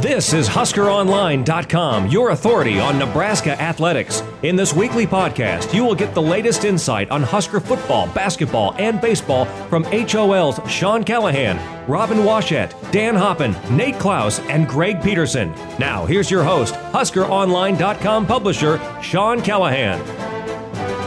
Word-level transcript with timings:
This 0.00 0.34
is 0.34 0.46
HuskerOnline.com, 0.46 2.08
your 2.08 2.30
authority 2.30 2.78
on 2.78 2.98
Nebraska 2.98 3.58
athletics. 3.60 4.22
In 4.42 4.54
this 4.54 4.74
weekly 4.74 5.06
podcast, 5.06 5.72
you 5.72 5.84
will 5.84 5.94
get 5.94 6.14
the 6.14 6.20
latest 6.20 6.64
insight 6.64 7.10
on 7.10 7.22
Husker 7.22 7.60
football, 7.60 8.06
basketball, 8.08 8.74
and 8.78 9.00
baseball 9.00 9.46
from 9.68 9.84
HOL's 9.84 10.60
Sean 10.70 11.02
Callahan, 11.02 11.58
Robin 11.88 12.18
Washut, 12.18 12.74
Dan 12.92 13.14
Hoppen, 13.14 13.58
Nate 13.70 13.98
Klaus, 13.98 14.38
and 14.40 14.68
Greg 14.68 15.02
Peterson. 15.02 15.50
Now, 15.78 16.04
here's 16.04 16.30
your 16.30 16.44
host, 16.44 16.74
HuskerOnline.com 16.74 18.26
publisher, 18.26 18.78
Sean 19.02 19.40
Callahan. 19.40 20.35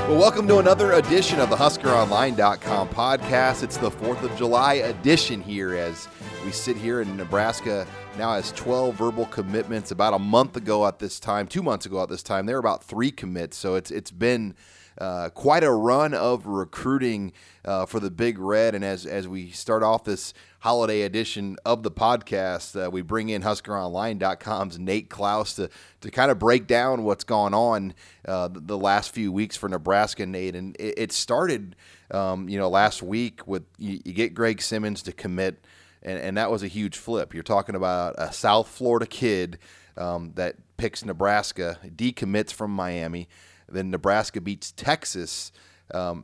Well, 0.09 0.17
welcome 0.17 0.47
to 0.47 0.57
another 0.57 0.93
edition 0.93 1.39
of 1.39 1.51
the 1.51 1.55
HuskerOnline.com 1.55 2.89
podcast. 2.89 3.61
It's 3.61 3.77
the 3.77 3.91
4th 3.91 4.23
of 4.23 4.35
July 4.35 4.73
edition 4.73 5.39
here 5.39 5.75
as 5.75 6.07
we 6.43 6.51
sit 6.51 6.75
here 6.75 7.01
in 7.01 7.15
Nebraska 7.15 7.85
now 8.17 8.33
has 8.33 8.51
12 8.53 8.95
verbal 8.95 9.27
commitments. 9.27 9.91
About 9.91 10.15
a 10.15 10.19
month 10.19 10.57
ago 10.57 10.87
at 10.87 10.97
this 10.97 11.19
time, 11.19 11.45
two 11.45 11.61
months 11.61 11.85
ago 11.85 12.01
at 12.01 12.09
this 12.09 12.23
time, 12.23 12.47
there 12.47 12.55
were 12.55 12.59
about 12.59 12.83
three 12.83 13.11
commits. 13.11 13.55
So 13.55 13.75
it's 13.75 13.91
it's 13.91 14.09
been 14.09 14.55
uh, 14.99 15.29
quite 15.29 15.63
a 15.63 15.71
run 15.71 16.13
of 16.13 16.45
recruiting 16.45 17.31
uh, 17.65 17.85
for 17.85 17.99
the 17.99 18.11
Big 18.11 18.37
Red. 18.37 18.75
And 18.75 18.83
as 18.83 19.05
as 19.05 19.27
we 19.27 19.51
start 19.51 19.83
off 19.83 20.03
this 20.03 20.33
holiday 20.59 21.01
edition 21.01 21.57
of 21.65 21.83
the 21.83 21.91
podcast, 21.91 22.85
uh, 22.85 22.89
we 22.89 23.01
bring 23.01 23.29
in 23.29 23.41
HuskerOnline.com's 23.41 24.77
Nate 24.77 25.09
Klaus 25.09 25.53
to 25.55 25.69
to 26.01 26.11
kind 26.11 26.31
of 26.31 26.39
break 26.39 26.67
down 26.67 27.03
what's 27.03 27.23
gone 27.23 27.53
on 27.53 27.93
uh, 28.27 28.49
the, 28.51 28.77
last 28.77 29.13
few 29.13 29.31
weeks 29.31 29.55
for 29.55 29.69
Nebraska, 29.69 30.25
Nate. 30.25 30.55
And 30.55 30.75
it, 30.77 30.95
it 30.97 31.11
started, 31.11 31.75
um, 32.11 32.49
you 32.49 32.57
know, 32.57 32.69
last 32.69 33.01
week 33.03 33.47
with 33.47 33.63
you, 33.77 33.99
you 34.03 34.13
get 34.13 34.33
Greg 34.33 34.61
Simmons 34.61 35.01
to 35.03 35.11
commit 35.11 35.63
and, 36.01 36.19
and 36.19 36.37
that 36.37 36.51
was 36.51 36.63
a 36.63 36.67
huge 36.67 36.97
flip. 36.97 37.33
You're 37.33 37.43
talking 37.43 37.75
about 37.75 38.15
a 38.17 38.31
South 38.31 38.67
Florida 38.67 39.05
kid 39.05 39.59
um, 39.97 40.31
that 40.35 40.55
picks 40.77 41.03
Nebraska, 41.03 41.77
decommits 41.83 42.53
from 42.53 42.71
Miami, 42.71 43.27
then 43.71 43.91
Nebraska 43.91 44.41
beats 44.41 44.71
Texas 44.71 45.51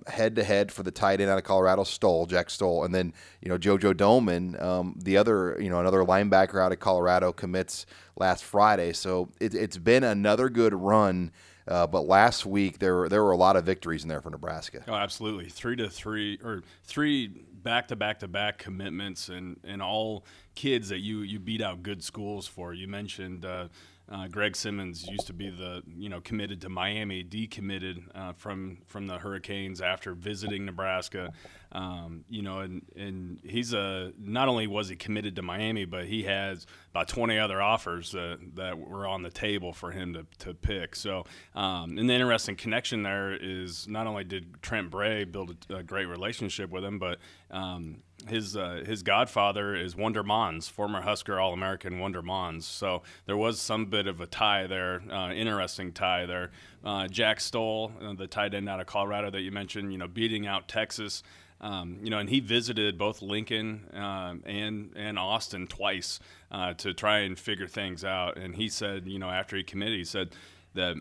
head 0.07 0.35
to 0.35 0.43
head 0.43 0.71
for 0.71 0.83
the 0.83 0.91
tight 0.91 1.21
end 1.21 1.29
out 1.29 1.37
of 1.37 1.43
Colorado, 1.43 1.83
Stoll, 1.83 2.25
Jack 2.25 2.49
Stoll, 2.49 2.83
and 2.83 2.93
then 2.93 3.13
you 3.41 3.49
know 3.49 3.57
JoJo 3.57 3.93
Domann, 3.93 4.61
um, 4.61 4.95
the 5.01 5.17
other 5.17 5.57
you 5.59 5.69
know 5.69 5.79
another 5.79 6.03
linebacker 6.03 6.61
out 6.61 6.71
of 6.71 6.79
Colorado 6.79 7.31
commits 7.31 7.85
last 8.15 8.43
Friday. 8.43 8.93
So 8.93 9.29
it, 9.39 9.53
has 9.53 9.77
been 9.77 10.03
another 10.03 10.49
good 10.49 10.73
run. 10.73 11.31
Uh, 11.67 11.87
but 11.87 12.01
last 12.01 12.45
week 12.45 12.77
there 12.77 12.93
were 12.93 13.09
there 13.09 13.23
were 13.23 13.31
a 13.31 13.37
lot 13.37 13.55
of 13.55 13.65
victories 13.65 14.03
in 14.03 14.09
there 14.09 14.21
for 14.21 14.29
Nebraska. 14.29 14.83
Oh, 14.87 14.93
absolutely, 14.93 15.49
three 15.49 15.75
to 15.77 15.89
three 15.89 16.37
or 16.43 16.61
three 16.83 17.27
back 17.27 17.87
to 17.87 17.95
back 17.95 18.19
to 18.19 18.27
back 18.27 18.59
commitments 18.59 19.29
and, 19.29 19.59
and 19.63 19.81
all 19.81 20.25
kids 20.55 20.89
that 20.89 20.99
you, 20.99 21.21
you 21.21 21.39
beat 21.39 21.61
out 21.61 21.83
good 21.83 22.03
schools 22.03 22.47
for. 22.47 22.73
You 22.73 22.87
mentioned 22.87 23.45
uh, 23.45 23.67
uh, 24.07 24.27
Greg 24.27 24.55
Simmons 24.55 25.07
used 25.07 25.25
to 25.27 25.33
be 25.33 25.49
the 25.49 25.81
you 25.97 26.09
know 26.09 26.21
committed 26.21 26.61
to 26.61 26.69
Miami, 26.69 27.23
decommitted 27.23 28.03
uh, 28.13 28.33
from 28.33 28.77
from 28.85 29.07
the 29.07 29.17
Hurricanes 29.17 29.81
after 29.81 30.13
visiting 30.13 30.65
Nebraska. 30.65 31.33
Um, 31.71 32.23
you 32.29 32.43
know, 32.43 32.59
and 32.59 32.83
and 32.95 33.39
he's 33.43 33.73
a 33.73 34.13
not 34.19 34.47
only 34.47 34.67
was 34.67 34.89
he 34.89 34.95
committed 34.95 35.35
to 35.37 35.41
Miami, 35.41 35.85
but 35.85 36.05
he 36.05 36.23
has 36.23 36.67
about 36.91 37.07
20 37.07 37.39
other 37.39 37.59
offers 37.61 38.11
that 38.11 38.37
that 38.53 38.77
were 38.77 39.07
on 39.07 39.23
the 39.23 39.31
table 39.31 39.73
for 39.73 39.91
him 39.91 40.13
to, 40.13 40.25
to 40.45 40.53
pick. 40.53 40.95
So, 40.95 41.25
um, 41.55 41.97
and 41.97 42.07
the 42.07 42.13
interesting 42.13 42.55
connection 42.55 43.01
there 43.01 43.35
is 43.35 43.87
not 43.87 44.05
only 44.05 44.23
did 44.23 44.61
Trent 44.61 44.91
Bray 44.91 45.23
build 45.23 45.57
a, 45.69 45.77
a 45.77 45.83
great 45.83 46.05
relationship 46.05 46.69
with 46.69 46.85
him, 46.85 46.99
but 46.99 47.17
um, 47.49 48.03
his 48.27 48.55
uh, 48.57 48.83
his 48.85 49.03
godfather 49.03 49.75
is 49.75 49.95
Wonder 49.95 50.23
Monds, 50.23 50.67
former 50.67 51.01
Husker 51.01 51.39
All 51.39 51.53
American 51.53 51.99
Wonder 51.99 52.21
Monds. 52.21 52.65
So 52.65 53.03
there 53.25 53.37
was 53.37 53.59
some 53.59 53.85
bit 53.85 54.07
of 54.07 54.19
a 54.21 54.25
tie 54.25 54.67
there, 54.67 55.03
uh, 55.11 55.31
interesting 55.31 55.91
tie 55.91 56.25
there. 56.25 56.51
Uh, 56.83 57.07
Jack 57.07 57.39
Stoll, 57.39 57.91
uh, 58.01 58.13
the 58.13 58.27
tight 58.27 58.53
end 58.53 58.69
out 58.69 58.79
of 58.79 58.87
Colorado 58.87 59.29
that 59.31 59.41
you 59.41 59.51
mentioned, 59.51 59.91
you 59.91 59.97
know, 59.97 60.07
beating 60.07 60.47
out 60.47 60.67
Texas. 60.67 61.23
Um, 61.61 61.99
you 62.03 62.09
know, 62.09 62.19
and 62.19 62.29
he 62.29 62.41
visited 62.41 62.97
both 62.97 63.21
Lincoln 63.21 63.89
um, 63.93 64.43
and 64.45 64.91
and 64.95 65.17
Austin 65.17 65.67
twice 65.67 66.19
uh, 66.51 66.73
to 66.75 66.93
try 66.93 67.19
and 67.19 67.37
figure 67.37 67.67
things 67.67 68.03
out. 68.03 68.37
And 68.37 68.55
he 68.55 68.69
said, 68.69 69.07
you 69.07 69.19
know, 69.19 69.29
after 69.29 69.55
he 69.55 69.63
committed, 69.63 69.97
he 69.97 70.05
said 70.05 70.29
that 70.73 70.97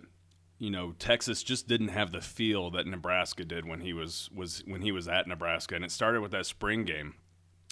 you 0.64 0.70
know 0.70 0.94
Texas 0.98 1.42
just 1.42 1.68
didn't 1.68 1.88
have 1.88 2.10
the 2.10 2.22
feel 2.22 2.70
that 2.70 2.86
Nebraska 2.86 3.44
did 3.44 3.66
when 3.66 3.80
he 3.80 3.92
was 3.92 4.30
was 4.34 4.62
when 4.66 4.80
he 4.80 4.92
was 4.92 5.06
at 5.08 5.28
Nebraska, 5.28 5.74
and 5.74 5.84
it 5.84 5.90
started 5.90 6.22
with 6.22 6.32
that 6.32 6.46
spring 6.46 6.84
game. 6.84 7.14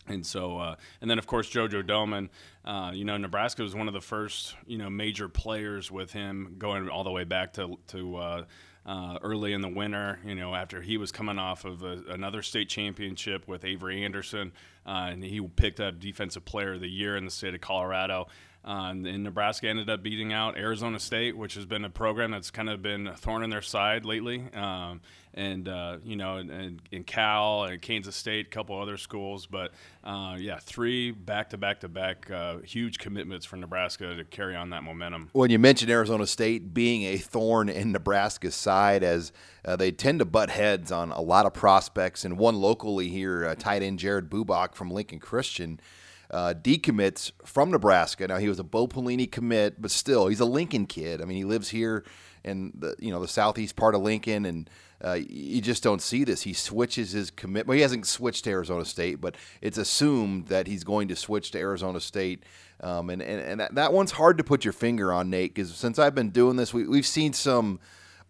And 0.07 0.27
so, 0.27 0.59
uh, 0.59 0.75
and 1.01 1.09
then 1.09 1.19
of 1.19 1.27
course 1.27 1.49
JoJo 1.49 1.85
Domann, 1.85 2.29
uh, 2.67 2.93
you 2.93 3.07
know 3.07 3.17
Nebraska 3.17 3.63
was 3.63 3.75
one 3.75 3.89
of 3.89 3.95
the 3.95 4.03
first 4.03 4.55
you 4.67 4.77
know 4.77 4.91
major 4.91 5.27
players 5.27 5.91
with 5.91 6.13
him 6.13 6.57
going 6.59 6.91
all 6.91 7.03
the 7.03 7.11
way 7.11 7.25
back 7.25 7.55
to 7.55 7.79
to 7.89 8.17
uh, 8.17 8.45
uh 8.85 9.19
early 9.23 9.55
in 9.55 9.63
the 9.63 9.71
winter. 9.71 10.19
You 10.23 10.35
know 10.35 10.55
after 10.55 10.83
he 10.83 10.99
was 10.99 11.11
coming 11.11 11.39
off 11.39 11.65
of 11.65 11.83
a, 11.83 12.03
another 12.11 12.43
state 12.43 12.69
championship 12.69 13.49
with 13.49 13.65
Avery 13.65 14.05
Anderson, 14.05 14.53
uh, 14.85 15.09
and 15.11 15.25
he 15.25 15.41
picked 15.41 15.81
up 15.81 15.99
Defensive 15.99 16.45
Player 16.45 16.75
of 16.75 16.83
the 16.83 16.91
Year 16.91 17.17
in 17.17 17.25
the 17.25 17.31
state 17.31 17.55
of 17.55 17.63
Colorado. 17.63 18.27
Uh, 18.65 18.91
and, 18.91 19.25
Nebraska 19.25 19.69
ended 19.69 19.91
up 19.91 20.03
beating 20.03 20.33
out 20.33 20.57
Arizona 20.57 21.01
State, 21.01 21.37
which 21.37 21.55
has 21.55 21.67
been 21.67 21.85
a 21.85 21.91
program 21.91 22.31
that's 22.31 22.51
kind 22.51 22.71
of 22.71 22.81
been 22.81 23.09
a 23.09 23.17
thorn 23.17 23.43
in 23.43 23.51
their 23.51 23.63
side 23.63 24.05
lately. 24.05 24.45
Um, 24.55 25.01
and 25.35 25.67
uh, 25.67 25.97
you 26.05 26.15
know, 26.15 26.37
and, 26.37 26.81
and, 26.93 27.07
Cal 27.07 27.65
and 27.65 27.81
Kansas 27.81 28.15
State, 28.15 28.47
a 28.47 28.51
couple 28.51 28.81
other 28.81 28.97
schools, 28.99 29.47
but 29.47 29.73
uh, 30.05 30.37
yeah, 30.39 30.59
three 30.61 31.11
back 31.11 31.51
to 31.51 31.57
back 31.57 31.81
to 31.81 31.89
back 31.89 32.31
huge 32.65 32.99
commitments 32.99 33.47
for 33.47 33.57
Nebraska 33.57 34.15
to 34.15 34.25
carry 34.25 34.55
on 34.55 34.71
that 34.71 34.83
momentum. 34.83 35.31
When 35.33 35.51
you 35.51 35.59
mentioned 35.59 35.91
Arizona 35.91 36.27
State 36.27 36.75
being 36.75 37.03
a 37.05 37.17
thorn 37.17 37.69
in 37.69 37.93
Nebraska's 37.93 38.55
side, 38.55 39.03
as 39.03 39.33
uh, 39.65 39.75
they 39.77 39.91
tend 39.91 40.19
to 40.19 40.25
butt 40.25 40.51
heads 40.51 40.93
on 40.93 41.11
a 41.13 41.21
lot 41.21 41.47
of 41.47 41.55
prospects, 41.55 42.25
and 42.25 42.39
one 42.39 42.57
locally 42.57 43.09
here, 43.09 43.47
uh, 43.47 43.55
tight 43.55 43.83
end 43.83 43.99
Jared 43.99 44.29
Bubak 44.29 44.75
from 44.75 44.91
Lincoln 44.91 45.19
Christian 45.19 45.81
uh, 46.33 46.55
decommits 46.55 47.33
from 47.45 47.71
Nebraska. 47.71 48.27
Now 48.27 48.39
he 48.39 48.49
was 48.49 48.59
a 48.59 48.65
Bo 48.65 48.89
Pelini 48.89 49.31
commit, 49.31 49.81
but 49.81 49.91
still 49.91 50.29
he's 50.29 50.41
a 50.41 50.45
Lincoln 50.47 50.87
kid. 50.87 51.21
I 51.21 51.25
mean, 51.25 51.37
he 51.37 51.45
lives 51.45 51.69
here 51.69 52.05
in 52.45 52.73
the 52.75 52.97
you 52.99 53.11
know 53.11 53.21
the 53.21 53.29
southeast 53.29 53.77
part 53.77 53.95
of 53.95 54.01
Lincoln, 54.01 54.47
and 54.47 54.71
uh, 55.05 55.19
you 55.29 55.61
just 55.61 55.83
don't 55.83 56.01
see 56.01 56.25
this. 56.25 56.43
He 56.43 56.55
switches 56.55 57.13
his 57.13 57.31
commit. 57.31 57.67
Well, 57.67 57.77
he 57.77 57.83
hasn't 57.83 58.07
switched 58.07 58.45
to 58.45 58.51
Arizona 58.51 58.85
State, 58.85 59.21
but 59.21 59.37
it's 59.61 59.79
assumed 59.79 60.49
that 60.49 60.67
he's 60.67 60.85
going 60.85 61.09
to 61.09 61.17
switch 61.17 61.51
to 61.53 61.59
Arizona 61.59 62.01
State. 62.01 62.45
Um, 62.81 63.11
and 63.11 63.21
and, 63.21 63.41
and 63.41 63.61
that, 63.61 63.75
that 63.75 63.93
one's 63.93 64.13
hard 64.13 64.39
to 64.39 64.45
put 64.45 64.65
your 64.65 64.73
finger 64.73 65.13
on, 65.13 65.29
Nate, 65.29 65.55
because 65.55 65.75
since 65.75 65.99
I've 65.99 66.15
been 66.15 66.31
doing 66.31 66.57
this, 66.57 66.73
we, 66.73 66.87
we've 66.87 67.07
seen 67.07 67.33
some 67.33 67.79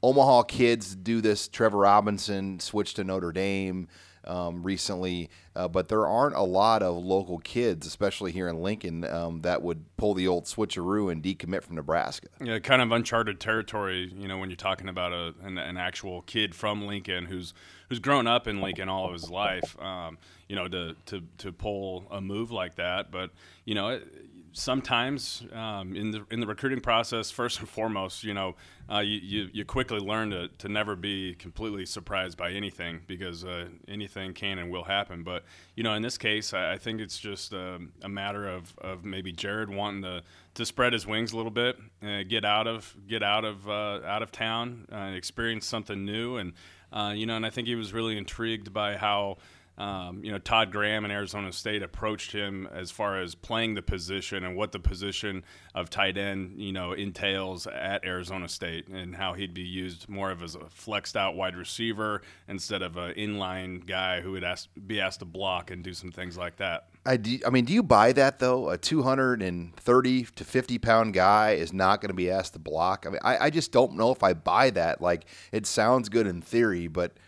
Omaha 0.02 0.42
kids 0.42 0.96
do 0.96 1.20
this. 1.20 1.46
Trevor 1.46 1.78
Robinson 1.78 2.58
switched 2.58 2.96
to 2.96 3.04
Notre 3.04 3.32
Dame 3.32 3.86
um, 4.24 4.62
recently, 4.62 5.30
uh, 5.56 5.68
but 5.68 5.88
there 5.88 6.06
aren't 6.06 6.36
a 6.36 6.42
lot 6.42 6.82
of 6.82 6.96
local 6.96 7.38
kids, 7.38 7.86
especially 7.86 8.32
here 8.32 8.48
in 8.48 8.62
Lincoln, 8.62 9.04
um, 9.04 9.42
that 9.42 9.62
would 9.62 9.84
pull 9.96 10.14
the 10.14 10.28
old 10.28 10.44
switcheroo 10.44 11.10
and 11.10 11.22
decommit 11.22 11.62
from 11.62 11.76
Nebraska. 11.76 12.28
Yeah, 12.40 12.58
kind 12.58 12.82
of 12.82 12.92
uncharted 12.92 13.40
territory. 13.40 14.12
You 14.16 14.28
know, 14.28 14.38
when 14.38 14.50
you're 14.50 14.56
talking 14.56 14.88
about 14.88 15.12
a, 15.12 15.34
an, 15.42 15.58
an 15.58 15.76
actual 15.76 16.22
kid 16.22 16.54
from 16.54 16.86
Lincoln 16.86 17.26
who's 17.26 17.54
who's 17.88 17.98
grown 17.98 18.26
up 18.26 18.48
in 18.48 18.60
Lincoln 18.60 18.88
all 18.88 19.06
of 19.06 19.12
his 19.12 19.28
life. 19.28 19.80
Um, 19.80 20.18
you 20.48 20.56
know, 20.56 20.68
to, 20.68 20.96
to 21.06 21.22
to 21.38 21.52
pull 21.52 22.06
a 22.10 22.20
move 22.20 22.50
like 22.50 22.76
that, 22.76 23.10
but 23.10 23.30
you 23.64 23.74
know. 23.74 23.88
It, 23.88 24.08
sometimes 24.52 25.44
um, 25.52 25.96
in 25.96 26.10
the 26.10 26.24
in 26.30 26.40
the 26.40 26.46
recruiting 26.46 26.80
process, 26.80 27.30
first 27.30 27.60
and 27.60 27.68
foremost, 27.68 28.24
you 28.24 28.34
know, 28.34 28.54
uh, 28.90 29.00
you, 29.00 29.18
you, 29.22 29.48
you 29.52 29.64
quickly 29.64 29.98
learn 29.98 30.30
to, 30.30 30.48
to 30.58 30.68
never 30.68 30.94
be 30.96 31.34
completely 31.34 31.86
surprised 31.86 32.36
by 32.36 32.50
anything 32.50 33.00
because 33.06 33.44
uh, 33.44 33.66
anything 33.88 34.34
can 34.34 34.58
and 34.58 34.70
will 34.70 34.84
happen. 34.84 35.22
But 35.22 35.44
you 35.76 35.82
know, 35.82 35.94
in 35.94 36.02
this 36.02 36.18
case, 36.18 36.52
I, 36.52 36.72
I 36.72 36.78
think 36.78 37.00
it's 37.00 37.18
just 37.18 37.52
a, 37.52 37.76
um, 37.76 37.92
a, 38.02 38.08
matter 38.08 38.48
of, 38.48 38.74
of 38.78 39.04
maybe 39.04 39.32
Jared 39.32 39.70
wanting 39.70 40.02
to, 40.02 40.22
to 40.54 40.66
spread 40.66 40.92
his 40.92 41.06
wings 41.06 41.32
a 41.32 41.36
little 41.36 41.50
bit, 41.50 41.78
uh, 42.02 42.22
get 42.28 42.44
out 42.44 42.66
of 42.66 42.94
get 43.08 43.22
out 43.22 43.44
of 43.44 43.68
uh, 43.68 44.00
out 44.04 44.22
of 44.22 44.30
town, 44.30 44.86
uh, 44.92 45.12
experience 45.14 45.66
something 45.66 46.04
new, 46.04 46.36
and 46.36 46.52
uh, 46.92 47.12
you 47.16 47.24
know, 47.24 47.36
and 47.36 47.46
I 47.46 47.50
think 47.50 47.68
he 47.68 47.74
was 47.74 47.92
really 47.92 48.18
intrigued 48.18 48.72
by 48.72 48.96
how 48.96 49.38
um, 49.78 50.22
you 50.22 50.30
know, 50.30 50.38
Todd 50.38 50.70
Graham 50.70 51.04
and 51.04 51.12
Arizona 51.12 51.50
State 51.50 51.82
approached 51.82 52.32
him 52.32 52.68
as 52.72 52.90
far 52.90 53.20
as 53.20 53.34
playing 53.34 53.74
the 53.74 53.80
position 53.80 54.44
and 54.44 54.54
what 54.54 54.70
the 54.70 54.78
position 54.78 55.44
of 55.74 55.88
tight 55.88 56.18
end, 56.18 56.60
you 56.60 56.72
know, 56.72 56.92
entails 56.92 57.66
at 57.66 58.04
Arizona 58.04 58.48
State 58.48 58.88
and 58.88 59.16
how 59.16 59.32
he'd 59.32 59.54
be 59.54 59.62
used 59.62 60.10
more 60.10 60.30
of 60.30 60.42
as 60.42 60.56
a 60.56 60.68
flexed 60.68 61.16
out 61.16 61.36
wide 61.36 61.56
receiver 61.56 62.20
instead 62.48 62.82
of 62.82 62.98
an 62.98 63.14
inline 63.14 63.86
guy 63.86 64.20
who 64.20 64.32
would 64.32 64.44
ask, 64.44 64.68
be 64.86 65.00
asked 65.00 65.20
to 65.20 65.24
block 65.24 65.70
and 65.70 65.82
do 65.82 65.94
some 65.94 66.12
things 66.12 66.36
like 66.36 66.56
that. 66.56 66.88
I, 67.06 67.16
do, 67.16 67.38
I 67.46 67.50
mean, 67.50 67.64
do 67.64 67.72
you 67.72 67.82
buy 67.82 68.12
that 68.12 68.40
though? 68.40 68.68
A 68.68 68.76
230 68.76 70.22
to 70.22 70.44
50 70.44 70.78
pound 70.78 71.14
guy 71.14 71.52
is 71.52 71.72
not 71.72 72.02
going 72.02 72.10
to 72.10 72.14
be 72.14 72.30
asked 72.30 72.52
to 72.52 72.58
block. 72.58 73.06
I 73.06 73.10
mean, 73.10 73.20
I, 73.24 73.46
I 73.46 73.50
just 73.50 73.72
don't 73.72 73.94
know 73.96 74.12
if 74.12 74.22
I 74.22 74.34
buy 74.34 74.68
that. 74.70 75.00
Like, 75.00 75.24
it 75.50 75.64
sounds 75.64 76.10
good 76.10 76.26
in 76.26 76.42
theory, 76.42 76.88
but– 76.88 77.16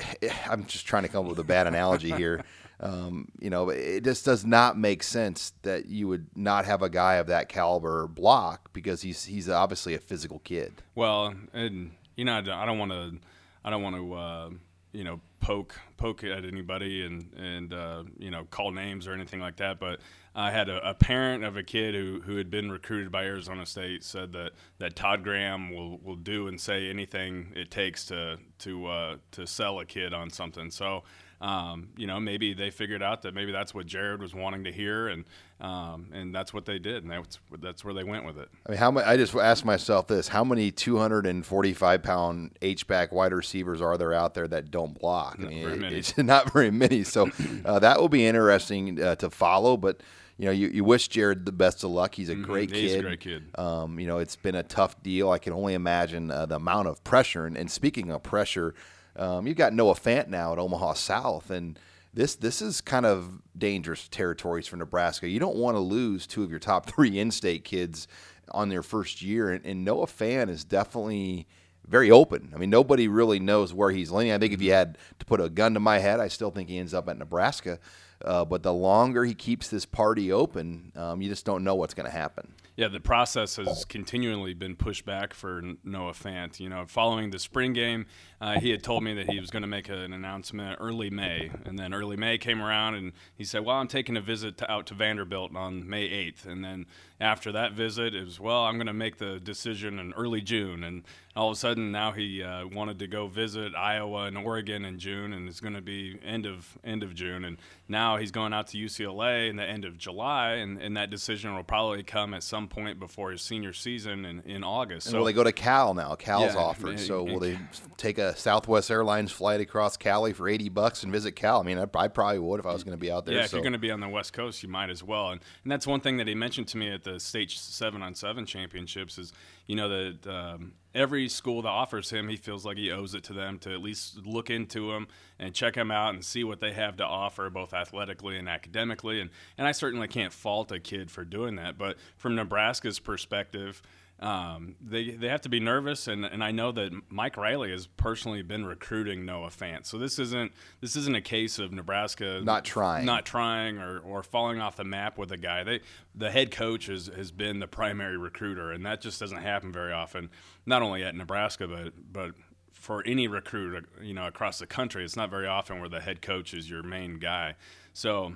I'm 0.50 0.64
just 0.66 0.86
trying 0.86 1.02
to 1.02 1.08
come 1.08 1.24
up 1.24 1.30
with 1.30 1.38
a 1.38 1.44
bad 1.44 1.66
analogy 1.66 2.10
here. 2.12 2.44
Um, 2.82 3.28
you 3.38 3.48
know, 3.48 3.68
it 3.68 4.02
just 4.02 4.24
does 4.24 4.44
not 4.44 4.76
make 4.76 5.04
sense 5.04 5.52
that 5.62 5.86
you 5.86 6.08
would 6.08 6.26
not 6.34 6.64
have 6.64 6.82
a 6.82 6.88
guy 6.88 7.14
of 7.14 7.28
that 7.28 7.48
caliber 7.48 8.08
block 8.08 8.72
because 8.72 9.02
he's 9.02 9.24
he's 9.24 9.48
obviously 9.48 9.94
a 9.94 10.00
physical 10.00 10.40
kid. 10.40 10.82
Well, 10.96 11.32
and 11.52 11.92
you 12.16 12.24
know, 12.24 12.38
I 12.38 12.66
don't 12.66 12.78
want 12.80 12.90
to, 12.90 13.18
I 13.64 13.70
don't 13.70 13.84
want 13.84 13.94
to, 13.94 14.14
uh, 14.14 14.50
you 14.92 15.04
know, 15.04 15.20
poke 15.40 15.78
poke 15.96 16.24
at 16.24 16.44
anybody 16.44 17.04
and 17.04 17.32
and 17.36 17.72
uh, 17.72 18.02
you 18.18 18.32
know 18.32 18.46
call 18.50 18.72
names 18.72 19.06
or 19.06 19.12
anything 19.12 19.38
like 19.38 19.58
that. 19.58 19.78
But 19.78 20.00
I 20.34 20.50
had 20.50 20.68
a, 20.68 20.88
a, 20.88 20.94
parent 20.94 21.44
of 21.44 21.56
a 21.58 21.62
kid 21.62 21.94
who, 21.94 22.22
who 22.22 22.36
had 22.36 22.50
been 22.50 22.70
recruited 22.70 23.12
by 23.12 23.24
Arizona 23.24 23.66
State 23.66 24.02
said 24.02 24.32
that, 24.32 24.52
that 24.78 24.96
Todd 24.96 25.22
Graham 25.22 25.74
will, 25.74 25.98
will 25.98 26.16
do 26.16 26.48
and 26.48 26.58
say 26.58 26.88
anything 26.88 27.52
it 27.54 27.70
takes 27.70 28.06
to 28.06 28.38
to 28.60 28.86
uh, 28.86 29.16
to 29.32 29.46
sell 29.46 29.80
a 29.80 29.84
kid 29.84 30.14
on 30.14 30.30
something. 30.30 30.70
So 30.70 31.02
um, 31.42 31.88
you 31.96 32.06
know, 32.06 32.20
maybe 32.20 32.54
they 32.54 32.70
figured 32.70 33.02
out 33.02 33.22
that 33.22 33.34
maybe 33.34 33.50
that's 33.50 33.74
what 33.74 33.84
Jared 33.84 34.20
was 34.22 34.32
wanting 34.32 34.62
to 34.62 34.70
hear, 34.70 35.08
and 35.08 35.24
um, 35.60 36.08
and 36.12 36.32
that's 36.32 36.54
what 36.54 36.66
they 36.66 36.78
did, 36.78 37.02
and 37.02 37.10
that's 37.10 37.40
that's 37.60 37.84
where 37.84 37.92
they 37.92 38.04
went 38.04 38.24
with 38.24 38.38
it. 38.38 38.48
I 38.64 38.70
mean, 38.70 38.78
how 38.78 38.92
many? 38.92 39.04
I 39.04 39.16
just 39.16 39.34
asked 39.34 39.64
myself 39.64 40.06
this: 40.06 40.28
How 40.28 40.44
many 40.44 40.70
245 40.70 42.02
pound 42.04 42.56
H 42.62 42.86
back 42.86 43.10
wide 43.10 43.32
receivers 43.32 43.80
are 43.80 43.98
there 43.98 44.12
out 44.12 44.34
there 44.34 44.46
that 44.46 44.70
don't 44.70 44.96
block? 44.96 45.40
Not 45.40 45.48
I 45.48 45.50
mean, 45.50 45.64
very 45.64 45.78
many. 45.78 45.96
it's 45.96 46.16
not 46.18 46.52
very 46.52 46.70
many. 46.70 47.02
So 47.02 47.28
uh, 47.64 47.80
that 47.80 48.00
will 48.00 48.08
be 48.08 48.24
interesting 48.24 49.02
uh, 49.02 49.16
to 49.16 49.28
follow, 49.28 49.76
but 49.76 50.00
you 50.38 50.46
know, 50.46 50.50
you, 50.50 50.68
you 50.68 50.84
wish 50.84 51.08
Jared 51.08 51.44
the 51.46 51.52
best 51.52 51.84
of 51.84 51.90
luck. 51.90 52.14
He's 52.14 52.28
a 52.28 52.34
Mhm. 52.34 52.42
great 52.44 52.70
He's 52.70 52.92
kid. 52.92 52.98
a 53.00 53.02
great 53.02 53.20
kid. 53.20 53.42
Um, 53.56 53.98
you 54.00 54.06
know, 54.06 54.18
it's 54.18 54.36
been 54.36 54.54
a 54.54 54.62
tough 54.62 55.02
deal. 55.02 55.30
I 55.30 55.38
can 55.38 55.52
only 55.52 55.74
imagine 55.74 56.30
uh, 56.30 56.46
the 56.46 56.56
amount 56.56 56.88
of 56.88 57.02
pressure. 57.04 57.46
And, 57.46 57.56
and 57.56 57.70
speaking 57.70 58.10
of 58.10 58.22
pressure, 58.22 58.74
um, 59.16 59.46
you've 59.46 59.56
got 59.58 59.72
Noah 59.72 59.94
Fant 59.94 60.28
now 60.28 60.52
at 60.52 60.58
Omaha 60.58 60.94
South, 60.94 61.50
and 61.50 61.78
this 62.14 62.34
this 62.34 62.62
is 62.62 62.80
kind 62.80 63.04
of 63.06 63.40
dangerous 63.56 64.08
territories 64.08 64.66
for 64.66 64.76
Nebraska. 64.76 65.28
You 65.28 65.38
don't 65.38 65.56
want 65.56 65.76
to 65.76 65.80
lose 65.80 66.26
two 66.26 66.42
of 66.42 66.50
your 66.50 66.58
top 66.60 66.86
three 66.90 67.18
in-state 67.18 67.64
kids 67.64 68.08
on 68.50 68.68
their 68.70 68.82
first 68.82 69.22
year, 69.22 69.50
and, 69.50 69.64
and 69.66 69.84
Noah 69.84 70.06
Fant 70.06 70.48
is 70.48 70.64
definitely 70.64 71.46
very 71.86 72.10
open. 72.10 72.52
I 72.54 72.58
mean, 72.58 72.70
nobody 72.70 73.08
really 73.08 73.38
knows 73.40 73.74
where 73.74 73.90
he's 73.90 74.10
leaning. 74.10 74.32
I 74.32 74.38
think 74.38 74.52
if 74.54 74.62
you 74.62 74.72
had 74.72 74.96
to 75.18 75.26
put 75.26 75.40
a 75.40 75.48
gun 75.50 75.74
to 75.74 75.80
my 75.80 75.98
head, 75.98 76.20
I 76.20 76.28
still 76.28 76.50
think 76.50 76.68
he 76.68 76.78
ends 76.78 76.94
up 76.94 77.08
at 77.08 77.18
Nebraska. 77.18 77.78
Uh, 78.24 78.44
but 78.44 78.62
the 78.62 78.72
longer 78.72 79.24
he 79.24 79.34
keeps 79.34 79.68
this 79.68 79.84
party 79.84 80.32
open, 80.32 80.92
um, 80.96 81.20
you 81.20 81.28
just 81.28 81.44
don't 81.44 81.64
know 81.64 81.74
what's 81.74 81.94
going 81.94 82.06
to 82.06 82.16
happen. 82.16 82.54
Yeah, 82.74 82.88
the 82.88 83.00
process 83.00 83.56
has 83.56 83.84
continually 83.84 84.54
been 84.54 84.76
pushed 84.76 85.04
back 85.04 85.34
for 85.34 85.62
Noah 85.84 86.12
Fant. 86.12 86.58
You 86.58 86.70
know, 86.70 86.86
following 86.86 87.30
the 87.30 87.38
spring 87.38 87.74
game, 87.74 88.06
uh, 88.40 88.58
he 88.58 88.70
had 88.70 88.82
told 88.82 89.04
me 89.04 89.12
that 89.14 89.28
he 89.28 89.38
was 89.38 89.50
going 89.50 89.60
to 89.60 89.68
make 89.68 89.90
an 89.90 90.14
announcement 90.14 90.78
early 90.80 91.10
May, 91.10 91.50
and 91.66 91.78
then 91.78 91.92
early 91.92 92.16
May 92.16 92.38
came 92.38 92.62
around, 92.62 92.94
and 92.94 93.12
he 93.34 93.44
said, 93.44 93.66
"Well, 93.66 93.76
I'm 93.76 93.88
taking 93.88 94.16
a 94.16 94.22
visit 94.22 94.56
to, 94.58 94.70
out 94.72 94.86
to 94.86 94.94
Vanderbilt 94.94 95.54
on 95.54 95.86
May 95.86 96.08
8th," 96.08 96.46
and 96.46 96.64
then 96.64 96.86
after 97.20 97.52
that 97.52 97.72
visit, 97.72 98.14
it 98.14 98.24
was, 98.24 98.40
"Well, 98.40 98.64
I'm 98.64 98.76
going 98.76 98.86
to 98.86 98.94
make 98.94 99.18
the 99.18 99.38
decision 99.38 99.98
in 99.98 100.14
early 100.14 100.40
June," 100.40 100.82
and 100.82 101.04
all 101.34 101.48
of 101.48 101.52
a 101.54 101.58
sudden 101.58 101.90
now 101.90 102.12
he 102.12 102.42
uh, 102.42 102.66
wanted 102.66 102.98
to 102.98 103.06
go 103.06 103.26
visit 103.26 103.74
Iowa 103.74 104.24
and 104.24 104.36
Oregon 104.36 104.84
in 104.84 104.98
June, 104.98 105.32
and 105.32 105.48
it's 105.48 105.60
going 105.60 105.74
to 105.74 105.80
be 105.80 106.18
end 106.22 106.44
of 106.44 106.76
end 106.84 107.02
of 107.02 107.14
June, 107.14 107.44
and 107.44 107.56
now 107.88 108.18
he's 108.18 108.30
going 108.30 108.52
out 108.52 108.66
to 108.68 108.78
UCLA 108.78 109.48
in 109.48 109.56
the 109.56 109.64
end 109.64 109.86
of 109.86 109.96
July, 109.96 110.52
and, 110.52 110.80
and 110.80 110.96
that 110.96 111.08
decision 111.08 111.54
will 111.54 111.62
probably 111.62 112.02
come 112.02 112.34
at 112.34 112.42
some 112.42 112.68
point 112.68 112.98
before 112.98 113.30
his 113.30 113.40
senior 113.40 113.72
season 113.72 114.26
in, 114.26 114.40
in 114.40 114.62
August. 114.62 115.06
And 115.06 115.12
So 115.12 115.18
will 115.18 115.24
they 115.24 115.32
go 115.32 115.44
to 115.44 115.52
Cal 115.52 115.94
now? 115.94 116.14
Cal's 116.16 116.54
Yeah, 116.54 116.60
offered. 116.60 117.00
So 117.00 117.22
will 117.22 117.40
they 117.40 117.58
take 117.96 118.18
a 118.18 118.36
Southwest 118.36 118.90
Airlines 118.90 119.32
flight 119.32 119.60
across 119.60 119.96
Cali 119.96 120.34
for 120.34 120.48
eighty 120.48 120.68
bucks 120.68 121.02
and 121.02 121.10
visit 121.10 121.32
Cal? 121.32 121.60
I 121.60 121.62
mean, 121.62 121.78
I, 121.78 121.86
I 121.94 122.08
probably 122.08 122.40
would 122.40 122.60
if 122.60 122.66
I 122.66 122.72
was 122.74 122.84
going 122.84 122.96
to 122.96 123.00
be 123.00 123.10
out 123.10 123.24
there. 123.24 123.36
Yeah, 123.36 123.44
if 123.44 123.52
you're 123.52 123.62
going 123.62 123.72
to 123.72 123.78
be 123.78 123.90
on 123.90 124.00
the 124.00 124.08
West 124.08 124.34
Coast, 124.34 124.62
you 124.62 124.68
might 124.68 124.90
as 124.90 125.02
well. 125.02 125.30
And, 125.30 125.40
and 125.62 125.72
that's 125.72 125.86
one 125.86 126.00
thing 126.00 126.18
that 126.18 126.28
he 126.28 126.34
mentioned 126.34 126.68
to 126.68 126.76
me 126.76 126.92
at 126.92 127.04
the 127.04 127.18
state 127.18 127.50
seven 127.50 128.02
on 128.02 128.14
seven 128.14 128.44
championships 128.44 129.16
is, 129.16 129.32
you 129.66 129.76
know, 129.76 129.88
that 129.88 130.26
um, 130.26 130.74
every 130.94 131.28
school 131.28 131.62
that 131.62 131.68
offers 131.68 132.10
him, 132.10 132.28
he 132.28 132.36
feels 132.36 132.64
like 132.64 132.76
he 132.76 132.90
owes 132.90 133.14
it 133.14 133.24
to 133.24 133.32
them 133.32 133.58
to 133.60 133.72
at 133.72 133.80
least 133.80 134.26
look 134.26 134.50
into 134.50 134.92
him 134.92 135.08
and 135.38 135.54
check 135.54 135.74
him 135.74 135.90
out 135.90 136.14
and 136.14 136.24
see 136.24 136.44
what 136.44 136.60
they 136.60 136.72
have 136.72 136.96
to 136.96 137.04
offer, 137.04 137.48
both 137.50 137.72
athletically 137.72 138.38
and 138.38 138.48
academically. 138.48 139.20
And 139.20 139.30
and 139.58 139.66
I 139.66 139.72
certainly 139.72 140.08
can't 140.08 140.32
fault 140.32 140.72
a 140.72 140.80
kid 140.80 141.10
for 141.10 141.24
doing 141.24 141.56
that, 141.56 141.78
but 141.78 141.96
from 142.16 142.34
Nebraska's 142.34 142.98
perspective. 142.98 143.82
Um, 144.22 144.76
they, 144.80 145.10
they 145.10 145.26
have 145.26 145.40
to 145.40 145.48
be 145.48 145.58
nervous, 145.58 146.06
and, 146.06 146.24
and 146.24 146.44
I 146.44 146.52
know 146.52 146.70
that 146.70 146.92
Mike 147.08 147.36
Riley 147.36 147.72
has 147.72 147.88
personally 147.88 148.42
been 148.42 148.64
recruiting 148.64 149.26
Noah 149.26 149.48
Fant. 149.48 149.84
So 149.84 149.98
this 149.98 150.20
isn't 150.20 150.52
this 150.80 150.94
isn't 150.94 151.16
a 151.16 151.20
case 151.20 151.58
of 151.58 151.72
Nebraska 151.72 152.40
Not 152.40 152.64
trying. 152.64 153.04
not 153.04 153.26
trying 153.26 153.78
or, 153.78 153.98
or 153.98 154.22
falling 154.22 154.60
off 154.60 154.76
the 154.76 154.84
map 154.84 155.18
with 155.18 155.32
a 155.32 155.36
guy. 155.36 155.64
They 155.64 155.80
the 156.14 156.30
head 156.30 156.52
coach 156.52 156.86
has, 156.86 157.08
has 157.08 157.32
been 157.32 157.58
the 157.58 157.66
primary 157.66 158.16
recruiter, 158.16 158.70
and 158.70 158.86
that 158.86 159.00
just 159.00 159.18
doesn't 159.18 159.42
happen 159.42 159.72
very 159.72 159.92
often. 159.92 160.30
Not 160.66 160.82
only 160.82 161.02
at 161.02 161.16
Nebraska, 161.16 161.66
but 161.66 161.92
but 162.12 162.30
for 162.72 163.02
any 163.04 163.26
recruit, 163.26 163.88
you 164.00 164.14
know, 164.14 164.28
across 164.28 164.60
the 164.60 164.66
country, 164.66 165.04
it's 165.04 165.16
not 165.16 165.30
very 165.30 165.48
often 165.48 165.80
where 165.80 165.88
the 165.88 166.00
head 166.00 166.22
coach 166.22 166.54
is 166.54 166.70
your 166.70 166.84
main 166.84 167.18
guy. 167.18 167.56
So, 167.92 168.34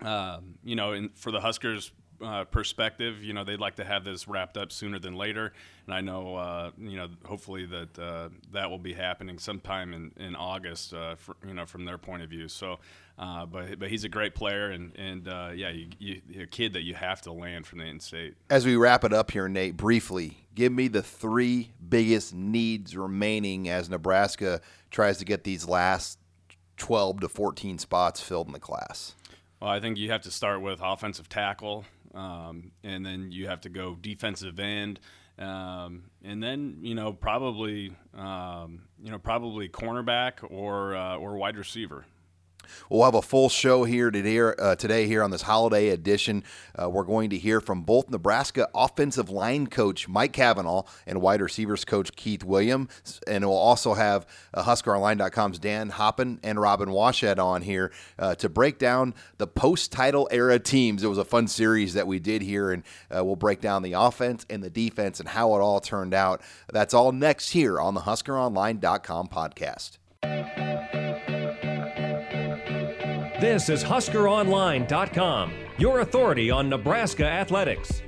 um, 0.00 0.54
you 0.64 0.76
know, 0.76 0.92
and 0.92 1.14
for 1.14 1.30
the 1.30 1.40
Huskers. 1.40 1.92
Uh, 2.22 2.44
perspective, 2.44 3.24
you 3.24 3.32
know, 3.32 3.42
they'd 3.42 3.58
like 3.58 3.74
to 3.74 3.84
have 3.84 4.04
this 4.04 4.28
wrapped 4.28 4.56
up 4.56 4.70
sooner 4.70 5.00
than 5.00 5.16
later, 5.16 5.52
and 5.84 5.94
I 5.94 6.00
know, 6.00 6.36
uh, 6.36 6.70
you 6.78 6.96
know, 6.96 7.08
hopefully 7.24 7.66
that 7.66 7.98
uh, 7.98 8.28
that 8.52 8.70
will 8.70 8.78
be 8.78 8.92
happening 8.92 9.38
sometime 9.38 9.92
in 9.92 10.12
in 10.16 10.36
August, 10.36 10.94
uh, 10.94 11.16
for, 11.16 11.34
you 11.44 11.54
know, 11.54 11.66
from 11.66 11.84
their 11.84 11.98
point 11.98 12.22
of 12.22 12.30
view. 12.30 12.46
So, 12.48 12.78
uh, 13.18 13.46
but 13.46 13.80
but 13.80 13.88
he's 13.90 14.04
a 14.04 14.08
great 14.08 14.34
player, 14.36 14.70
and 14.70 14.92
and 14.96 15.26
uh, 15.26 15.50
yeah, 15.54 15.70
you, 15.70 15.88
you, 15.98 16.42
a 16.42 16.46
kid 16.46 16.72
that 16.74 16.82
you 16.82 16.94
have 16.94 17.20
to 17.22 17.32
land 17.32 17.66
from 17.66 17.80
the 17.80 17.86
in-state. 17.86 18.36
As 18.48 18.64
we 18.64 18.76
wrap 18.76 19.02
it 19.02 19.12
up 19.12 19.32
here, 19.32 19.48
Nate, 19.48 19.76
briefly, 19.76 20.46
give 20.54 20.72
me 20.72 20.86
the 20.86 21.02
three 21.02 21.72
biggest 21.86 22.32
needs 22.32 22.96
remaining 22.96 23.68
as 23.68 23.90
Nebraska 23.90 24.60
tries 24.90 25.18
to 25.18 25.24
get 25.24 25.42
these 25.42 25.66
last 25.66 26.20
twelve 26.76 27.20
to 27.20 27.28
fourteen 27.28 27.78
spots 27.78 28.20
filled 28.20 28.46
in 28.46 28.52
the 28.52 28.60
class. 28.60 29.16
Well, 29.60 29.70
I 29.70 29.80
think 29.80 29.98
you 29.98 30.10
have 30.12 30.22
to 30.22 30.30
start 30.30 30.60
with 30.60 30.80
offensive 30.82 31.28
tackle, 31.28 31.86
um, 32.14 32.70
and 32.82 33.04
then 33.04 33.32
you 33.32 33.48
have 33.48 33.60
to 33.62 33.68
go 33.68 33.96
defensive 34.00 34.58
end, 34.58 35.00
um, 35.38 36.04
and 36.22 36.42
then 36.42 36.78
you 36.80 36.94
know 36.94 37.12
probably 37.12 37.92
um, 38.16 38.82
you 39.02 39.10
know 39.10 39.18
probably 39.18 39.68
cornerback 39.68 40.34
or 40.50 40.94
uh, 40.94 41.16
or 41.16 41.36
wide 41.36 41.56
receiver. 41.56 42.04
We'll 42.88 43.04
have 43.04 43.14
a 43.14 43.22
full 43.22 43.48
show 43.48 43.84
here 43.84 44.10
today, 44.10 44.38
uh, 44.38 44.76
today 44.76 45.06
here 45.06 45.22
on 45.22 45.30
this 45.30 45.42
holiday 45.42 45.88
edition. 45.88 46.44
Uh, 46.80 46.90
we're 46.90 47.04
going 47.04 47.30
to 47.30 47.38
hear 47.38 47.60
from 47.60 47.82
both 47.82 48.10
Nebraska 48.10 48.68
offensive 48.74 49.30
line 49.30 49.66
coach 49.66 50.08
Mike 50.08 50.32
Cavanaugh 50.32 50.84
and 51.06 51.20
wide 51.20 51.40
receivers 51.40 51.84
coach 51.84 52.14
Keith 52.16 52.44
Williams. 52.44 53.20
And 53.26 53.44
we'll 53.44 53.56
also 53.56 53.94
have 53.94 54.26
uh, 54.52 54.64
HuskerOnline.com's 54.64 55.58
Dan 55.58 55.90
Hoppen 55.90 56.38
and 56.42 56.60
Robin 56.60 56.88
Washut 56.88 57.38
on 57.38 57.62
here 57.62 57.92
uh, 58.18 58.34
to 58.36 58.48
break 58.48 58.78
down 58.78 59.14
the 59.38 59.46
post-title 59.46 60.28
era 60.30 60.58
teams. 60.58 61.02
It 61.02 61.08
was 61.08 61.18
a 61.18 61.24
fun 61.24 61.48
series 61.48 61.94
that 61.94 62.06
we 62.06 62.18
did 62.18 62.42
here, 62.42 62.72
and 62.72 62.82
uh, 63.14 63.24
we'll 63.24 63.36
break 63.36 63.60
down 63.60 63.82
the 63.82 63.94
offense 63.94 64.46
and 64.50 64.62
the 64.62 64.70
defense 64.70 65.20
and 65.20 65.28
how 65.28 65.54
it 65.54 65.60
all 65.60 65.80
turned 65.80 66.14
out. 66.14 66.40
That's 66.72 66.94
all 66.94 67.12
next 67.12 67.50
here 67.50 67.80
on 67.80 67.94
the 67.94 68.02
HuskerOnline.com 68.02 69.28
podcast. 69.28 69.98
This 73.44 73.68
is 73.68 73.84
HuskerOnline.com, 73.84 75.52
your 75.76 76.00
authority 76.00 76.50
on 76.50 76.70
Nebraska 76.70 77.26
athletics. 77.26 78.00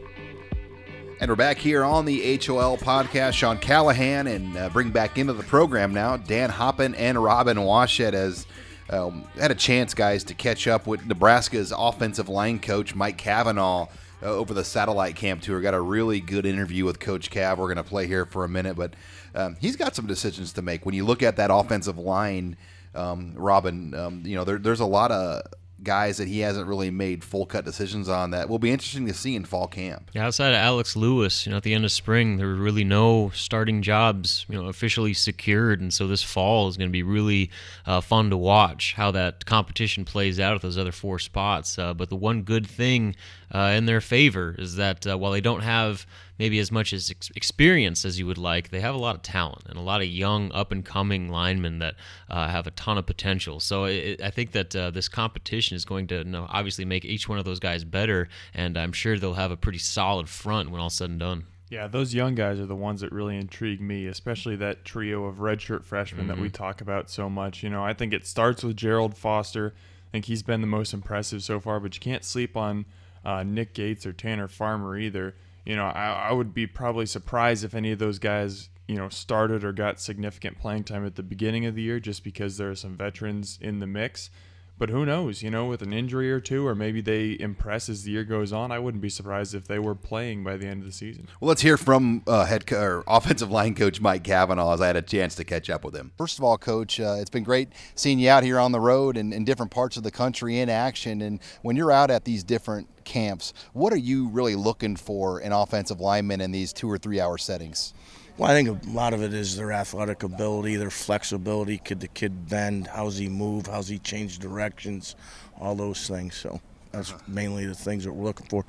And 1.20 1.30
we're 1.30 1.36
back 1.36 1.58
here 1.58 1.84
on 1.84 2.06
the 2.06 2.38
HOL 2.38 2.78
podcast. 2.78 3.34
Sean 3.34 3.58
Callahan 3.58 4.28
and 4.28 4.56
uh, 4.56 4.70
bring 4.70 4.88
back 4.88 5.18
into 5.18 5.34
the 5.34 5.42
program 5.42 5.92
now 5.92 6.16
Dan 6.16 6.48
Hoppen 6.48 6.94
and 6.96 7.22
Robin 7.22 7.58
Washut 7.58 8.14
as 8.14 8.46
um, 8.88 9.26
had 9.38 9.50
a 9.50 9.54
chance, 9.54 9.92
guys, 9.92 10.24
to 10.24 10.32
catch 10.32 10.66
up 10.66 10.86
with 10.86 11.04
Nebraska's 11.04 11.70
offensive 11.70 12.30
line 12.30 12.58
coach 12.58 12.94
Mike 12.94 13.18
Cavanaugh 13.18 13.88
uh, 14.22 14.26
over 14.26 14.54
the 14.54 14.64
satellite 14.64 15.16
camp 15.16 15.42
tour. 15.42 15.60
Got 15.60 15.74
a 15.74 15.80
really 15.82 16.18
good 16.18 16.46
interview 16.46 16.86
with 16.86 16.98
Coach 16.98 17.30
Cav. 17.30 17.58
We're 17.58 17.66
going 17.66 17.76
to 17.76 17.84
play 17.84 18.06
here 18.06 18.24
for 18.24 18.44
a 18.44 18.48
minute, 18.48 18.74
but 18.74 18.94
um, 19.34 19.58
he's 19.60 19.76
got 19.76 19.94
some 19.94 20.06
decisions 20.06 20.54
to 20.54 20.62
make. 20.62 20.86
When 20.86 20.94
you 20.94 21.04
look 21.04 21.22
at 21.22 21.36
that 21.36 21.50
offensive 21.52 21.98
line, 21.98 22.56
um, 22.96 23.32
Robin, 23.36 23.94
um, 23.94 24.22
you 24.24 24.34
know 24.34 24.44
there, 24.44 24.58
there's 24.58 24.80
a 24.80 24.86
lot 24.86 25.10
of 25.10 25.42
guys 25.82 26.16
that 26.16 26.26
he 26.26 26.40
hasn't 26.40 26.66
really 26.66 26.90
made 26.90 27.22
full 27.22 27.46
cut 27.46 27.64
decisions 27.64 28.08
on 28.08 28.30
that 28.30 28.48
will 28.48 28.58
be 28.58 28.70
interesting 28.70 29.06
to 29.06 29.14
see 29.14 29.36
in 29.36 29.44
fall 29.44 29.66
camp. 29.66 30.10
Yeah, 30.14 30.26
outside 30.26 30.48
of 30.48 30.56
Alex 30.56 30.96
Lewis, 30.96 31.46
you 31.46 31.50
know, 31.50 31.58
at 31.58 31.62
the 31.62 31.74
end 31.74 31.84
of 31.84 31.92
spring, 31.92 32.36
there 32.36 32.46
were 32.46 32.54
really 32.54 32.84
no 32.84 33.30
starting 33.34 33.82
jobs, 33.82 34.46
you 34.48 34.60
know, 34.60 34.68
officially 34.68 35.14
secured, 35.14 35.80
and 35.80 35.92
so 35.92 36.06
this 36.06 36.22
fall 36.22 36.68
is 36.68 36.76
going 36.76 36.88
to 36.88 36.92
be 36.92 37.02
really 37.02 37.50
uh, 37.86 38.00
fun 38.00 38.30
to 38.30 38.36
watch 38.36 38.94
how 38.94 39.10
that 39.10 39.44
competition 39.44 40.04
plays 40.04 40.40
out 40.40 40.54
at 40.54 40.62
those 40.62 40.78
other 40.78 40.92
four 40.92 41.18
spots. 41.18 41.78
Uh, 41.78 41.92
but 41.92 42.08
the 42.08 42.16
one 42.16 42.42
good 42.42 42.66
thing 42.66 43.14
uh, 43.52 43.72
in 43.76 43.86
their 43.86 44.00
favor 44.00 44.54
is 44.58 44.76
that 44.76 45.06
uh, 45.06 45.16
while 45.16 45.32
they 45.32 45.40
don't 45.40 45.62
have 45.62 46.06
maybe 46.38 46.58
as 46.58 46.70
much 46.70 46.92
as 46.92 47.10
ex- 47.10 47.30
experience 47.34 48.04
as 48.04 48.18
you 48.18 48.26
would 48.26 48.38
like, 48.38 48.70
they 48.70 48.80
have 48.80 48.94
a 48.94 48.98
lot 48.98 49.14
of 49.14 49.22
talent 49.22 49.62
and 49.66 49.76
a 49.76 49.82
lot 49.82 50.00
of 50.00 50.08
young, 50.08 50.52
up 50.52 50.72
and 50.72 50.84
coming 50.84 51.28
linemen 51.28 51.78
that 51.78 51.94
uh, 52.30 52.48
have 52.48 52.66
a 52.66 52.70
ton 52.72 52.98
of 52.98 53.06
potential. 53.06 53.60
So 53.60 53.84
it, 53.84 54.20
I 54.22 54.30
think 54.30 54.52
that 54.52 54.74
uh, 54.74 54.90
this 54.90 55.08
competition 55.08 55.76
is 55.76 55.84
going 55.84 56.06
to 56.08 56.18
you 56.18 56.24
know, 56.24 56.46
obviously 56.48 56.84
make 56.84 57.04
each 57.04 57.28
one 57.28 57.38
of 57.38 57.44
those 57.44 57.60
guys 57.60 57.84
better, 57.84 58.28
and 58.54 58.76
I'm 58.76 58.92
sure 58.92 59.18
they'll 59.18 59.34
have 59.34 59.50
a 59.50 59.56
pretty 59.56 59.78
solid 59.78 60.28
front 60.28 60.70
when 60.70 60.80
all 60.80 60.90
said 60.90 61.10
and 61.10 61.20
done. 61.20 61.46
Yeah, 61.68 61.88
those 61.88 62.14
young 62.14 62.36
guys 62.36 62.60
are 62.60 62.66
the 62.66 62.76
ones 62.76 63.00
that 63.00 63.10
really 63.10 63.36
intrigue 63.36 63.80
me, 63.80 64.06
especially 64.06 64.54
that 64.56 64.84
trio 64.84 65.24
of 65.24 65.36
redshirt 65.36 65.84
freshmen 65.84 66.22
mm-hmm. 66.22 66.28
that 66.28 66.38
we 66.38 66.48
mm-hmm. 66.48 66.62
talk 66.62 66.80
about 66.80 67.10
so 67.10 67.28
much. 67.28 67.62
You 67.62 67.70
know, 67.70 67.84
I 67.84 67.92
think 67.92 68.12
it 68.12 68.26
starts 68.26 68.62
with 68.62 68.76
Gerald 68.76 69.16
Foster. 69.16 69.74
I 70.08 70.10
think 70.12 70.26
he's 70.26 70.44
been 70.44 70.60
the 70.60 70.68
most 70.68 70.94
impressive 70.94 71.42
so 71.42 71.58
far, 71.58 71.80
but 71.80 71.94
you 71.94 72.00
can't 72.00 72.24
sleep 72.24 72.56
on 72.56 72.86
uh, 73.24 73.42
Nick 73.42 73.74
Gates 73.74 74.06
or 74.06 74.12
Tanner 74.12 74.46
Farmer 74.46 74.96
either. 74.96 75.34
You 75.66 75.76
know, 75.76 75.84
I, 75.84 76.28
I 76.28 76.32
would 76.32 76.54
be 76.54 76.66
probably 76.66 77.06
surprised 77.06 77.64
if 77.64 77.74
any 77.74 77.90
of 77.90 77.98
those 77.98 78.20
guys, 78.20 78.70
you 78.86 78.94
know, 78.94 79.08
started 79.08 79.64
or 79.64 79.72
got 79.72 80.00
significant 80.00 80.58
playing 80.58 80.84
time 80.84 81.04
at 81.04 81.16
the 81.16 81.24
beginning 81.24 81.66
of 81.66 81.74
the 81.74 81.82
year 81.82 81.98
just 81.98 82.22
because 82.22 82.56
there 82.56 82.70
are 82.70 82.76
some 82.76 82.96
veterans 82.96 83.58
in 83.60 83.80
the 83.80 83.86
mix. 83.86 84.30
But 84.78 84.90
who 84.90 85.06
knows? 85.06 85.42
You 85.42 85.50
know, 85.50 85.66
with 85.66 85.80
an 85.80 85.92
injury 85.92 86.30
or 86.30 86.40
two, 86.40 86.66
or 86.66 86.74
maybe 86.74 87.00
they 87.00 87.36
impress 87.40 87.88
as 87.88 88.04
the 88.04 88.12
year 88.12 88.24
goes 88.24 88.52
on. 88.52 88.70
I 88.70 88.78
wouldn't 88.78 89.00
be 89.00 89.08
surprised 89.08 89.54
if 89.54 89.66
they 89.66 89.78
were 89.78 89.94
playing 89.94 90.44
by 90.44 90.56
the 90.56 90.66
end 90.66 90.82
of 90.82 90.86
the 90.86 90.92
season. 90.92 91.28
Well, 91.40 91.48
let's 91.48 91.62
hear 91.62 91.76
from 91.76 92.22
uh, 92.26 92.44
head 92.44 92.66
co- 92.66 92.80
or 92.80 93.04
offensive 93.08 93.50
line 93.50 93.74
coach 93.74 94.00
Mike 94.00 94.24
Cavanaugh 94.24 94.74
as 94.74 94.80
I 94.80 94.88
had 94.88 94.96
a 94.96 95.02
chance 95.02 95.34
to 95.36 95.44
catch 95.44 95.70
up 95.70 95.84
with 95.84 95.94
him. 95.94 96.12
First 96.18 96.38
of 96.38 96.44
all, 96.44 96.58
coach, 96.58 97.00
uh, 97.00 97.16
it's 97.18 97.30
been 97.30 97.44
great 97.44 97.70
seeing 97.94 98.18
you 98.18 98.28
out 98.28 98.42
here 98.42 98.58
on 98.58 98.72
the 98.72 98.80
road 98.80 99.16
and 99.16 99.32
in 99.32 99.44
different 99.44 99.70
parts 99.70 99.96
of 99.96 100.02
the 100.02 100.10
country 100.10 100.58
in 100.58 100.68
action. 100.68 101.22
And 101.22 101.40
when 101.62 101.76
you're 101.76 101.92
out 101.92 102.10
at 102.10 102.24
these 102.24 102.44
different 102.44 102.88
camps, 103.04 103.54
what 103.72 103.92
are 103.92 103.98
you 103.98 104.28
really 104.28 104.56
looking 104.56 104.96
for 104.96 105.40
in 105.40 105.52
offensive 105.52 106.00
linemen 106.00 106.42
in 106.42 106.50
these 106.50 106.72
two 106.74 106.90
or 106.90 106.98
three 106.98 107.20
hour 107.20 107.38
settings? 107.38 107.94
Well, 108.38 108.50
I 108.50 108.54
think 108.54 108.68
a 108.68 108.90
lot 108.90 109.14
of 109.14 109.22
it 109.22 109.32
is 109.32 109.56
their 109.56 109.72
athletic 109.72 110.22
ability, 110.22 110.76
their 110.76 110.90
flexibility. 110.90 111.78
Could 111.78 112.00
the 112.00 112.08
kid 112.08 112.50
bend? 112.50 112.86
How's 112.86 113.16
he 113.16 113.30
move? 113.30 113.66
How's 113.66 113.88
he 113.88 113.98
change 113.98 114.38
directions? 114.38 115.16
All 115.58 115.74
those 115.74 116.06
things. 116.06 116.36
So 116.36 116.60
that's 116.92 117.12
uh-huh. 117.12 117.22
mainly 117.26 117.64
the 117.64 117.74
things 117.74 118.04
that 118.04 118.12
we're 118.12 118.24
looking 118.24 118.46
for. 118.48 118.66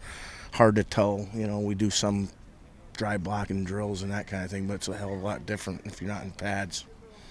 Hard 0.54 0.76
to 0.78 0.86
tell. 0.86 1.28
You 1.34 1.48
know, 1.48 1.60
we 1.60 1.76
do 1.76 1.90
some 1.90 2.30
dry 2.96 3.18
blocking 3.18 3.66
drills 3.66 4.04
and 4.04 4.12
that 4.14 4.28
kind 4.28 4.46
of 4.46 4.50
thing, 4.50 4.68
but 4.68 4.76
it's 4.76 4.88
a 4.88 4.96
hell 4.96 5.14
of 5.14 5.22
a 5.22 5.26
lot 5.26 5.46
different 5.46 5.86
if 5.86 6.02
you're 6.02 6.10
not 6.10 6.24
in 6.24 6.32
pads. 6.32 6.86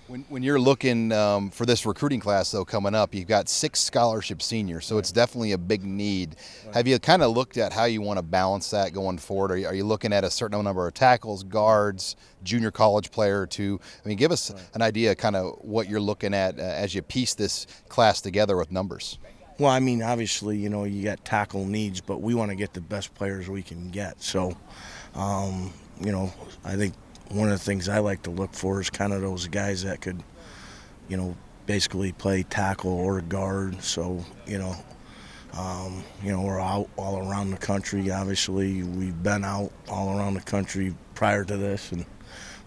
When, 0.08 0.24
when 0.28 0.44
you're 0.44 0.60
looking 0.60 1.10
um, 1.10 1.50
for 1.50 1.66
this 1.66 1.84
recruiting 1.84 2.20
class, 2.20 2.52
though, 2.52 2.64
coming 2.64 2.94
up, 2.94 3.12
you've 3.12 3.26
got 3.26 3.48
six 3.48 3.80
scholarship 3.80 4.40
seniors, 4.40 4.86
so 4.86 4.94
right. 4.94 5.00
it's 5.00 5.10
definitely 5.10 5.50
a 5.50 5.58
big 5.58 5.84
need. 5.84 6.36
Right. 6.64 6.76
Have 6.76 6.86
you 6.86 6.96
kind 7.00 7.22
of 7.22 7.32
looked 7.32 7.56
at 7.56 7.72
how 7.72 7.86
you 7.86 8.00
want 8.00 8.18
to 8.18 8.22
balance 8.22 8.70
that 8.70 8.92
going 8.92 9.18
forward? 9.18 9.50
Are 9.50 9.56
you, 9.56 9.66
are 9.66 9.74
you, 9.74 9.84
looking 9.84 10.12
at 10.12 10.22
a 10.22 10.30
certain 10.30 10.62
number 10.62 10.86
of 10.86 10.94
tackles, 10.94 11.42
guards, 11.42 12.14
junior 12.44 12.70
college 12.70 13.10
player 13.10 13.46
two? 13.46 13.80
I 14.04 14.08
mean, 14.08 14.16
give 14.16 14.30
us 14.30 14.52
right. 14.52 14.62
an 14.74 14.82
idea 14.82 15.12
kind 15.16 15.34
of 15.34 15.58
what 15.62 15.88
you're 15.88 16.00
looking 16.00 16.34
at 16.34 16.56
uh, 16.56 16.62
as 16.62 16.94
you 16.94 17.02
piece 17.02 17.34
this 17.34 17.66
class 17.88 18.20
together 18.20 18.56
with 18.56 18.70
numbers. 18.70 19.18
Well, 19.58 19.70
I 19.70 19.80
mean, 19.80 20.02
obviously, 20.02 20.56
you 20.56 20.68
know, 20.68 20.84
you 20.84 21.02
got 21.02 21.24
tackle 21.24 21.64
needs, 21.64 22.00
but 22.00 22.20
we 22.20 22.34
want 22.34 22.50
to 22.50 22.56
get 22.56 22.74
the 22.74 22.80
best 22.80 23.12
players 23.14 23.48
we 23.48 23.62
can 23.62 23.90
get. 23.90 24.22
So, 24.22 24.56
um, 25.14 25.72
you 26.00 26.12
know, 26.12 26.32
I 26.64 26.76
think 26.76 26.94
one 27.30 27.48
of 27.48 27.58
the 27.58 27.64
things 27.64 27.88
I 27.88 27.98
like 27.98 28.22
to 28.22 28.30
look 28.30 28.52
for 28.52 28.80
is 28.80 28.90
kind 28.90 29.12
of 29.12 29.20
those 29.20 29.48
guys 29.48 29.82
that 29.84 30.00
could, 30.00 30.22
you 31.08 31.16
know, 31.16 31.36
basically 31.66 32.12
play 32.12 32.42
tackle 32.44 32.92
or 32.92 33.20
guard. 33.20 33.82
So, 33.82 34.24
you 34.46 34.58
know, 34.58 34.76
um, 35.56 36.04
you 36.22 36.32
know, 36.32 36.42
we're 36.42 36.60
out 36.60 36.88
all 36.96 37.28
around 37.28 37.50
the 37.50 37.56
country. 37.56 38.10
Obviously, 38.10 38.82
we've 38.82 39.22
been 39.22 39.44
out 39.44 39.72
all 39.88 40.16
around 40.16 40.34
the 40.34 40.42
country 40.42 40.94
prior 41.14 41.44
to 41.44 41.56
this, 41.56 41.92
and 41.92 42.04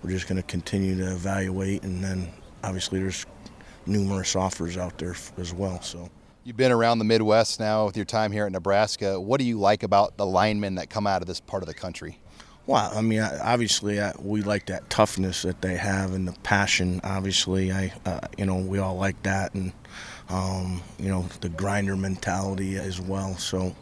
we're 0.03 0.09
just 0.09 0.27
going 0.27 0.41
to 0.41 0.47
continue 0.47 0.97
to 0.97 1.11
evaluate. 1.11 1.83
And 1.83 2.03
then, 2.03 2.29
obviously, 2.63 2.99
there's 2.99 3.25
numerous 3.85 4.35
offers 4.35 4.77
out 4.77 4.97
there 4.97 5.15
as 5.37 5.53
well. 5.53 5.81
So. 5.81 6.09
You've 6.43 6.57
been 6.57 6.71
around 6.71 6.99
the 6.99 7.05
Midwest 7.05 7.59
now 7.59 7.85
with 7.85 7.95
your 7.95 8.05
time 8.05 8.31
here 8.31 8.45
at 8.45 8.51
Nebraska. 8.51 9.19
What 9.19 9.39
do 9.39 9.45
you 9.45 9.59
like 9.59 9.83
about 9.83 10.17
the 10.17 10.25
linemen 10.25 10.75
that 10.75 10.89
come 10.89 11.05
out 11.05 11.21
of 11.21 11.27
this 11.27 11.39
part 11.39 11.61
of 11.61 11.67
the 11.67 11.75
country? 11.75 12.17
Well, 12.65 12.91
I 12.95 13.01
mean, 13.01 13.21
obviously, 13.21 13.99
we 14.19 14.43
like 14.43 14.67
that 14.67 14.89
toughness 14.89 15.41
that 15.41 15.61
they 15.61 15.75
have 15.75 16.13
and 16.13 16.27
the 16.27 16.33
passion. 16.43 17.01
Obviously, 17.03 17.71
I, 17.71 17.91
uh, 18.05 18.21
you 18.37 18.45
know, 18.45 18.57
we 18.57 18.77
all 18.77 18.95
like 18.95 19.21
that, 19.23 19.55
and 19.55 19.73
um, 20.29 20.81
you 20.99 21.09
know, 21.09 21.23
the 21.41 21.49
grinder 21.49 21.95
mentality 21.95 22.77
as 22.77 23.01
well. 23.01 23.35
So, 23.37 23.75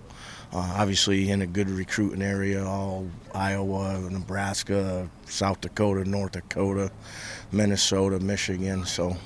uh, 0.54 0.76
obviously, 0.78 1.30
in 1.30 1.42
a 1.42 1.48
good 1.48 1.70
recruiting 1.70 2.22
area, 2.22 2.66
all 2.66 3.08
Iowa, 3.36 4.00
Nebraska, 4.10 5.10
South 5.26 5.60
Dakota, 5.60 6.10
North 6.10 6.32
Dakota, 6.32 6.90
Minnesota, 7.52 8.20
Michigan. 8.22 8.86
So, 8.86 9.18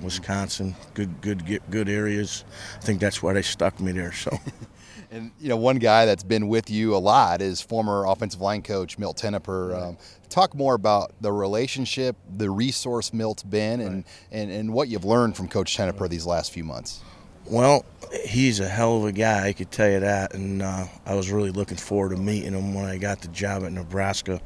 Wisconsin, 0.00 0.74
good, 0.94 1.20
good, 1.20 1.60
good 1.70 1.88
areas. 1.90 2.44
I 2.78 2.80
think 2.80 3.00
that's 3.00 3.22
why 3.22 3.34
they 3.34 3.42
stuck 3.42 3.78
me 3.78 3.92
there. 3.92 4.12
So. 4.12 4.38
And 5.12 5.30
you 5.38 5.50
know, 5.50 5.58
one 5.58 5.76
guy 5.76 6.06
that's 6.06 6.22
been 6.22 6.48
with 6.48 6.70
you 6.70 6.96
a 6.96 6.98
lot 6.98 7.42
is 7.42 7.60
former 7.60 8.06
offensive 8.06 8.40
line 8.40 8.62
coach 8.62 8.98
Milt 8.98 9.18
Tenopir. 9.18 9.78
Um, 9.78 9.98
talk 10.30 10.54
more 10.54 10.74
about 10.74 11.12
the 11.20 11.30
relationship, 11.30 12.16
the 12.34 12.48
resource 12.48 13.12
Milt's 13.12 13.42
been, 13.42 13.82
and, 13.82 13.96
right. 13.96 14.04
and, 14.32 14.50
and 14.50 14.72
what 14.72 14.88
you've 14.88 15.04
learned 15.04 15.36
from 15.36 15.48
Coach 15.48 15.76
Tenopir 15.76 16.08
these 16.08 16.24
last 16.24 16.50
few 16.50 16.64
months. 16.64 17.02
Well, 17.44 17.84
he's 18.24 18.60
a 18.60 18.68
hell 18.68 18.96
of 18.96 19.04
a 19.04 19.12
guy, 19.12 19.48
I 19.48 19.52
could 19.52 19.70
tell 19.70 19.90
you 19.90 20.00
that. 20.00 20.32
And 20.32 20.62
uh, 20.62 20.86
I 21.04 21.14
was 21.14 21.30
really 21.30 21.50
looking 21.50 21.76
forward 21.76 22.16
to 22.16 22.16
meeting 22.16 22.54
him 22.54 22.72
when 22.72 22.86
I 22.86 22.96
got 22.96 23.20
the 23.20 23.28
job 23.28 23.64
at 23.64 23.72
Nebraska. 23.72 24.40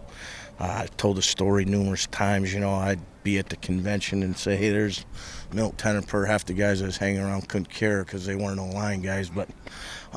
Uh, 0.59 0.65
I 0.65 0.87
told 0.97 1.19
the 1.19 1.23
story 1.23 1.65
numerous 1.65 2.07
times. 2.07 2.53
You 2.53 2.61
know, 2.61 2.73
I'd 2.75 3.01
be 3.23 3.39
at 3.39 3.51
the 3.51 3.57
convention 3.57 4.23
and 4.23 4.37
say, 4.37 4.57
"Hey, 4.57 4.71
there's 4.71 5.05
Milt 5.53 5.77
Tenopir." 5.77 6.27
Half 6.27 6.47
the 6.47 6.55
guys 6.55 6.81
I 6.81 6.87
was 6.87 6.97
hanging 6.97 7.21
around 7.21 7.47
couldn't 7.47 7.69
care 7.69 8.03
because 8.05 8.25
they 8.25 8.35
weren't 8.35 8.59
line 8.73 9.03
guys, 9.03 9.29
but 9.29 9.51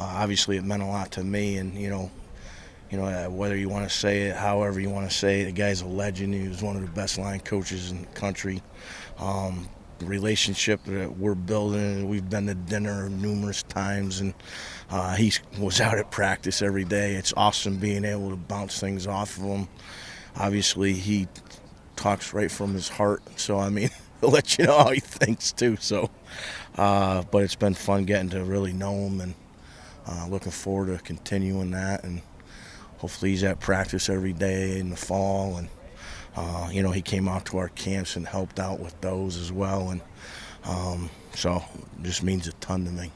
obviously 0.03 0.57
it 0.57 0.63
meant 0.63 0.83
a 0.83 0.87
lot 0.87 1.11
to 1.13 1.23
me. 1.23 1.57
And 1.57 1.75
you 1.75 1.89
know, 1.89 2.11
you 2.89 2.97
know, 2.97 3.05
uh, 3.05 3.29
whether 3.29 3.55
you 3.55 3.69
want 3.69 3.89
to 3.89 3.95
say 3.95 4.23
it, 4.23 4.35
however 4.35 4.79
you 4.79 4.89
want 4.89 5.09
to 5.09 5.15
say 5.15 5.41
it, 5.41 5.45
the 5.45 5.51
guy's 5.51 5.81
a 5.81 5.87
legend. 5.87 6.33
He 6.33 6.47
was 6.47 6.61
one 6.61 6.75
of 6.75 6.81
the 6.81 6.89
best 6.89 7.17
line 7.17 7.39
coaches 7.39 7.91
in 7.91 8.01
the 8.01 8.07
country. 8.07 8.61
Um, 9.19 9.69
the 9.99 10.05
relationship 10.05 10.83
that 10.85 11.17
we're 11.17 11.35
building, 11.35 12.07
we've 12.07 12.29
been 12.29 12.47
to 12.47 12.55
dinner 12.55 13.09
numerous 13.09 13.63
times, 13.63 14.21
and 14.21 14.33
uh, 14.89 15.15
he 15.15 15.33
was 15.59 15.81
out 15.81 15.97
at 15.97 16.09
practice 16.09 16.61
every 16.61 16.85
day. 16.85 17.15
It's 17.15 17.33
awesome 17.35 17.77
being 17.77 18.05
able 18.05 18.29
to 18.29 18.37
bounce 18.37 18.79
things 18.79 19.05
off 19.05 19.37
of 19.37 19.43
him. 19.43 19.67
Obviously, 20.37 20.93
he 20.93 21.27
talks 21.95 22.33
right 22.33 22.49
from 22.49 22.73
his 22.73 22.87
heart, 22.87 23.21
so 23.37 23.59
I 23.59 23.69
mean, 23.69 23.89
he'll 24.21 24.31
let 24.31 24.57
you 24.57 24.65
know 24.65 24.77
how 24.77 24.91
he 24.91 25.01
thinks 25.01 25.51
too. 25.51 25.75
So, 25.79 26.09
uh, 26.77 27.23
but 27.29 27.43
it's 27.43 27.55
been 27.55 27.73
fun 27.73 28.05
getting 28.05 28.29
to 28.29 28.43
really 28.43 28.73
know 28.73 28.93
him 28.93 29.21
and 29.21 29.35
uh, 30.07 30.27
looking 30.29 30.51
forward 30.51 30.97
to 30.97 31.03
continuing 31.03 31.71
that, 31.71 32.03
and 32.03 32.21
hopefully 32.97 33.31
he's 33.31 33.43
at 33.43 33.59
practice 33.59 34.09
every 34.09 34.33
day 34.33 34.79
in 34.79 34.89
the 34.89 34.95
fall. 34.95 35.57
And 35.57 35.69
uh, 36.35 36.69
you 36.71 36.83
know, 36.83 36.91
he 36.91 37.01
came 37.01 37.27
out 37.27 37.45
to 37.47 37.57
our 37.57 37.69
camps 37.69 38.15
and 38.15 38.27
helped 38.27 38.59
out 38.59 38.79
with 38.79 38.99
those 39.01 39.37
as 39.37 39.51
well, 39.51 39.89
and 39.89 40.01
um, 40.65 41.09
so 41.33 41.63
just 42.01 42.23
means 42.23 42.47
a 42.47 42.53
ton 42.53 42.85
to 42.85 42.91
me. 42.91 43.11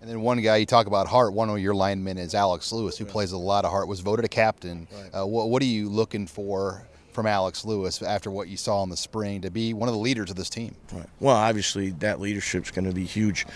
And 0.00 0.10
then 0.10 0.20
one 0.20 0.38
guy 0.42 0.56
you 0.56 0.66
talk 0.66 0.86
about 0.86 1.06
heart. 1.06 1.32
One 1.32 1.48
of 1.48 1.58
your 1.58 1.74
linemen 1.74 2.18
is 2.18 2.34
Alex 2.34 2.70
Lewis, 2.72 2.98
who 2.98 3.06
plays 3.06 3.32
a 3.32 3.38
lot 3.38 3.64
of 3.64 3.70
heart. 3.70 3.88
Was 3.88 4.00
voted 4.00 4.24
a 4.24 4.28
captain. 4.28 4.86
Right. 4.92 5.22
Uh, 5.22 5.26
what, 5.26 5.48
what 5.48 5.62
are 5.62 5.66
you 5.66 5.88
looking 5.88 6.26
for 6.26 6.86
from 7.14 7.26
Alex 7.26 7.64
Lewis 7.64 8.02
after 8.02 8.30
what 8.30 8.48
you 8.48 8.58
saw 8.58 8.82
in 8.82 8.90
the 8.90 8.98
spring 8.98 9.40
to 9.40 9.50
be 9.50 9.72
one 9.72 9.88
of 9.88 9.94
the 9.94 10.00
leaders 10.00 10.28
of 10.28 10.36
this 10.36 10.50
team? 10.50 10.74
Right. 10.92 11.06
Well, 11.20 11.34
obviously 11.34 11.90
that 12.00 12.20
leadership's 12.20 12.70
going 12.70 12.84
to 12.84 12.92
be 12.92 13.06
huge 13.06 13.46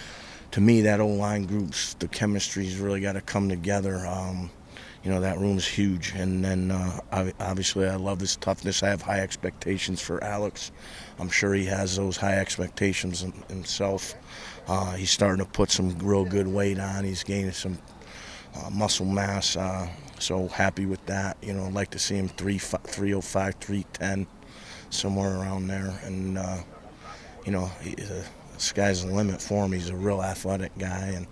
to 0.52 0.60
me, 0.60 0.82
that 0.82 1.00
old 1.00 1.18
line 1.18 1.44
group's 1.44 1.94
the 1.94 2.08
chemistry's 2.08 2.78
really 2.78 3.00
got 3.00 3.12
to 3.12 3.20
come 3.20 3.48
together. 3.48 4.06
Um, 4.06 4.50
you 5.04 5.10
know 5.10 5.20
that 5.20 5.38
room's 5.38 5.66
huge, 5.66 6.12
and 6.16 6.44
then 6.44 6.70
uh, 6.70 7.00
obviously 7.40 7.86
I 7.86 7.96
love 7.96 8.20
his 8.20 8.36
toughness. 8.36 8.82
I 8.82 8.88
have 8.88 9.00
high 9.00 9.20
expectations 9.20 10.02
for 10.02 10.22
Alex. 10.24 10.72
I'm 11.18 11.30
sure 11.30 11.54
he 11.54 11.64
has 11.66 11.96
those 11.96 12.16
high 12.16 12.38
expectations 12.38 13.24
himself. 13.48 14.14
Uh, 14.66 14.92
he's 14.92 15.10
starting 15.10 15.44
to 15.44 15.50
put 15.50 15.70
some 15.70 15.96
real 15.98 16.24
good 16.24 16.46
weight 16.46 16.78
on. 16.78 17.04
He's 17.04 17.22
gaining 17.22 17.52
some 17.52 17.78
uh, 18.54 18.70
muscle 18.70 19.06
mass. 19.06 19.56
Uh, 19.56 19.88
so 20.18 20.48
happy 20.48 20.84
with 20.84 21.04
that. 21.06 21.36
You 21.42 21.54
know, 21.54 21.64
I'd 21.66 21.72
like 21.72 21.90
to 21.90 21.98
see 21.98 22.16
him 22.16 22.28
3, 22.28 22.58
305, 22.58 23.54
310, 23.54 24.26
somewhere 24.90 25.38
around 25.38 25.68
there. 25.68 25.98
And, 26.04 26.36
uh, 26.36 26.58
you 27.46 27.52
know, 27.52 27.66
he, 27.80 27.94
uh, 27.94 28.22
sky's 28.60 29.04
the 29.04 29.12
limit 29.12 29.40
for 29.40 29.64
him. 29.64 29.72
He's 29.72 29.90
a 29.90 29.96
real 29.96 30.22
athletic 30.22 30.76
guy, 30.78 31.14
and 31.16 31.26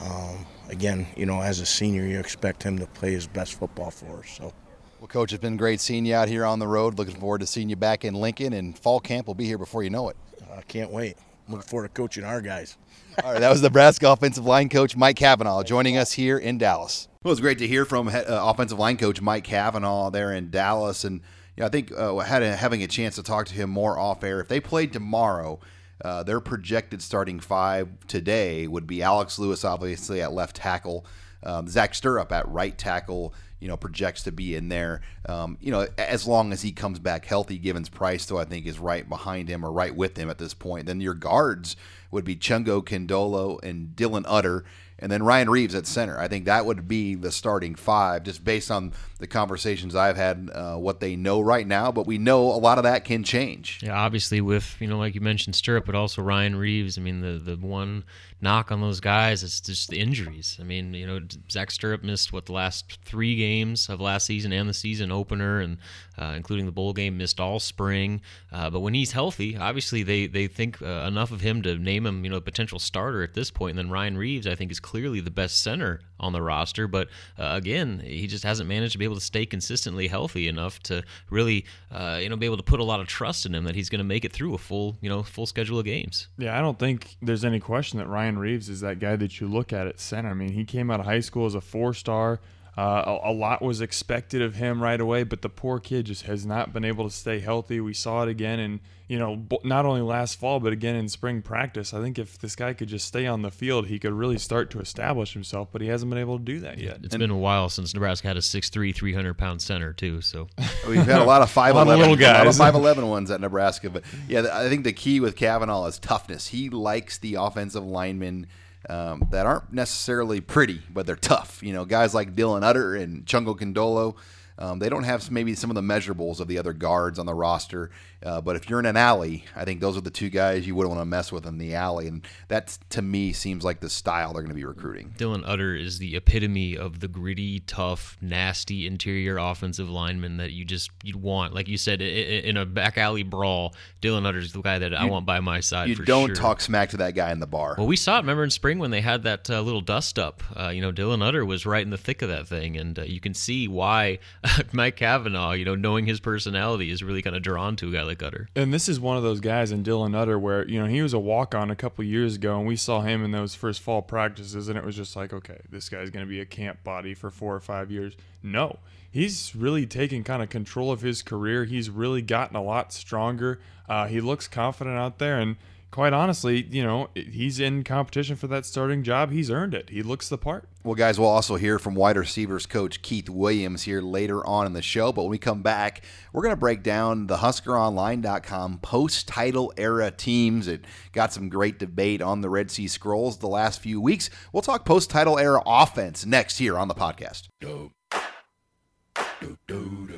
um, 0.00 0.46
again, 0.68 1.06
you 1.16 1.26
know, 1.26 1.40
as 1.40 1.60
a 1.60 1.66
senior, 1.66 2.04
you 2.04 2.18
expect 2.18 2.62
him 2.62 2.78
to 2.78 2.86
play 2.86 3.12
his 3.12 3.26
best 3.26 3.58
football 3.58 3.90
for 3.90 4.20
us. 4.20 4.30
So. 4.30 4.52
Well, 5.00 5.08
coach, 5.08 5.32
it's 5.32 5.42
been 5.42 5.56
great 5.56 5.80
seeing 5.80 6.06
you 6.06 6.14
out 6.14 6.28
here 6.28 6.44
on 6.44 6.58
the 6.58 6.66
road. 6.66 6.98
Looking 6.98 7.16
forward 7.16 7.40
to 7.40 7.46
seeing 7.46 7.68
you 7.68 7.76
back 7.76 8.04
in 8.04 8.14
Lincoln, 8.14 8.52
and 8.52 8.78
fall 8.78 9.00
camp 9.00 9.26
will 9.26 9.34
be 9.34 9.44
here 9.44 9.58
before 9.58 9.82
you 9.82 9.90
know 9.90 10.08
it. 10.08 10.16
I 10.56 10.62
can't 10.62 10.90
wait. 10.90 11.16
Looking 11.48 11.68
forward 11.68 11.88
to 11.88 11.92
coaching 11.92 12.24
our 12.24 12.40
guys. 12.40 12.78
All 13.22 13.32
right, 13.32 13.40
that 13.40 13.50
was 13.50 13.62
Nebraska 13.62 14.10
offensive 14.10 14.46
line 14.46 14.68
coach 14.68 14.96
Mike 14.96 15.16
Cavanaugh 15.16 15.62
joining 15.62 15.96
us 15.96 16.12
here 16.12 16.38
in 16.38 16.58
Dallas. 16.58 17.06
Well, 17.22 17.30
it 17.30 17.34
was 17.34 17.40
great 17.40 17.58
to 17.58 17.68
hear 17.68 17.84
from 17.84 18.08
uh, 18.08 18.22
offensive 18.28 18.78
line 18.78 18.96
coach 18.96 19.20
Mike 19.20 19.44
Cavanaugh 19.44 20.10
there 20.10 20.32
in 20.32 20.50
Dallas, 20.50 21.04
and 21.04 21.20
you 21.56 21.60
know, 21.60 21.66
I 21.66 21.68
think 21.68 21.92
uh, 21.92 22.16
had 22.18 22.42
a, 22.42 22.56
having 22.56 22.82
a 22.82 22.86
chance 22.86 23.14
to 23.16 23.22
talk 23.22 23.46
to 23.46 23.54
him 23.54 23.70
more 23.70 23.98
off 23.98 24.24
air. 24.24 24.40
If 24.40 24.48
they 24.48 24.58
played 24.58 24.92
tomorrow, 24.92 25.60
uh, 26.02 26.22
their 26.22 26.40
projected 26.40 27.02
starting 27.02 27.40
five 27.40 27.88
today 28.06 28.66
would 28.66 28.86
be 28.86 29.02
Alex 29.02 29.38
Lewis, 29.38 29.64
obviously 29.64 30.20
at 30.20 30.32
left 30.32 30.56
tackle, 30.56 31.06
um, 31.42 31.68
Zach 31.68 31.92
Sterup 31.92 32.32
at 32.32 32.48
right 32.48 32.76
tackle. 32.76 33.34
You 33.60 33.68
know, 33.68 33.78
projects 33.78 34.24
to 34.24 34.32
be 34.32 34.54
in 34.54 34.68
there. 34.68 35.00
Um, 35.26 35.56
you 35.58 35.70
know, 35.70 35.86
as 35.96 36.26
long 36.26 36.52
as 36.52 36.60
he 36.60 36.70
comes 36.70 36.98
back 36.98 37.24
healthy, 37.24 37.56
Givens 37.56 37.88
Price, 37.88 38.26
though, 38.26 38.36
I 38.36 38.44
think 38.44 38.66
is 38.66 38.78
right 38.78 39.08
behind 39.08 39.48
him 39.48 39.64
or 39.64 39.72
right 39.72 39.94
with 39.94 40.18
him 40.18 40.28
at 40.28 40.36
this 40.36 40.52
point. 40.52 40.84
Then 40.84 41.00
your 41.00 41.14
guards 41.14 41.74
would 42.10 42.26
be 42.26 42.36
Chongo 42.36 42.84
Kondolo 42.84 43.62
and 43.62 43.96
Dylan 43.96 44.24
Utter 44.26 44.64
and 44.98 45.10
then 45.10 45.22
Ryan 45.22 45.50
Reeves 45.50 45.74
at 45.74 45.86
center. 45.86 46.18
I 46.18 46.28
think 46.28 46.44
that 46.44 46.66
would 46.66 46.86
be 46.86 47.14
the 47.14 47.32
starting 47.32 47.74
five, 47.74 48.22
just 48.22 48.44
based 48.44 48.70
on 48.70 48.92
the 49.18 49.26
conversations 49.26 49.94
I've 49.94 50.16
had, 50.16 50.50
uh, 50.52 50.76
what 50.76 51.00
they 51.00 51.16
know 51.16 51.40
right 51.40 51.66
now. 51.66 51.90
But 51.90 52.06
we 52.06 52.18
know 52.18 52.42
a 52.46 52.58
lot 52.58 52.78
of 52.78 52.84
that 52.84 53.04
can 53.04 53.24
change. 53.24 53.80
Yeah, 53.82 53.94
obviously 53.94 54.40
with 54.40 54.76
you 54.80 54.86
know, 54.86 54.98
like 54.98 55.14
you 55.14 55.20
mentioned, 55.20 55.54
Sterup, 55.54 55.86
but 55.86 55.94
also 55.94 56.22
Ryan 56.22 56.56
Reeves. 56.56 56.98
I 56.98 57.00
mean, 57.00 57.20
the 57.20 57.38
the 57.38 57.56
one 57.56 58.04
knock 58.40 58.70
on 58.70 58.80
those 58.80 59.00
guys 59.00 59.42
is 59.42 59.60
just 59.60 59.88
the 59.88 59.98
injuries. 59.98 60.58
I 60.60 60.64
mean, 60.64 60.92
you 60.94 61.06
know, 61.06 61.20
Zach 61.50 61.70
Sterup 61.70 62.02
missed 62.02 62.32
what 62.32 62.46
the 62.46 62.52
last 62.52 62.98
three 63.04 63.36
games 63.36 63.88
of 63.88 64.00
last 64.00 64.26
season 64.26 64.52
and 64.52 64.68
the 64.68 64.74
season 64.74 65.10
opener, 65.10 65.60
and 65.60 65.78
uh, 66.18 66.34
including 66.36 66.66
the 66.66 66.72
bowl 66.72 66.92
game, 66.92 67.16
missed 67.16 67.40
all 67.40 67.58
spring. 67.58 68.20
Uh, 68.52 68.70
but 68.70 68.80
when 68.80 68.94
he's 68.94 69.12
healthy, 69.12 69.56
obviously 69.56 70.02
they 70.02 70.26
they 70.26 70.46
think 70.46 70.80
uh, 70.82 71.04
enough 71.06 71.30
of 71.30 71.40
him 71.40 71.62
to 71.62 71.76
name 71.76 72.06
him, 72.06 72.24
you 72.24 72.30
know, 72.30 72.36
a 72.36 72.40
potential 72.40 72.78
starter 72.78 73.22
at 73.22 73.34
this 73.34 73.50
point. 73.50 73.78
And 73.78 73.78
then 73.78 73.92
Ryan 73.92 74.18
Reeves, 74.18 74.46
I 74.46 74.54
think, 74.54 74.70
is 74.70 74.80
clearly 74.80 75.20
the 75.20 75.30
best 75.30 75.62
center 75.62 76.00
on 76.20 76.32
the 76.32 76.42
roster. 76.42 76.86
But 76.86 77.08
uh, 77.38 77.50
again, 77.52 78.00
he 78.00 78.26
just 78.26 78.44
hasn't 78.44 78.68
managed 78.68 78.92
to 78.92 78.98
be 78.98 79.04
able 79.04 79.16
to 79.16 79.20
stay 79.20 79.46
consistently 79.46 80.08
healthy 80.08 80.48
enough 80.48 80.80
to 80.84 81.02
really, 81.30 81.64
uh, 81.90 82.18
you 82.22 82.28
know, 82.28 82.36
be 82.36 82.46
able 82.46 82.56
to 82.56 82.62
put 82.62 82.80
a 82.80 82.84
lot 82.84 83.00
of 83.00 83.06
trust 83.06 83.46
in 83.46 83.54
him 83.54 83.64
that 83.64 83.74
he's 83.74 83.88
going 83.88 83.98
to 83.98 84.04
make 84.04 84.24
it 84.24 84.32
through 84.32 84.54
a 84.54 84.58
full, 84.58 84.96
you 85.00 85.08
know, 85.08 85.22
full 85.22 85.46
schedule 85.46 85.78
of 85.78 85.84
games. 85.84 86.28
Yeah, 86.38 86.56
I 86.56 86.60
don't 86.60 86.78
think 86.78 87.16
there's 87.20 87.44
any 87.44 87.60
question 87.60 87.98
that 87.98 88.08
Ryan 88.08 88.38
Reeves 88.38 88.68
is 88.68 88.80
that 88.80 88.98
guy 88.98 89.16
that 89.16 89.40
you 89.40 89.48
look 89.48 89.72
at 89.72 89.86
at 89.86 90.00
center. 90.00 90.30
I 90.30 90.34
mean, 90.34 90.52
he 90.52 90.64
came 90.64 90.90
out 90.90 91.00
of 91.00 91.06
high 91.06 91.20
school 91.20 91.46
as 91.46 91.54
a 91.54 91.60
four-star. 91.60 92.40
Uh, 92.76 93.18
a, 93.24 93.30
a, 93.30 93.32
lot 93.32 93.62
was 93.62 93.80
expected 93.80 94.42
of 94.42 94.56
him 94.56 94.82
right 94.82 95.00
away, 95.00 95.22
but 95.22 95.42
the 95.42 95.48
poor 95.48 95.78
kid 95.78 96.06
just 96.06 96.22
has 96.22 96.44
not 96.44 96.72
been 96.72 96.84
able 96.84 97.08
to 97.08 97.14
stay 97.14 97.38
healthy. 97.38 97.80
We 97.80 97.94
saw 97.94 98.24
it 98.24 98.28
again 98.28 98.58
and 98.58 98.80
you 99.06 99.18
know, 99.18 99.44
not 99.62 99.84
only 99.84 100.00
last 100.00 100.38
fall, 100.38 100.60
but 100.60 100.72
again 100.72 100.96
in 100.96 101.08
spring 101.08 101.42
practice. 101.42 101.92
I 101.92 102.00
think 102.00 102.18
if 102.18 102.38
this 102.38 102.56
guy 102.56 102.72
could 102.72 102.88
just 102.88 103.06
stay 103.06 103.26
on 103.26 103.42
the 103.42 103.50
field, 103.50 103.86
he 103.86 103.98
could 103.98 104.12
really 104.12 104.38
start 104.38 104.70
to 104.70 104.80
establish 104.80 105.34
himself, 105.34 105.68
but 105.70 105.82
he 105.82 105.88
hasn't 105.88 106.08
been 106.08 106.18
able 106.18 106.38
to 106.38 106.44
do 106.44 106.60
that 106.60 106.78
yet. 106.78 107.00
It's 107.02 107.14
and 107.14 107.20
been 107.20 107.30
a 107.30 107.36
while 107.36 107.68
since 107.68 107.92
Nebraska 107.92 108.28
had 108.28 108.38
a 108.38 108.40
6'3", 108.40 108.94
300 108.94 109.34
pound 109.34 109.60
center, 109.60 109.92
too. 109.92 110.22
So 110.22 110.48
We've 110.88 111.04
had 111.04 111.20
a 111.20 111.24
lot 111.24 111.42
of 111.42 111.52
5'11 111.52 111.98
little 111.98 112.16
guys. 112.16 112.58
A 112.58 112.62
lot 112.62 112.74
of 112.74 112.80
5'11 112.80 113.08
ones 113.08 113.30
at 113.30 113.40
Nebraska. 113.42 113.90
But 113.90 114.04
yeah, 114.26 114.46
I 114.50 114.68
think 114.70 114.84
the 114.84 114.92
key 114.92 115.20
with 115.20 115.36
Cavanaugh 115.36 115.84
is 115.86 115.98
toughness. 115.98 116.48
He 116.48 116.70
likes 116.70 117.18
the 117.18 117.34
offensive 117.34 117.84
linemen. 117.84 118.46
Um, 118.88 119.26
that 119.30 119.46
aren't 119.46 119.72
necessarily 119.72 120.40
pretty, 120.40 120.82
but 120.92 121.06
they're 121.06 121.16
tough. 121.16 121.62
You 121.62 121.72
know, 121.72 121.84
guys 121.84 122.14
like 122.14 122.34
Dylan 122.34 122.62
Utter 122.62 122.94
and 122.94 123.24
Chongo 123.24 123.58
Kondolo, 123.58 124.16
um, 124.58 124.78
they 124.78 124.88
don't 124.88 125.04
have 125.04 125.30
maybe 125.30 125.54
some 125.54 125.70
of 125.70 125.74
the 125.74 125.82
measurables 125.82 126.38
of 126.38 126.48
the 126.48 126.58
other 126.58 126.72
guards 126.72 127.18
on 127.18 127.26
the 127.26 127.34
roster, 127.34 127.90
uh, 128.24 128.40
but 128.40 128.56
if 128.56 128.68
you're 128.68 128.80
in 128.80 128.86
an 128.86 128.96
alley, 128.96 129.44
I 129.54 129.64
think 129.64 129.80
those 129.80 129.96
are 129.96 130.00
the 130.00 130.10
two 130.10 130.30
guys 130.30 130.66
you 130.66 130.74
wouldn't 130.74 130.94
want 130.94 131.00
to 131.00 131.08
mess 131.08 131.30
with 131.30 131.46
in 131.46 131.58
the 131.58 131.74
alley, 131.74 132.08
and 132.08 132.26
that 132.48 132.78
to 132.90 133.02
me 133.02 133.32
seems 133.32 133.64
like 133.64 133.80
the 133.80 133.90
style 133.90 134.32
they're 134.32 134.42
going 134.42 134.48
to 134.48 134.54
be 134.54 134.64
recruiting. 134.64 135.14
Dylan 135.18 135.42
Utter 135.44 135.74
is 135.74 135.98
the 135.98 136.16
epitome 136.16 136.76
of 136.76 137.00
the 137.00 137.08
gritty, 137.08 137.60
tough, 137.60 138.16
nasty 138.20 138.86
interior 138.86 139.36
offensive 139.36 139.90
lineman 139.90 140.38
that 140.38 140.52
you 140.52 140.64
just 140.64 140.90
you'd 141.02 141.16
want. 141.16 141.54
Like 141.54 141.68
you 141.68 141.76
said, 141.76 142.00
in 142.00 142.56
a 142.56 142.64
back 142.64 142.96
alley 142.96 143.22
brawl, 143.22 143.74
Dylan 144.00 144.26
Utter 144.26 144.38
is 144.38 144.52
the 144.52 144.62
guy 144.62 144.78
that 144.78 144.92
you, 144.92 144.96
I 144.96 145.04
want 145.04 145.26
by 145.26 145.40
my 145.40 145.60
side. 145.60 145.88
You 145.88 145.96
don't 145.96 146.28
sure. 146.28 146.34
talk 146.36 146.60
smack 146.60 146.90
to 146.90 146.96
that 146.98 147.14
guy 147.14 147.30
in 147.30 147.40
the 147.40 147.46
bar. 147.46 147.74
Well, 147.76 147.86
we 147.86 147.96
saw 147.96 148.16
it. 148.16 148.20
Remember 148.20 148.44
in 148.44 148.50
spring 148.50 148.78
when 148.78 148.90
they 148.90 149.00
had 149.00 149.22
that 149.24 149.50
uh, 149.50 149.60
little 149.60 149.80
dust 149.80 150.18
up. 150.18 150.42
Uh, 150.58 150.68
you 150.68 150.80
know, 150.80 150.92
Dylan 150.92 151.22
Utter 151.22 151.44
was 151.44 151.66
right 151.66 151.82
in 151.82 151.90
the 151.90 151.98
thick 151.98 152.22
of 152.22 152.28
that 152.28 152.48
thing, 152.48 152.76
and 152.76 152.98
uh, 152.98 153.02
you 153.02 153.20
can 153.20 153.34
see 153.34 153.68
why 153.68 154.18
Mike 154.72 154.96
Cavanaugh, 154.96 155.52
you 155.52 155.64
know, 155.64 155.74
knowing 155.74 156.06
his 156.06 156.20
personality, 156.20 156.90
is 156.90 157.02
really 157.02 157.22
kind 157.22 157.36
of 157.36 157.42
drawn 157.42 157.76
to 157.76 157.88
a 157.88 157.92
guy 157.92 158.02
like 158.02 158.13
Utter. 158.22 158.48
And 158.54 158.72
this 158.72 158.88
is 158.88 159.00
one 159.00 159.16
of 159.16 159.22
those 159.22 159.40
guys 159.40 159.72
in 159.72 159.82
Dylan 159.82 160.14
Utter 160.14 160.38
where 160.38 160.66
you 160.68 160.80
know 160.80 160.86
he 160.86 161.02
was 161.02 161.12
a 161.12 161.18
walk 161.18 161.54
on 161.54 161.70
a 161.70 161.76
couple 161.76 162.04
years 162.04 162.36
ago, 162.36 162.58
and 162.58 162.66
we 162.66 162.76
saw 162.76 163.00
him 163.00 163.24
in 163.24 163.30
those 163.30 163.54
first 163.54 163.80
fall 163.80 164.02
practices, 164.02 164.68
and 164.68 164.78
it 164.78 164.84
was 164.84 164.96
just 164.96 165.16
like, 165.16 165.32
okay, 165.32 165.60
this 165.70 165.88
guy's 165.88 166.10
going 166.10 166.24
to 166.24 166.30
be 166.30 166.40
a 166.40 166.46
camp 166.46 166.82
body 166.84 167.14
for 167.14 167.30
four 167.30 167.54
or 167.54 167.60
five 167.60 167.90
years. 167.90 168.14
No, 168.42 168.78
he's 169.10 169.54
really 169.54 169.86
taken 169.86 170.24
kind 170.24 170.42
of 170.42 170.48
control 170.48 170.90
of 170.90 171.00
his 171.00 171.22
career. 171.22 171.64
He's 171.64 171.90
really 171.90 172.22
gotten 172.22 172.56
a 172.56 172.62
lot 172.62 172.92
stronger. 172.92 173.60
Uh, 173.88 174.06
he 174.06 174.20
looks 174.20 174.48
confident 174.48 174.96
out 174.96 175.18
there, 175.18 175.38
and 175.38 175.56
quite 175.94 176.12
honestly, 176.12 176.66
you 176.72 176.82
know, 176.82 177.08
he's 177.14 177.60
in 177.60 177.84
competition 177.84 178.34
for 178.34 178.48
that 178.48 178.66
starting 178.66 179.04
job. 179.04 179.30
He's 179.30 179.48
earned 179.48 179.74
it. 179.74 179.90
He 179.90 180.02
looks 180.02 180.28
the 180.28 180.36
part. 180.36 180.68
Well, 180.82 180.96
guys, 180.96 181.20
we'll 181.20 181.28
also 181.28 181.54
hear 181.54 181.78
from 181.78 181.94
wide 181.94 182.16
receivers 182.16 182.66
coach 182.66 183.00
Keith 183.00 183.28
Williams 183.28 183.84
here 183.84 184.00
later 184.00 184.44
on 184.44 184.66
in 184.66 184.72
the 184.72 184.82
show. 184.82 185.12
But 185.12 185.22
when 185.22 185.30
we 185.30 185.38
come 185.38 185.62
back, 185.62 186.02
we're 186.32 186.42
going 186.42 186.52
to 186.52 186.58
break 186.58 186.82
down 186.82 187.28
the 187.28 187.36
HuskerOnline.com 187.36 188.78
post 188.78 189.28
title 189.28 189.72
era 189.76 190.10
teams. 190.10 190.66
It 190.66 190.84
got 191.12 191.32
some 191.32 191.48
great 191.48 191.78
debate 191.78 192.20
on 192.20 192.40
the 192.40 192.50
Red 192.50 192.72
Sea 192.72 192.88
Scrolls 192.88 193.38
the 193.38 193.46
last 193.46 193.80
few 193.80 194.00
weeks. 194.00 194.30
We'll 194.52 194.62
talk 194.62 194.84
post 194.84 195.10
title 195.10 195.38
era 195.38 195.62
offense 195.64 196.26
next 196.26 196.58
here 196.58 196.76
on 196.76 196.88
the 196.88 196.94
podcast. 196.94 197.46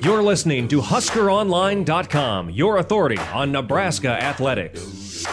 You're 0.01 0.23
listening 0.23 0.69
to 0.69 0.81
HuskerOnline.com, 0.81 2.49
your 2.49 2.77
authority 2.77 3.19
on 3.31 3.51
Nebraska 3.51 4.09
athletics. 4.09 5.27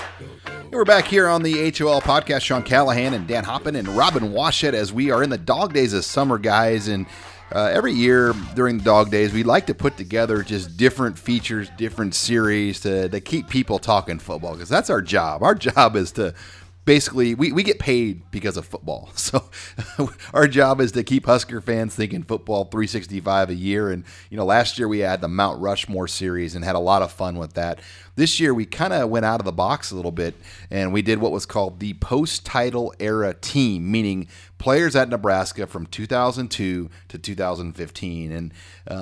We're 0.74 0.84
back 0.84 1.04
here 1.04 1.28
on 1.28 1.44
the 1.44 1.70
HOL 1.70 2.00
podcast. 2.00 2.40
Sean 2.40 2.64
Callahan 2.64 3.14
and 3.14 3.28
Dan 3.28 3.44
Hoppen 3.44 3.78
and 3.78 3.86
Robin 3.86 4.32
Washut 4.32 4.72
as 4.72 4.92
we 4.92 5.12
are 5.12 5.22
in 5.22 5.30
the 5.30 5.38
dog 5.38 5.72
days 5.72 5.92
of 5.92 6.04
summer, 6.04 6.36
guys. 6.36 6.88
And 6.88 7.06
uh, 7.52 7.70
every 7.72 7.92
year 7.92 8.34
during 8.56 8.78
the 8.78 8.84
dog 8.84 9.08
days, 9.08 9.32
we 9.32 9.44
like 9.44 9.66
to 9.66 9.74
put 9.74 9.96
together 9.96 10.42
just 10.42 10.76
different 10.76 11.16
features, 11.16 11.70
different 11.76 12.16
series 12.16 12.80
to, 12.80 13.08
to 13.08 13.20
keep 13.20 13.48
people 13.48 13.78
talking 13.78 14.18
football 14.18 14.54
because 14.54 14.68
that's 14.68 14.90
our 14.90 15.00
job. 15.00 15.44
Our 15.44 15.54
job 15.54 15.94
is 15.94 16.10
to 16.12 16.34
basically 16.84 17.34
we, 17.34 17.52
we 17.52 17.62
get 17.62 17.78
paid 17.78 18.30
because 18.30 18.56
of 18.56 18.66
football 18.66 19.10
so 19.14 19.48
our 20.34 20.46
job 20.46 20.80
is 20.80 20.92
to 20.92 21.02
keep 21.02 21.26
husker 21.26 21.60
fans 21.60 21.94
thinking 21.94 22.22
football 22.22 22.64
365 22.64 23.50
a 23.50 23.54
year 23.54 23.90
and 23.90 24.04
you 24.30 24.36
know 24.36 24.44
last 24.44 24.78
year 24.78 24.86
we 24.86 24.98
had 24.98 25.20
the 25.20 25.28
mount 25.28 25.60
rushmore 25.60 26.06
series 26.06 26.54
and 26.54 26.64
had 26.64 26.74
a 26.74 26.80
lot 26.80 27.00
of 27.00 27.10
fun 27.10 27.38
with 27.38 27.54
that 27.54 27.80
this 28.16 28.38
year, 28.38 28.54
we 28.54 28.64
kind 28.64 28.92
of 28.92 29.10
went 29.10 29.24
out 29.24 29.40
of 29.40 29.44
the 29.44 29.52
box 29.52 29.90
a 29.90 29.96
little 29.96 30.12
bit 30.12 30.34
and 30.70 30.92
we 30.92 31.02
did 31.02 31.18
what 31.18 31.32
was 31.32 31.46
called 31.46 31.80
the 31.80 31.94
post 31.94 32.46
title 32.46 32.94
era 33.00 33.34
team, 33.34 33.90
meaning 33.90 34.28
players 34.58 34.94
at 34.94 35.08
Nebraska 35.08 35.66
from 35.66 35.86
2002 35.86 36.90
to 37.08 37.18
2015. 37.18 38.32
And 38.32 38.52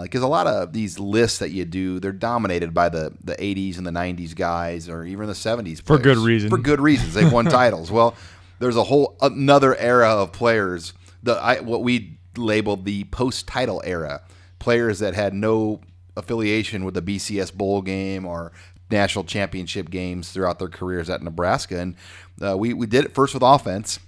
because 0.02 0.22
uh, 0.22 0.26
a 0.26 0.28
lot 0.28 0.46
of 0.46 0.72
these 0.72 0.98
lists 0.98 1.38
that 1.38 1.50
you 1.50 1.64
do, 1.64 2.00
they're 2.00 2.12
dominated 2.12 2.72
by 2.72 2.88
the, 2.88 3.12
the 3.22 3.34
80s 3.34 3.76
and 3.76 3.86
the 3.86 3.90
90s 3.90 4.34
guys 4.34 4.88
or 4.88 5.04
even 5.04 5.26
the 5.26 5.34
70s. 5.34 5.62
Players. 5.62 5.80
For 5.80 5.98
good 5.98 6.18
reason. 6.18 6.50
For 6.50 6.58
good 6.58 6.80
reasons. 6.80 7.14
They've 7.14 7.32
won 7.32 7.44
titles. 7.46 7.90
Well, 7.90 8.14
there's 8.58 8.76
a 8.76 8.84
whole 8.84 9.16
another 9.20 9.76
era 9.76 10.08
of 10.08 10.32
players, 10.32 10.92
the 11.22 11.32
I, 11.32 11.60
what 11.60 11.82
we 11.82 12.18
labeled 12.36 12.84
the 12.84 13.04
post 13.04 13.46
title 13.46 13.82
era. 13.84 14.22
Players 14.58 15.00
that 15.00 15.14
had 15.14 15.34
no 15.34 15.80
affiliation 16.16 16.84
with 16.84 16.94
the 16.94 17.02
BCS 17.02 17.52
bowl 17.52 17.82
game 17.82 18.24
or 18.24 18.52
national 18.92 19.24
championship 19.24 19.90
games 19.90 20.30
throughout 20.30 20.58
their 20.58 20.68
careers 20.68 21.10
at 21.10 21.22
Nebraska. 21.22 21.80
And 21.80 21.96
uh, 22.40 22.56
we, 22.56 22.72
we 22.72 22.86
did 22.86 23.04
it 23.04 23.14
first 23.14 23.34
with 23.34 23.42
offense. 23.42 23.98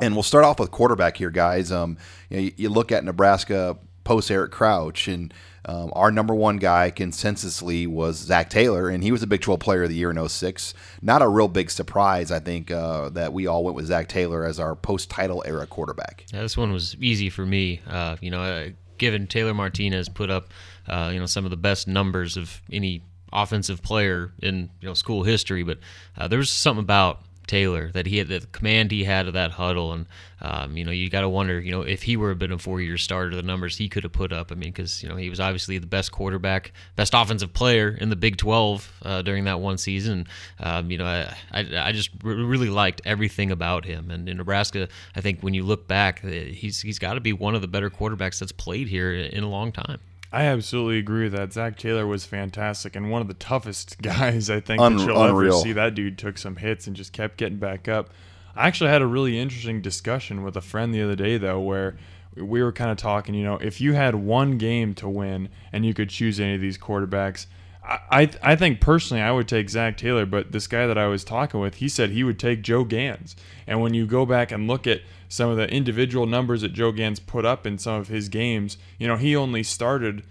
And 0.00 0.14
we'll 0.14 0.24
start 0.24 0.44
off 0.44 0.58
with 0.58 0.72
quarterback 0.72 1.16
here, 1.16 1.30
guys. 1.30 1.70
Um, 1.70 1.96
you, 2.28 2.36
know, 2.36 2.42
you, 2.42 2.52
you, 2.56 2.68
look 2.68 2.90
at 2.90 3.04
Nebraska 3.04 3.78
post 4.02 4.30
Eric 4.30 4.50
Crouch, 4.50 5.06
and 5.06 5.32
um, 5.66 5.92
our 5.94 6.10
number 6.10 6.34
one 6.34 6.56
guy 6.56 6.92
consensusly 6.94 7.86
was 7.86 8.16
Zac 8.16 8.50
Taylor, 8.50 8.88
and 8.88 9.04
he 9.04 9.12
was 9.12 9.22
a 9.22 9.26
Big 9.26 9.40
12 9.40 9.60
Player 9.60 9.84
of 9.84 9.88
the 9.88 9.94
Year 9.94 10.10
in 10.10 10.28
06. 10.28 10.74
Not 11.00 11.22
a 11.22 11.28
real 11.28 11.46
big 11.46 11.70
surprise, 11.70 12.32
I 12.32 12.40
think, 12.40 12.70
uh, 12.72 13.08
that 13.10 13.32
we 13.32 13.46
all 13.46 13.64
went 13.64 13.76
with 13.76 13.86
Zac 13.86 14.08
Taylor 14.08 14.44
as 14.44 14.58
our 14.58 14.74
post 14.74 15.10
title 15.10 15.42
era 15.46 15.66
quarterback. 15.66 16.26
Yeah, 16.32 16.42
this 16.42 16.56
one 16.56 16.72
was 16.72 16.96
easy 17.00 17.30
for 17.30 17.46
me. 17.46 17.80
Uh, 17.88 18.16
you 18.20 18.30
know, 18.30 18.42
uh, 18.42 18.68
given 18.98 19.26
Taylor 19.26 19.54
Martinez 19.54 20.08
put 20.08 20.30
up, 20.30 20.48
uh, 20.88 21.10
you 21.12 21.18
know, 21.18 21.26
some 21.26 21.44
of 21.44 21.50
the 21.50 21.56
best 21.56 21.88
numbers 21.88 22.36
of 22.36 22.60
any 22.70 23.02
offensive 23.34 23.82
player 23.82 24.32
in 24.40 24.70
you 24.80 24.88
know 24.88 24.94
school 24.94 25.24
history, 25.24 25.62
but 25.62 25.78
uh, 26.16 26.28
there 26.28 26.38
was 26.38 26.50
something 26.50 26.82
about 26.82 27.20
Taylor 27.46 27.90
that 27.92 28.06
he 28.06 28.18
had 28.18 28.28
the 28.28 28.40
command 28.52 28.90
he 28.90 29.04
had 29.04 29.26
of 29.26 29.34
that 29.34 29.52
huddle, 29.52 29.92
and 29.92 30.06
um, 30.40 30.76
you 30.76 30.84
know 30.84 30.90
you 30.90 31.10
got 31.10 31.20
to 31.22 31.28
wonder, 31.28 31.60
you 31.60 31.72
know, 31.72 31.82
if 31.82 32.02
he 32.02 32.16
were 32.16 32.30
a 32.30 32.36
bit 32.36 32.50
of 32.50 32.60
a 32.60 32.62
four-year 32.62 32.96
starter, 32.96 33.34
the 33.34 33.42
numbers 33.42 33.76
he 33.76 33.88
could 33.88 34.02
have 34.02 34.12
put 34.12 34.32
up. 34.32 34.50
I 34.50 34.54
mean, 34.54 34.70
because 34.70 35.02
you 35.02 35.08
know 35.08 35.16
he 35.16 35.30
was 35.30 35.40
obviously 35.40 35.78
the 35.78 35.86
best 35.86 36.12
quarterback, 36.12 36.72
best 36.96 37.14
offensive 37.14 37.52
player 37.52 37.88
in 37.88 38.08
the 38.08 38.16
Big 38.16 38.36
12 38.36 38.92
uh, 39.02 39.22
during 39.22 39.44
that 39.44 39.60
one 39.60 39.78
season. 39.78 40.26
Um, 40.58 40.90
you 40.90 40.98
know, 40.98 41.06
I 41.06 41.34
I, 41.52 41.88
I 41.88 41.92
just 41.92 42.10
really 42.22 42.70
liked 42.70 43.02
everything 43.04 43.50
about 43.50 43.84
him, 43.84 44.10
and 44.10 44.28
in 44.28 44.36
Nebraska, 44.36 44.88
I 45.14 45.20
think 45.20 45.40
when 45.40 45.54
you 45.54 45.64
look 45.64 45.86
back, 45.86 46.24
uh, 46.24 46.28
he's 46.28 46.80
he's 46.80 46.98
got 46.98 47.14
to 47.14 47.20
be 47.20 47.32
one 47.32 47.54
of 47.54 47.60
the 47.60 47.68
better 47.68 47.90
quarterbacks 47.90 48.38
that's 48.38 48.52
played 48.52 48.88
here 48.88 49.12
in 49.12 49.44
a 49.44 49.48
long 49.48 49.72
time. 49.72 50.00
I 50.34 50.44
absolutely 50.46 50.98
agree 50.98 51.24
with 51.24 51.32
that. 51.34 51.52
Zac 51.52 51.78
Taylor 51.78 52.06
was 52.08 52.24
fantastic 52.24 52.96
and 52.96 53.08
one 53.10 53.22
of 53.22 53.28
the 53.28 53.34
toughest 53.34 53.98
guys 54.02 54.50
I 54.50 54.58
think 54.60 54.80
Un- 54.80 54.96
that 54.96 55.06
you'll 55.06 55.22
unreal. 55.22 55.54
ever 55.54 55.62
see. 55.62 55.72
That 55.72 55.94
dude 55.94 56.18
took 56.18 56.38
some 56.38 56.56
hits 56.56 56.86
and 56.88 56.96
just 56.96 57.12
kept 57.12 57.36
getting 57.36 57.58
back 57.58 57.86
up. 57.86 58.10
I 58.56 58.66
actually 58.66 58.90
had 58.90 59.00
a 59.02 59.06
really 59.06 59.38
interesting 59.38 59.80
discussion 59.80 60.42
with 60.42 60.56
a 60.56 60.60
friend 60.60 60.92
the 60.92 61.02
other 61.02 61.14
day 61.16 61.38
though, 61.38 61.60
where 61.60 61.96
we 62.36 62.62
were 62.64 62.72
kind 62.72 62.90
of 62.90 62.96
talking. 62.96 63.34
You 63.34 63.44
know, 63.44 63.58
if 63.58 63.80
you 63.80 63.92
had 63.92 64.16
one 64.16 64.58
game 64.58 64.94
to 64.94 65.08
win 65.08 65.50
and 65.72 65.86
you 65.86 65.94
could 65.94 66.10
choose 66.10 66.40
any 66.40 66.56
of 66.56 66.60
these 66.60 66.78
quarterbacks, 66.78 67.46
I 67.84 67.98
I, 68.10 68.30
I 68.42 68.56
think 68.56 68.80
personally 68.80 69.22
I 69.22 69.30
would 69.30 69.46
take 69.46 69.70
Zac 69.70 69.96
Taylor, 69.96 70.26
but 70.26 70.50
this 70.50 70.66
guy 70.66 70.86
that 70.88 70.98
I 70.98 71.06
was 71.06 71.22
talking 71.22 71.60
with, 71.60 71.76
he 71.76 71.88
said 71.88 72.10
he 72.10 72.24
would 72.24 72.38
take 72.40 72.62
Joe 72.62 72.82
Ganz. 72.82 73.36
And 73.68 73.80
when 73.80 73.94
you 73.94 74.04
go 74.06 74.26
back 74.26 74.50
and 74.50 74.66
look 74.66 74.86
at 74.88 75.02
some 75.34 75.50
of 75.50 75.56
the 75.56 75.68
individual 75.68 76.26
numbers 76.26 76.60
that 76.60 76.72
Joe 76.72 76.92
Ganz 76.92 77.18
put 77.18 77.44
up 77.44 77.66
in 77.66 77.76
some 77.76 77.96
of 77.96 78.06
his 78.06 78.28
games, 78.28 78.78
you 79.00 79.08
know, 79.08 79.16
he 79.16 79.34
only 79.34 79.64
started 79.64 80.22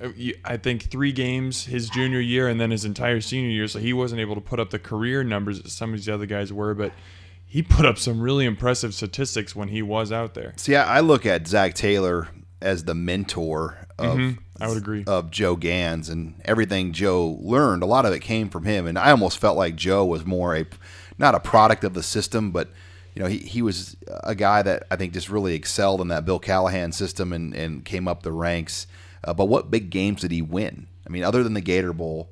uh, 0.00 0.10
I 0.44 0.56
think 0.56 0.84
three 0.84 1.10
games 1.10 1.64
his 1.64 1.90
junior 1.90 2.20
year 2.20 2.46
and 2.46 2.60
then 2.60 2.70
his 2.70 2.84
entire 2.84 3.20
senior 3.20 3.50
year, 3.50 3.66
so 3.66 3.80
he 3.80 3.92
wasn't 3.92 4.20
able 4.20 4.36
to 4.36 4.40
put 4.40 4.60
up 4.60 4.70
the 4.70 4.78
career 4.78 5.24
numbers 5.24 5.60
that 5.60 5.70
some 5.70 5.92
of 5.92 5.98
these 5.98 6.08
other 6.08 6.26
guys 6.26 6.52
were, 6.52 6.74
but 6.74 6.92
he 7.44 7.60
put 7.60 7.84
up 7.84 7.98
some 7.98 8.20
really 8.20 8.44
impressive 8.44 8.94
statistics 8.94 9.56
when 9.56 9.66
he 9.66 9.82
was 9.82 10.12
out 10.12 10.34
there. 10.34 10.54
See, 10.56 10.76
I 10.76 10.98
I 10.98 11.00
look 11.00 11.26
at 11.26 11.48
Zac 11.48 11.74
Taylor 11.74 12.28
as 12.60 12.84
the 12.84 12.94
mentor 12.94 13.88
of 13.98 14.38
I 14.60 14.68
would 14.68 14.78
agree. 14.78 15.02
of 15.08 15.32
Joe 15.32 15.56
Ganz 15.56 16.08
and 16.08 16.40
everything 16.44 16.92
Joe 16.92 17.36
learned. 17.40 17.82
A 17.82 17.86
lot 17.86 18.06
of 18.06 18.12
it 18.12 18.20
came 18.20 18.48
from 18.48 18.64
him, 18.64 18.86
and 18.86 18.96
I 18.96 19.10
almost 19.10 19.38
felt 19.38 19.56
like 19.56 19.74
Joe 19.74 20.04
was 20.04 20.24
more 20.24 20.54
a 20.54 20.66
not 21.18 21.34
a 21.34 21.40
product 21.40 21.82
of 21.82 21.94
the 21.94 22.02
system, 22.04 22.52
but 22.52 22.70
you 23.14 23.22
know 23.22 23.28
he, 23.28 23.38
he 23.38 23.62
was 23.62 23.96
a 24.24 24.34
guy 24.34 24.62
that 24.62 24.84
I 24.90 24.96
think 24.96 25.12
just 25.12 25.28
really 25.28 25.54
excelled 25.54 26.00
in 26.00 26.08
that 26.08 26.24
Bill 26.24 26.38
Callahan 26.38 26.92
system 26.92 27.32
and, 27.32 27.54
and 27.54 27.84
came 27.84 28.08
up 28.08 28.22
the 28.22 28.32
ranks. 28.32 28.86
Uh, 29.24 29.34
but 29.34 29.46
what 29.46 29.70
big 29.70 29.90
games 29.90 30.22
did 30.22 30.30
he 30.30 30.42
win? 30.42 30.86
I 31.06 31.10
mean, 31.10 31.22
other 31.22 31.42
than 31.42 31.54
the 31.54 31.60
Gator 31.60 31.92
Bowl, 31.92 32.30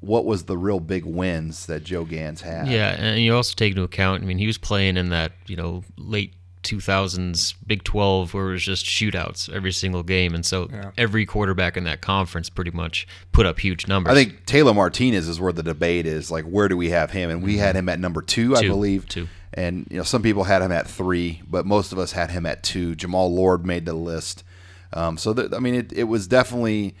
what 0.00 0.24
was 0.24 0.44
the 0.44 0.56
real 0.56 0.80
big 0.80 1.04
wins 1.04 1.66
that 1.66 1.84
Joe 1.84 2.04
Ganz 2.04 2.40
had? 2.40 2.68
Yeah, 2.68 2.90
and 2.90 3.20
you 3.20 3.34
also 3.34 3.54
take 3.54 3.72
into 3.72 3.82
account. 3.82 4.22
I 4.22 4.26
mean, 4.26 4.38
he 4.38 4.46
was 4.46 4.58
playing 4.58 4.96
in 4.96 5.10
that 5.10 5.32
you 5.46 5.56
know 5.56 5.84
late 5.96 6.32
2000s 6.66 7.54
Big 7.66 7.84
12 7.84 8.34
where 8.34 8.48
it 8.48 8.52
was 8.52 8.62
just 8.64 8.84
shootouts 8.86 9.48
every 9.52 9.72
single 9.72 10.02
game, 10.02 10.34
and 10.34 10.44
so 10.44 10.68
every 10.98 11.24
quarterback 11.24 11.76
in 11.76 11.84
that 11.84 12.00
conference 12.00 12.50
pretty 12.50 12.72
much 12.72 13.06
put 13.32 13.46
up 13.46 13.60
huge 13.60 13.86
numbers. 13.86 14.12
I 14.12 14.14
think 14.14 14.46
Taylor 14.46 14.74
Martinez 14.74 15.28
is 15.28 15.40
where 15.40 15.52
the 15.52 15.62
debate 15.62 16.06
is. 16.06 16.30
Like, 16.30 16.44
where 16.44 16.68
do 16.68 16.76
we 16.76 16.90
have 16.90 17.10
him? 17.10 17.30
And 17.30 17.42
we 17.42 17.58
had 17.58 17.76
him 17.76 17.88
at 17.88 18.00
number 18.00 18.22
two, 18.22 18.56
I 18.56 18.62
believe. 18.62 19.08
Two. 19.08 19.28
And 19.54 19.86
you 19.90 19.96
know, 19.96 20.02
some 20.02 20.22
people 20.22 20.44
had 20.44 20.62
him 20.62 20.72
at 20.72 20.88
three, 20.88 21.42
but 21.48 21.66
most 21.66 21.92
of 21.92 21.98
us 21.98 22.12
had 22.12 22.30
him 22.30 22.46
at 22.46 22.62
two. 22.62 22.94
Jammal 22.94 23.34
Lord 23.34 23.66
made 23.66 23.86
the 23.86 23.94
list. 23.94 24.44
Um, 24.92 25.18
so 25.18 25.34
I 25.54 25.58
mean, 25.58 25.74
it, 25.74 25.92
it 25.92 26.04
was 26.04 26.26
definitely 26.26 26.94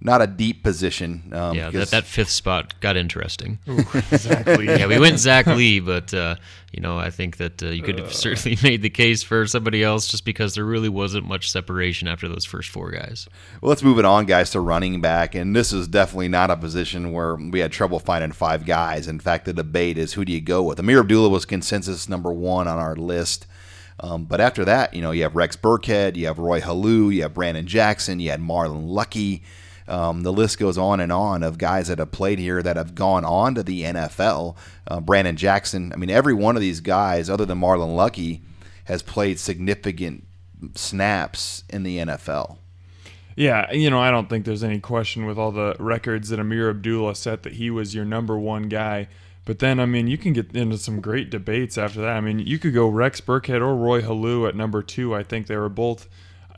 not 0.00 0.22
a 0.22 0.26
deep 0.28 0.62
position. 0.62 1.32
Um, 1.32 1.56
yeah, 1.56 1.70
that, 1.70 1.88
that 1.88 2.04
fifth 2.04 2.30
spot 2.30 2.78
got 2.80 2.96
interesting. 2.96 3.58
exactly. 3.66 4.66
yeah, 4.66 4.86
we 4.86 4.98
went 4.98 5.18
Zac 5.18 5.46
Lee, 5.46 5.80
but 5.80 6.14
uh, 6.14 6.36
you 6.72 6.80
know 6.80 6.98
I 6.98 7.10
think 7.10 7.38
that 7.38 7.62
uh, 7.62 7.66
you 7.66 7.82
could 7.82 7.98
have 7.98 8.14
certainly 8.14 8.56
made 8.62 8.82
the 8.82 8.90
case 8.90 9.24
for 9.24 9.46
somebody 9.46 9.82
else 9.82 10.06
just 10.06 10.24
because 10.24 10.54
there 10.54 10.64
really 10.64 10.88
wasn't 10.88 11.26
much 11.26 11.50
separation 11.50 12.06
after 12.06 12.28
those 12.28 12.44
first 12.44 12.70
four 12.70 12.92
guys. 12.92 13.28
Well, 13.60 13.70
let's 13.70 13.82
move 13.82 13.98
it 13.98 14.04
on, 14.04 14.26
guys, 14.26 14.50
to 14.50 14.60
running 14.60 15.00
back. 15.00 15.34
And 15.34 15.54
this 15.54 15.72
is 15.72 15.88
definitely 15.88 16.28
not 16.28 16.50
a 16.50 16.56
position 16.56 17.12
where 17.12 17.34
we 17.34 17.58
had 17.58 17.72
trouble 17.72 17.98
finding 17.98 18.32
five 18.32 18.64
guys. 18.64 19.08
In 19.08 19.18
fact, 19.18 19.46
the 19.46 19.52
debate 19.52 19.98
is 19.98 20.12
who 20.12 20.24
do 20.24 20.32
you 20.32 20.40
go 20.40 20.62
with? 20.62 20.78
Ameer 20.78 21.00
Abdullah 21.00 21.28
was 21.28 21.44
consensus 21.44 22.08
number 22.08 22.32
one 22.32 22.68
on 22.68 22.78
our 22.78 22.94
list. 22.94 23.46
Um, 24.00 24.26
but 24.26 24.40
after 24.40 24.64
that, 24.64 24.94
you 24.94 25.02
know, 25.02 25.10
you 25.10 25.24
have 25.24 25.34
Rex 25.34 25.56
Burkhead, 25.56 26.14
you 26.14 26.26
have 26.26 26.38
Roy 26.38 26.60
Helu, 26.60 27.12
you 27.12 27.22
have 27.22 27.34
Brandon 27.34 27.66
Jackson, 27.66 28.20
you 28.20 28.30
had 28.30 28.40
Marlon 28.40 28.86
Lucky. 28.86 29.42
Um, 29.88 30.22
the 30.22 30.32
list 30.32 30.58
goes 30.58 30.76
on 30.76 31.00
and 31.00 31.10
on 31.10 31.42
of 31.42 31.58
guys 31.58 31.88
that 31.88 31.98
have 31.98 32.12
played 32.12 32.38
here 32.38 32.62
that 32.62 32.76
have 32.76 32.94
gone 32.94 33.24
on 33.24 33.54
to 33.54 33.62
the 33.62 33.82
NFL. 33.82 34.56
Uh, 34.86 35.00
Brandon 35.00 35.36
Jackson. 35.36 35.92
I 35.92 35.96
mean, 35.96 36.10
every 36.10 36.34
one 36.34 36.56
of 36.56 36.60
these 36.60 36.80
guys, 36.80 37.30
other 37.30 37.46
than 37.46 37.60
Marlon 37.60 37.96
Lucky, 37.96 38.42
has 38.84 39.02
played 39.02 39.38
significant 39.38 40.24
snaps 40.74 41.64
in 41.70 41.82
the 41.82 41.98
NFL. 41.98 42.58
Yeah, 43.36 43.70
you 43.72 43.88
know, 43.88 44.00
I 44.00 44.10
don't 44.10 44.28
think 44.28 44.44
there's 44.44 44.64
any 44.64 44.80
question 44.80 45.24
with 45.24 45.38
all 45.38 45.52
the 45.52 45.76
records 45.78 46.30
that 46.30 46.40
Ameer 46.40 46.70
Abdullah 46.70 47.14
set 47.14 47.44
that 47.44 47.52
he 47.52 47.70
was 47.70 47.94
your 47.94 48.04
number 48.04 48.36
one 48.36 48.64
guy. 48.64 49.08
But 49.44 49.60
then, 49.60 49.78
I 49.80 49.86
mean, 49.86 50.08
you 50.08 50.18
can 50.18 50.32
get 50.32 50.54
into 50.54 50.76
some 50.76 51.00
great 51.00 51.30
debates 51.30 51.78
after 51.78 52.00
that. 52.00 52.16
I 52.16 52.20
mean, 52.20 52.40
you 52.40 52.58
could 52.58 52.74
go 52.74 52.88
Rex 52.88 53.20
Burkhead 53.20 53.60
or 53.60 53.76
Roy 53.76 54.02
Helu 54.02 54.48
at 54.48 54.56
number 54.56 54.82
two. 54.82 55.14
I 55.14 55.22
think 55.22 55.46
they 55.46 55.56
were 55.56 55.68
both, 55.68 56.08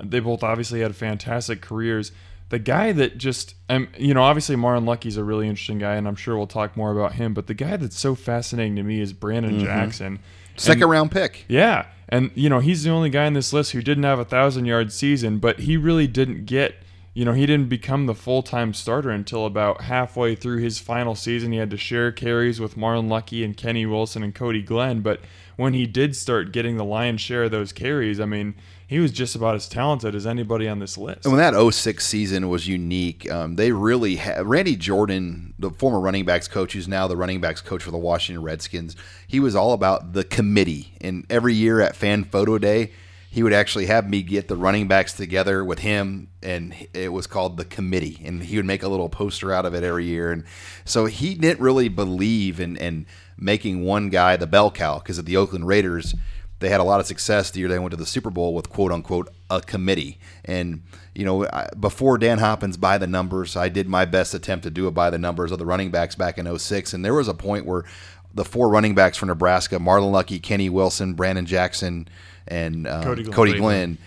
they 0.02 0.20
both 0.20 0.42
obviously 0.42 0.80
had 0.80 0.96
fantastic 0.96 1.60
careers. 1.60 2.12
The 2.50 2.58
guy 2.58 2.92
that 2.92 3.16
just, 3.18 3.54
um, 3.68 3.88
you 3.96 4.12
know, 4.12 4.22
obviously 4.22 4.56
Marlon 4.56 4.86
Lucky's 4.86 5.16
a 5.16 5.24
really 5.24 5.48
interesting 5.48 5.78
guy, 5.78 5.94
and 5.94 6.06
I'm 6.06 6.16
sure 6.16 6.36
we'll 6.36 6.46
talk 6.46 6.76
more 6.76 6.90
about 6.92 7.14
him. 7.14 7.32
But 7.32 7.46
the 7.46 7.54
guy 7.54 7.76
that's 7.76 7.98
so 7.98 8.14
fascinating 8.14 8.76
to 8.76 8.82
me 8.82 9.00
is 9.00 9.12
Brandon 9.12 9.58
Jackson. 9.60 10.18
Second 10.56 10.82
And- 10.82 10.90
round 10.92 11.10
pick. 11.12 11.44
yeah, 11.48 11.86
and 12.08 12.30
you 12.34 12.48
know 12.50 12.58
he's 12.58 12.82
the 12.84 12.90
only 12.90 13.08
guy 13.08 13.24
in 13.26 13.32
this 13.34 13.52
list 13.52 13.72
who 13.72 13.80
didn't 13.82 14.02
have 14.04 14.18
a 14.18 14.24
thousand 14.24 14.66
yard 14.66 14.92
season, 14.92 15.38
but 15.38 15.60
he 15.60 15.76
really 15.76 16.06
didn't 16.06 16.44
get. 16.44 16.74
You 17.12 17.24
know, 17.24 17.32
he 17.32 17.44
didn't 17.44 17.68
become 17.68 18.06
the 18.06 18.14
full 18.14 18.42
time 18.42 18.72
starter 18.72 19.10
until 19.10 19.44
about 19.44 19.82
halfway 19.82 20.34
through 20.36 20.58
his 20.58 20.78
final 20.78 21.14
season. 21.16 21.50
He 21.50 21.58
had 21.58 21.70
to 21.70 21.76
share 21.76 22.12
carries 22.12 22.60
with 22.60 22.76
Marlon 22.76 23.08
Lucky 23.08 23.42
and 23.42 23.56
Kenny 23.56 23.84
Wilson 23.84 24.22
and 24.22 24.32
Cody 24.34 24.62
Glenn. 24.62 25.00
But 25.00 25.20
when 25.56 25.74
he 25.74 25.86
did 25.86 26.14
start 26.14 26.52
getting 26.52 26.76
the 26.76 26.84
lion's 26.84 27.20
share 27.20 27.44
of 27.44 27.50
those 27.50 27.72
carries, 27.72 28.20
I 28.20 28.26
mean, 28.26 28.54
he 28.90 28.98
was 28.98 29.12
just 29.12 29.36
about 29.36 29.54
as 29.54 29.68
talented 29.68 30.16
as 30.16 30.26
anybody 30.26 30.66
on 30.66 30.80
this 30.80 30.98
list. 30.98 31.24
And 31.24 31.32
when 31.32 31.38
that 31.38 31.72
06 31.72 32.04
season 32.04 32.48
was 32.48 32.66
unique, 32.66 33.30
um, 33.30 33.54
they 33.54 33.70
really 33.70 34.16
had 34.16 34.44
Randy 34.44 34.74
Jordan, 34.74 35.54
the 35.60 35.70
former 35.70 36.00
running 36.00 36.24
backs 36.24 36.48
coach, 36.48 36.72
who's 36.72 36.88
now 36.88 37.06
the 37.06 37.16
running 37.16 37.40
backs 37.40 37.60
coach 37.60 37.84
for 37.84 37.92
the 37.92 37.98
Washington 37.98 38.42
Redskins. 38.42 38.96
He 39.28 39.38
was 39.38 39.54
all 39.54 39.74
about 39.74 40.12
the 40.12 40.24
committee, 40.24 40.92
and 41.00 41.24
every 41.30 41.54
year 41.54 41.80
at 41.80 41.94
Fan 41.94 42.24
Photo 42.24 42.58
Day, 42.58 42.90
he 43.30 43.44
would 43.44 43.52
actually 43.52 43.86
have 43.86 44.10
me 44.10 44.22
get 44.22 44.48
the 44.48 44.56
running 44.56 44.88
backs 44.88 45.12
together 45.12 45.64
with 45.64 45.78
him, 45.78 46.26
and 46.42 46.74
it 46.92 47.12
was 47.12 47.28
called 47.28 47.58
the 47.58 47.64
committee, 47.64 48.20
and 48.24 48.42
he 48.42 48.56
would 48.56 48.66
make 48.66 48.82
a 48.82 48.88
little 48.88 49.08
poster 49.08 49.52
out 49.52 49.66
of 49.66 49.72
it 49.72 49.84
every 49.84 50.06
year. 50.06 50.32
And 50.32 50.42
so 50.84 51.04
he 51.04 51.36
didn't 51.36 51.60
really 51.60 51.88
believe 51.88 52.58
in, 52.58 52.76
in 52.76 53.06
making 53.38 53.84
one 53.84 54.08
guy 54.08 54.34
the 54.34 54.48
bell 54.48 54.72
cow 54.72 54.98
because 54.98 55.18
of 55.18 55.26
the 55.26 55.36
Oakland 55.36 55.68
Raiders 55.68 56.16
they 56.60 56.68
had 56.68 56.80
a 56.80 56.84
lot 56.84 57.00
of 57.00 57.06
success 57.06 57.50
the 57.50 57.60
year 57.60 57.68
they 57.68 57.78
went 57.78 57.90
to 57.90 57.96
the 57.96 58.06
Super 58.06 58.30
Bowl 58.30 58.54
with 58.54 58.70
quote 58.70 58.92
unquote 58.92 59.28
a 59.50 59.60
committee. 59.60 60.18
And 60.44 60.82
you 61.14 61.24
know, 61.24 61.46
I, 61.46 61.68
before 61.78 62.18
Dan 62.18 62.38
Hoppen's 62.38 62.76
by 62.76 62.98
the 62.98 63.06
numbers, 63.06 63.56
I 63.56 63.68
did 63.68 63.88
my 63.88 64.04
best 64.04 64.32
attempt 64.34 64.62
to 64.64 64.70
do 64.70 64.86
it 64.86 64.92
by 64.92 65.10
the 65.10 65.18
numbers 65.18 65.50
of 65.50 65.58
the 65.58 65.66
running 65.66 65.90
backs 65.90 66.14
back 66.14 66.38
in 66.38 66.58
06. 66.58 66.94
and 66.94 67.04
there 67.04 67.14
was 67.14 67.28
a 67.28 67.34
point 67.34 67.66
where 67.66 67.84
the 68.32 68.44
four 68.44 68.68
running 68.68 68.94
backs 68.94 69.16
for 69.16 69.26
Nebraska, 69.26 69.76
Marlon 69.76 70.12
Lucky, 70.12 70.38
Kenny 70.38 70.70
Wilson, 70.70 71.14
Brandon 71.14 71.46
Jackson, 71.46 72.06
and 72.46 72.86
um, 72.86 73.02
Cody 73.02 73.24
Cody, 73.24 73.50
Glenn. 73.52 73.60
Glenn, 73.60 73.98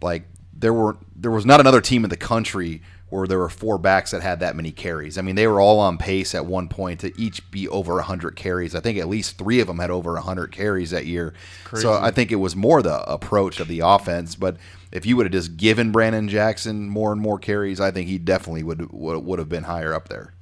like 0.00 0.22
there 0.56 0.72
were 0.72 0.96
there 1.16 1.30
was 1.30 1.46
not 1.46 1.60
another 1.60 1.80
team 1.80 2.04
in 2.04 2.10
the 2.10 2.16
country 2.16 2.82
where 3.12 3.26
there 3.26 3.38
were 3.38 3.50
four 3.50 3.76
backs 3.76 4.12
that 4.12 4.22
had 4.22 4.40
that 4.40 4.56
many 4.56 4.72
carries. 4.72 5.18
I 5.18 5.20
mean, 5.20 5.34
they 5.34 5.46
were 5.46 5.60
all 5.60 5.78
on 5.80 5.98
pace 5.98 6.34
at 6.34 6.46
one 6.46 6.68
point 6.68 7.00
to 7.00 7.12
each 7.20 7.48
be 7.50 7.68
over 7.68 7.96
100 7.96 8.36
carries. 8.36 8.74
I 8.74 8.80
think 8.80 8.96
at 8.96 9.06
least 9.06 9.36
three 9.36 9.60
of 9.60 9.66
them 9.66 9.80
had 9.80 9.90
over 9.90 10.14
100 10.14 10.50
carries 10.50 10.92
that 10.92 11.04
year. 11.04 11.34
So 11.82 11.92
I 11.92 12.10
think 12.10 12.32
it 12.32 12.36
was 12.36 12.56
more 12.56 12.80
the 12.80 13.02
approach 13.02 13.60
of 13.60 13.68
the 13.68 13.80
offense. 13.80 14.34
But 14.34 14.56
if 14.90 15.04
you 15.04 15.18
would 15.18 15.26
have 15.26 15.32
just 15.32 15.58
given 15.58 15.92
Brandon 15.92 16.26
Jackson 16.26 16.88
more 16.88 17.12
and 17.12 17.20
more 17.20 17.38
carries, 17.38 17.80
I 17.80 17.90
think 17.90 18.08
he 18.08 18.16
definitely 18.16 18.62
would 18.62 18.90
would, 18.90 19.22
would 19.22 19.38
have 19.38 19.48
been 19.50 19.64
higher 19.64 19.92
up 19.92 20.08
there. 20.08 20.32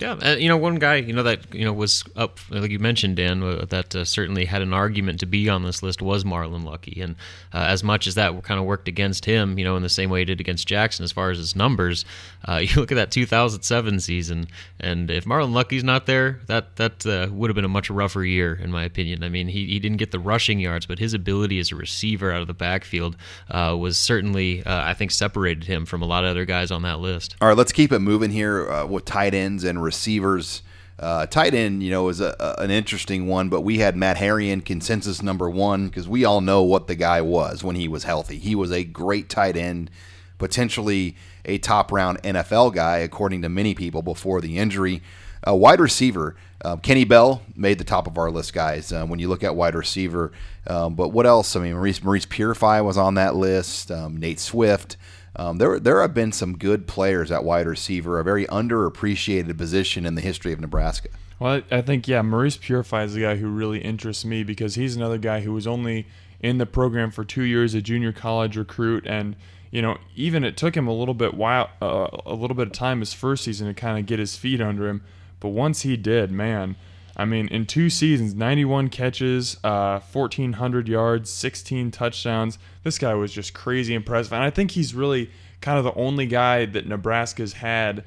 Yeah, 0.00 0.12
uh, 0.12 0.36
you 0.36 0.48
know, 0.48 0.56
one 0.56 0.76
guy, 0.76 0.96
you 0.96 1.12
know, 1.12 1.24
that 1.24 1.52
you 1.52 1.64
know 1.64 1.72
was 1.72 2.04
up, 2.14 2.38
like 2.50 2.70
you 2.70 2.78
mentioned, 2.78 3.16
Dan, 3.16 3.42
uh, 3.42 3.64
that 3.68 3.96
uh, 3.96 4.04
certainly 4.04 4.44
had 4.44 4.62
an 4.62 4.72
argument 4.72 5.18
to 5.20 5.26
be 5.26 5.48
on 5.48 5.64
this 5.64 5.82
list 5.82 6.00
was 6.00 6.22
Marlon 6.22 6.64
Lucky, 6.64 7.00
and 7.00 7.16
uh, 7.52 7.66
as 7.68 7.82
much 7.82 8.06
as 8.06 8.14
that 8.14 8.40
kind 8.44 8.60
of 8.60 8.66
worked 8.66 8.86
against 8.86 9.24
him, 9.24 9.58
you 9.58 9.64
know, 9.64 9.76
in 9.76 9.82
the 9.82 9.88
same 9.88 10.08
way 10.08 10.22
it 10.22 10.26
did 10.26 10.40
against 10.40 10.68
Jackson 10.68 11.02
as 11.02 11.10
far 11.10 11.30
as 11.30 11.38
his 11.38 11.56
numbers, 11.56 12.04
uh, 12.48 12.56
you 12.62 12.68
look 12.76 12.92
at 12.92 12.94
that 12.94 13.10
2007 13.10 13.98
season, 13.98 14.46
and 14.78 15.10
if 15.10 15.24
Marlon 15.24 15.52
Lucky's 15.52 15.82
not 15.82 16.06
there, 16.06 16.40
that 16.46 16.76
that 16.76 17.04
uh, 17.04 17.26
would 17.32 17.50
have 17.50 17.56
been 17.56 17.64
a 17.64 17.68
much 17.68 17.90
rougher 17.90 18.24
year, 18.24 18.54
in 18.54 18.70
my 18.70 18.84
opinion. 18.84 19.24
I 19.24 19.28
mean, 19.28 19.48
he, 19.48 19.66
he 19.66 19.80
didn't 19.80 19.98
get 19.98 20.12
the 20.12 20.20
rushing 20.20 20.60
yards, 20.60 20.86
but 20.86 21.00
his 21.00 21.12
ability 21.12 21.58
as 21.58 21.72
a 21.72 21.76
receiver 21.76 22.30
out 22.30 22.40
of 22.40 22.46
the 22.46 22.54
backfield 22.54 23.16
was 23.52 23.98
certainly, 23.98 24.62
I 24.64 24.94
think, 24.94 25.10
separated 25.10 25.64
him 25.64 25.86
from 25.86 26.02
a 26.02 26.06
lot 26.06 26.24
of 26.24 26.30
other 26.30 26.44
guys 26.44 26.70
on 26.70 26.82
that 26.82 27.00
list. 27.00 27.34
All 27.40 27.48
right, 27.48 27.56
let's 27.56 27.72
keep 27.72 27.90
it 27.90 27.98
moving 27.98 28.30
here 28.30 28.86
with 28.86 29.04
tight 29.04 29.34
ends 29.34 29.64
and 29.64 29.82
receivers. 29.88 30.62
Uh, 30.98 31.24
tight 31.26 31.54
end, 31.54 31.82
you 31.82 31.90
know, 31.90 32.02
was 32.02 32.20
a, 32.20 32.34
a, 32.38 32.62
an 32.62 32.70
interesting 32.70 33.26
one, 33.26 33.48
but 33.48 33.60
we 33.60 33.78
had 33.78 33.96
Matt 33.96 34.16
Herian 34.16 34.64
consensus 34.64 35.22
number 35.22 35.48
one 35.48 35.88
because 35.88 36.08
we 36.08 36.24
all 36.24 36.40
know 36.40 36.62
what 36.62 36.88
the 36.88 36.96
guy 36.96 37.20
was 37.20 37.62
when 37.64 37.76
he 37.76 37.88
was 37.88 38.04
healthy. 38.04 38.38
He 38.38 38.54
was 38.54 38.72
a 38.72 38.82
great 38.84 39.28
tight 39.28 39.56
end, 39.56 39.90
potentially 40.38 41.16
a 41.44 41.56
top 41.58 41.90
round 41.92 42.20
NFL 42.22 42.74
guy, 42.74 42.98
according 42.98 43.42
to 43.42 43.48
many 43.48 43.74
people 43.74 44.02
before 44.02 44.40
the 44.40 44.58
injury. 44.58 45.00
A 45.44 45.56
wide 45.56 45.80
receiver, 45.80 46.34
uh, 46.64 46.76
Kenny 46.76 47.04
Bell 47.04 47.42
made 47.54 47.78
the 47.78 47.84
top 47.84 48.08
of 48.08 48.18
our 48.18 48.30
list, 48.30 48.52
guys. 48.52 48.92
Uh, 48.92 49.06
when 49.06 49.20
you 49.20 49.28
look 49.28 49.44
at 49.44 49.54
wide 49.54 49.76
receiver, 49.76 50.32
um, 50.66 50.96
but 50.96 51.08
what 51.08 51.26
else? 51.26 51.54
I 51.54 51.60
mean, 51.60 51.74
Maurice 51.74 52.02
Maurice 52.02 52.26
Purify 52.26 52.80
was 52.80 52.98
on 52.98 53.14
that 53.14 53.36
list. 53.36 53.90
Um, 53.92 54.16
Nate 54.16 54.40
Swift. 54.40 54.96
Um, 55.38 55.58
there, 55.58 55.78
there 55.78 56.00
have 56.02 56.14
been 56.14 56.32
some 56.32 56.58
good 56.58 56.88
players 56.88 57.30
at 57.30 57.44
wide 57.44 57.66
receiver, 57.66 58.18
a 58.18 58.24
very 58.24 58.44
underappreciated 58.46 59.56
position 59.56 60.04
in 60.04 60.16
the 60.16 60.20
history 60.20 60.52
of 60.52 60.60
Nebraska. 60.60 61.10
Well, 61.38 61.62
I 61.70 61.80
think 61.80 62.08
yeah, 62.08 62.22
Maurice 62.22 62.56
Purify 62.56 63.04
is 63.04 63.14
the 63.14 63.20
guy 63.20 63.36
who 63.36 63.48
really 63.48 63.78
interests 63.78 64.24
me 64.24 64.42
because 64.42 64.74
he's 64.74 64.96
another 64.96 65.18
guy 65.18 65.40
who 65.40 65.52
was 65.52 65.68
only 65.68 66.06
in 66.40 66.58
the 66.58 66.66
program 66.66 67.12
for 67.12 67.24
two 67.24 67.44
years, 67.44 67.74
a 67.74 67.80
junior 67.80 68.12
college 68.12 68.56
recruit, 68.56 69.06
and 69.06 69.36
you 69.70 69.80
know 69.80 69.98
even 70.16 70.42
it 70.42 70.56
took 70.56 70.76
him 70.76 70.88
a 70.88 70.92
little 70.92 71.14
bit 71.14 71.34
while 71.34 71.70
uh, 71.80 72.08
a 72.26 72.34
little 72.34 72.56
bit 72.56 72.66
of 72.66 72.72
time 72.72 72.98
his 72.98 73.12
first 73.12 73.44
season 73.44 73.68
to 73.68 73.74
kind 73.74 73.98
of 73.98 74.06
get 74.06 74.18
his 74.18 74.36
feet 74.36 74.60
under 74.60 74.88
him, 74.88 75.02
but 75.38 75.50
once 75.50 75.82
he 75.82 75.96
did, 75.96 76.32
man. 76.32 76.74
I 77.18 77.24
mean, 77.24 77.48
in 77.48 77.66
two 77.66 77.90
seasons, 77.90 78.34
91 78.34 78.90
catches, 78.90 79.56
uh, 79.64 79.98
1,400 79.98 80.88
yards, 80.88 81.30
16 81.30 81.90
touchdowns. 81.90 82.58
This 82.84 82.98
guy 82.98 83.14
was 83.14 83.32
just 83.32 83.54
crazy 83.54 83.94
impressive. 83.94 84.32
And 84.32 84.42
I 84.42 84.50
think 84.50 84.70
he's 84.70 84.94
really 84.94 85.30
kind 85.60 85.78
of 85.78 85.84
the 85.84 85.94
only 85.94 86.26
guy 86.26 86.64
that 86.66 86.86
Nebraska's 86.86 87.54
had 87.54 88.04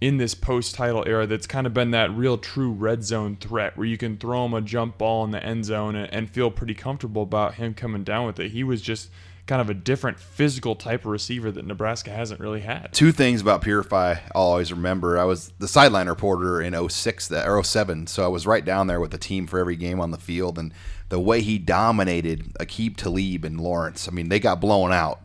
in 0.00 0.16
this 0.16 0.34
post 0.34 0.74
title 0.74 1.04
era 1.06 1.26
that's 1.26 1.46
kind 1.46 1.66
of 1.66 1.74
been 1.74 1.90
that 1.90 2.10
real 2.14 2.38
true 2.38 2.72
red 2.72 3.04
zone 3.04 3.36
threat 3.36 3.76
where 3.76 3.86
you 3.86 3.98
can 3.98 4.16
throw 4.16 4.44
him 4.46 4.54
a 4.54 4.60
jump 4.60 4.98
ball 4.98 5.24
in 5.24 5.30
the 5.30 5.42
end 5.44 5.64
zone 5.64 5.94
and, 5.94 6.12
and 6.12 6.30
feel 6.30 6.50
pretty 6.50 6.74
comfortable 6.74 7.22
about 7.22 7.54
him 7.54 7.74
coming 7.74 8.02
down 8.02 8.26
with 8.26 8.40
it. 8.40 8.50
He 8.50 8.64
was 8.64 8.80
just 8.80 9.10
kind 9.46 9.60
of 9.60 9.68
a 9.68 9.74
different 9.74 10.18
physical 10.18 10.74
type 10.74 11.00
of 11.00 11.06
receiver 11.06 11.50
that 11.50 11.66
Nebraska 11.66 12.10
hasn't 12.10 12.40
really 12.40 12.60
had. 12.60 12.88
Two 12.92 13.12
things 13.12 13.42
about 13.42 13.60
Purify 13.60 14.16
I'll 14.34 14.42
always 14.42 14.72
remember. 14.72 15.18
I 15.18 15.24
was 15.24 15.52
the 15.58 15.68
sideline 15.68 16.08
reporter 16.08 16.62
in 16.62 16.88
06 16.88 17.28
that, 17.28 17.46
or 17.46 17.62
07, 17.62 18.06
so 18.06 18.24
I 18.24 18.28
was 18.28 18.46
right 18.46 18.64
down 18.64 18.86
there 18.86 19.00
with 19.00 19.10
the 19.10 19.18
team 19.18 19.46
for 19.46 19.58
every 19.58 19.76
game 19.76 20.00
on 20.00 20.10
the 20.12 20.18
field. 20.18 20.58
And 20.58 20.72
the 21.10 21.20
way 21.20 21.42
he 21.42 21.58
dominated 21.58 22.54
Aqib 22.54 22.96
Talib 22.96 23.44
and 23.44 23.60
Lawrence, 23.60 24.08
I 24.08 24.12
mean, 24.12 24.30
they 24.30 24.40
got 24.40 24.60
blown 24.60 24.92
out. 24.92 25.20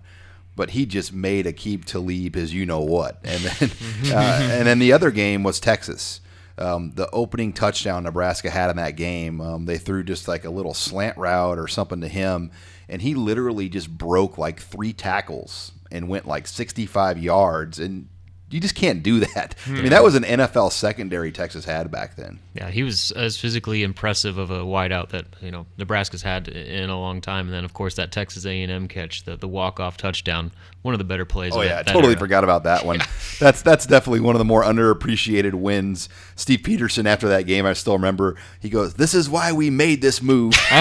But 0.55 0.71
he 0.71 0.85
just 0.85 1.13
made 1.13 1.45
Aqib 1.45 1.85
Talib 1.85 2.35
his 2.35 2.53
you 2.53 2.65
know 2.65 2.81
what, 2.81 3.21
and 3.23 3.41
then 3.41 3.71
uh, 4.13 4.39
and 4.51 4.67
then 4.67 4.79
the 4.79 4.91
other 4.91 5.09
game 5.09 5.41
was 5.41 5.57
Texas. 5.57 6.19
Um, 6.57 6.91
the 6.95 7.09
opening 7.11 7.53
touchdown 7.53 8.03
Nebraska 8.03 8.49
had 8.49 8.69
in 8.69 8.75
that 8.75 8.97
game, 8.97 9.39
um, 9.39 9.65
they 9.65 9.77
threw 9.77 10.03
just 10.03 10.27
like 10.27 10.43
a 10.43 10.49
little 10.49 10.73
slant 10.73 11.17
route 11.17 11.57
or 11.57 11.69
something 11.69 12.01
to 12.01 12.09
him, 12.09 12.51
and 12.89 13.01
he 13.01 13.13
literally 13.15 13.69
just 13.69 13.95
broke 13.97 14.37
like 14.37 14.59
three 14.59 14.93
tackles 14.93 15.71
and 15.91 16.07
went 16.07 16.27
like 16.27 16.47
65 16.47 17.17
yards 17.17 17.79
and 17.79 18.07
you 18.51 18.59
just 18.59 18.75
can't 18.75 19.03
do 19.03 19.19
that. 19.35 19.55
I 19.67 19.69
mean, 19.69 19.89
that 19.89 19.99
hmm. 19.99 20.03
was 20.03 20.15
an 20.15 20.23
NFL 20.23 20.71
secondary 20.71 21.31
Texas 21.31 21.65
had 21.65 21.91
back 21.91 22.15
then. 22.15 22.39
Yeah, 22.53 22.69
he 22.69 22.83
was 22.83 23.11
as 23.11 23.37
physically 23.37 23.83
impressive 23.83 24.37
of 24.37 24.51
a 24.51 24.61
wideout 24.61 25.09
that 25.09 25.25
you 25.41 25.51
know 25.51 25.65
Nebraska's 25.77 26.23
had 26.23 26.47
in 26.47 26.89
a 26.89 26.99
long 26.99 27.21
time. 27.21 27.45
And 27.47 27.53
then, 27.53 27.65
of 27.65 27.73
course, 27.73 27.95
that 27.95 28.11
Texas 28.11 28.45
A&M 28.45 28.87
catch, 28.87 29.23
the 29.23 29.35
the 29.35 29.47
walk 29.47 29.79
off 29.79 29.97
touchdown, 29.97 30.51
one 30.81 30.93
of 30.93 30.97
the 30.97 31.03
better 31.03 31.25
plays. 31.25 31.53
Oh 31.53 31.59
of 31.59 31.65
yeah, 31.65 31.75
that, 31.77 31.85
that 31.87 31.93
totally 31.93 32.13
era. 32.13 32.19
forgot 32.19 32.43
about 32.43 32.63
that 32.63 32.85
one. 32.85 32.99
That's 33.39 33.61
that's 33.61 33.85
definitely 33.85 34.19
one 34.19 34.35
of 34.35 34.39
the 34.39 34.45
more 34.45 34.63
underappreciated 34.65 35.53
wins. 35.53 36.09
Steve 36.35 36.59
Pederson 36.59 37.05
after 37.05 37.29
that 37.29 37.43
game, 37.43 37.65
I 37.65 37.71
still 37.71 37.93
remember. 37.93 38.35
He 38.59 38.69
goes, 38.69 38.95
"This 38.95 39.13
is 39.13 39.29
why 39.29 39.53
we 39.53 39.69
made 39.69 40.01
this 40.01 40.21
move." 40.21 40.53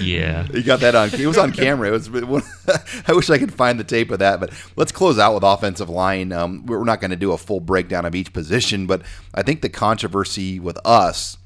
Yeah, 0.00 0.44
He 0.44 0.62
got 0.62 0.78
that 0.80 0.94
on. 0.94 1.08
It 1.12 1.26
was 1.26 1.38
on 1.38 1.52
camera. 1.52 1.88
It 1.88 2.24
was. 2.28 2.44
I 3.08 3.12
wish 3.12 3.28
I 3.30 3.38
could 3.38 3.52
find 3.52 3.80
the 3.80 3.84
tape 3.84 4.12
of 4.12 4.20
that. 4.20 4.38
But 4.38 4.52
let's 4.76 4.92
close 4.92 5.18
out 5.18 5.34
with 5.34 5.42
offensive 5.42 5.88
line. 5.88 6.32
Um, 6.32 6.64
we're 6.66 6.84
not 6.84 7.00
going 7.00 7.10
to 7.10 7.16
do 7.16 7.32
a 7.32 7.38
full 7.38 7.58
breakdown 7.60 8.04
of 8.06 8.14
each 8.14 8.32
position, 8.32 8.86
but 8.86 9.02
I 9.34 9.42
think 9.42 9.60
the 9.60 9.68
controversy 9.68 10.60
with 10.60 10.78
us 10.84 11.36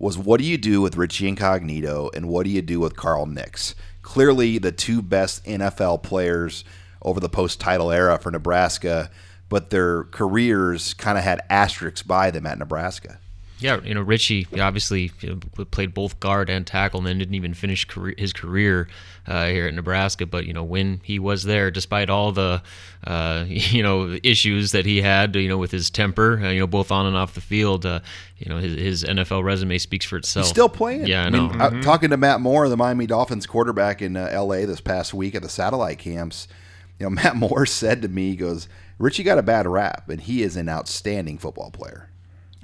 was 0.00 0.18
what 0.18 0.38
do 0.40 0.44
you 0.44 0.58
do 0.58 0.80
with 0.82 0.96
Richie 0.96 1.28
Incognito 1.28 2.10
and 2.12 2.28
what 2.28 2.42
do 2.42 2.50
you 2.50 2.60
do 2.62 2.80
with 2.80 2.96
Carl 2.96 3.26
Nicks? 3.26 3.76
Clearly, 4.02 4.58
the 4.58 4.72
two 4.72 5.00
best 5.00 5.44
NFL 5.44 6.02
players 6.02 6.64
over 7.00 7.20
the 7.20 7.28
post-title 7.28 7.90
era 7.90 8.18
for 8.18 8.30
Nebraska, 8.30 9.10
but 9.48 9.70
their 9.70 10.04
careers 10.04 10.94
kind 10.94 11.18
of 11.18 11.24
had 11.24 11.40
asterisks 11.48 12.02
by 12.02 12.30
them 12.30 12.46
at 12.46 12.58
Nebraska. 12.58 13.18
Yeah. 13.62 13.80
You 13.82 13.94
know, 13.94 14.02
Richie 14.02 14.46
obviously 14.60 15.12
you 15.20 15.30
know, 15.30 15.64
played 15.66 15.94
both 15.94 16.20
guard 16.20 16.50
and 16.50 16.66
tackle, 16.66 16.98
and 16.98 17.06
then 17.06 17.18
didn't 17.18 17.34
even 17.34 17.54
finish 17.54 17.84
career, 17.84 18.14
his 18.18 18.32
career 18.32 18.88
uh, 19.26 19.46
here 19.46 19.66
at 19.66 19.74
Nebraska. 19.74 20.26
But 20.26 20.46
you 20.46 20.52
know, 20.52 20.64
when 20.64 21.00
he 21.04 21.18
was 21.18 21.44
there, 21.44 21.70
despite 21.70 22.10
all 22.10 22.32
the 22.32 22.62
uh, 23.06 23.44
you 23.48 23.82
know 23.82 24.18
issues 24.22 24.72
that 24.72 24.86
he 24.86 25.02
had, 25.02 25.34
you 25.36 25.48
know, 25.48 25.58
with 25.58 25.70
his 25.70 25.90
temper, 25.90 26.40
uh, 26.42 26.50
you 26.50 26.60
know, 26.60 26.66
both 26.66 26.90
on 26.90 27.06
and 27.06 27.16
off 27.16 27.34
the 27.34 27.40
field, 27.40 27.86
uh, 27.86 28.00
you 28.38 28.48
know, 28.48 28.58
his, 28.58 28.74
his 28.74 29.04
NFL 29.04 29.44
resume 29.44 29.78
speaks 29.78 30.04
for 30.04 30.16
itself. 30.16 30.46
He's 30.46 30.50
still 30.50 30.68
playing. 30.68 31.06
Yeah, 31.06 31.24
I 31.24 31.30
mean, 31.30 31.56
know. 31.56 31.64
uh, 31.64 31.82
talking 31.82 32.10
to 32.10 32.16
Matt 32.16 32.40
Moore, 32.40 32.68
the 32.68 32.76
Miami 32.76 33.06
Dolphins 33.06 33.46
quarterback 33.46 34.02
in 34.02 34.16
uh, 34.16 34.28
L.A. 34.30 34.64
this 34.64 34.80
past 34.80 35.14
week 35.14 35.34
at 35.34 35.42
the 35.42 35.48
satellite 35.48 35.98
camps, 35.98 36.48
you 36.98 37.06
know, 37.06 37.10
Matt 37.22 37.36
Moore 37.36 37.66
said 37.66 38.02
to 38.02 38.08
me, 38.08 38.30
he 38.30 38.36
goes, 38.36 38.68
"Richie 38.98 39.22
got 39.22 39.38
a 39.38 39.42
bad 39.42 39.66
rap, 39.66 40.08
and 40.08 40.20
he 40.20 40.42
is 40.42 40.56
an 40.56 40.68
outstanding 40.68 41.38
football 41.38 41.70
player." 41.70 42.08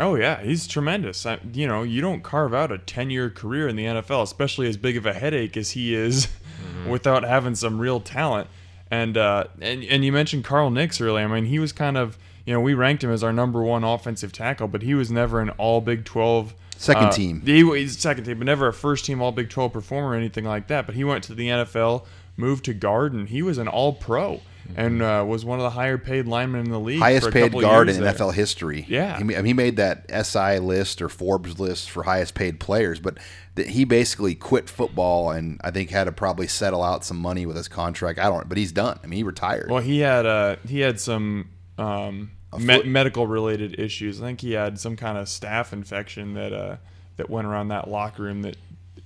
Oh 0.00 0.14
yeah, 0.14 0.42
he's 0.42 0.66
tremendous. 0.66 1.26
I, 1.26 1.38
you 1.52 1.66
know, 1.66 1.82
you 1.82 2.00
don't 2.00 2.22
carve 2.22 2.54
out 2.54 2.70
a 2.70 2.78
ten-year 2.78 3.30
career 3.30 3.68
in 3.68 3.76
the 3.76 3.84
NFL, 3.84 4.22
especially 4.22 4.68
as 4.68 4.76
big 4.76 4.96
of 4.96 5.06
a 5.06 5.12
headache 5.12 5.56
as 5.56 5.72
he 5.72 5.94
is, 5.94 6.28
without 6.88 7.24
having 7.24 7.54
some 7.54 7.80
real 7.80 8.00
talent. 8.00 8.48
And 8.90 9.16
uh, 9.16 9.44
and 9.61 9.82
and 9.84 10.04
you 10.04 10.12
mentioned 10.12 10.44
Carl 10.44 10.70
Nicks 10.70 11.00
earlier. 11.00 11.24
I 11.24 11.28
mean, 11.28 11.46
he 11.46 11.58
was 11.58 11.72
kind 11.72 11.96
of 11.96 12.16
you 12.46 12.52
know 12.54 12.61
we 12.61 12.74
ranked 12.74 13.02
him 13.02 13.11
as 13.11 13.24
our 13.24 13.32
number 13.32 13.62
one 13.62 13.84
offensive 13.84 14.32
tackle, 14.32 14.68
but 14.68 14.82
he 14.82 14.94
was 14.94 15.11
never 15.11 15.40
an 15.40 15.50
All 15.50 15.80
Big 15.80 16.04
Twelve 16.04 16.54
Second 16.78 17.06
uh, 17.06 17.11
team. 17.11 17.40
He 17.44 17.64
was 17.64 17.98
second 17.98 18.22
team, 18.24 18.38
but 18.38 18.46
never 18.46 18.68
a 18.68 18.72
first 18.72 19.04
team 19.04 19.20
All 19.20 19.32
Big 19.32 19.50
Twelve 19.50 19.72
performer 19.72 20.11
or 20.11 20.14
anything 20.14 20.44
like 20.44 20.68
that. 20.68 20.87
But 20.87 20.94
he 20.94 21.02
went 21.02 21.24
to 21.24 21.34
the 21.34 21.48
NFL, 21.48 22.06
moved 22.37 22.64
to 22.66 22.72
guard, 22.72 23.12
and 23.12 23.28
he 23.28 23.42
was 23.42 23.58
an 23.58 23.66
All 23.66 23.92
Pro. 23.92 24.40
And 24.76 25.02
uh, 25.02 25.24
was 25.26 25.44
one 25.44 25.59
of 25.59 25.62
the 25.62 25.70
higher 25.70 25.98
paid 25.98 26.26
linemen 26.26 26.66
in 26.66 26.70
the 26.70 26.78
league. 26.78 26.98
for 26.98 27.04
Highest 27.04 27.31
paid 27.31 27.52
guard 27.52 27.88
in 27.88 28.00
there. 28.02 28.12
NFL 28.12 28.35
history. 28.35 28.85
Yeah. 28.88 29.18
he, 29.18 29.35
he 29.48 29.52
made 29.52 29.76
that 29.76 30.04
SI 30.26 30.59
list 30.59 31.00
or 31.02 31.09
Forbes 31.09 31.59
list 31.59 31.90
for 31.90 32.02
highest 32.04 32.35
paid 32.35 32.61
players, 32.61 33.00
but 33.00 33.18
th- 33.57 33.68
he 33.68 33.85
basically 33.85 34.35
quit 34.35 34.68
football 34.68 35.31
and 35.31 35.61
I 35.64 35.70
think 35.70 35.90
had 35.90 36.04
to 36.04 36.12
probably 36.12 36.46
settle 36.46 36.83
out 36.83 37.04
some 37.04 37.16
money 37.18 37.46
with 37.46 37.57
his 37.57 37.66
contract. 37.68 38.18
I 38.18 38.24
don't, 38.28 38.48
but 38.48 38.59
he's 38.59 38.72
done. 38.72 39.00
I 39.02 39.07
mean, 39.07 39.16
he 39.18 39.22
retired. 39.22 39.70
Well, 39.70 39.83
he 39.83 40.00
had 40.00 40.26
uh, 40.26 40.57
he 40.66 40.81
had 40.81 41.00
some 41.00 41.48
um, 41.78 42.31
me- 42.59 42.83
medical 42.85 43.26
related 43.26 43.81
issues. 43.81 44.20
I 44.20 44.26
think 44.26 44.40
he 44.40 44.52
had 44.52 44.78
some 44.78 44.96
kind 44.96 45.16
of 45.18 45.26
staph 45.26 45.72
infection 45.72 46.35
that 46.35 46.52
uh, 46.52 46.76
that 47.16 47.31
went 47.31 47.46
around 47.46 47.68
that 47.68 47.88
locker 47.88 48.22
room 48.24 48.42
that 48.42 48.57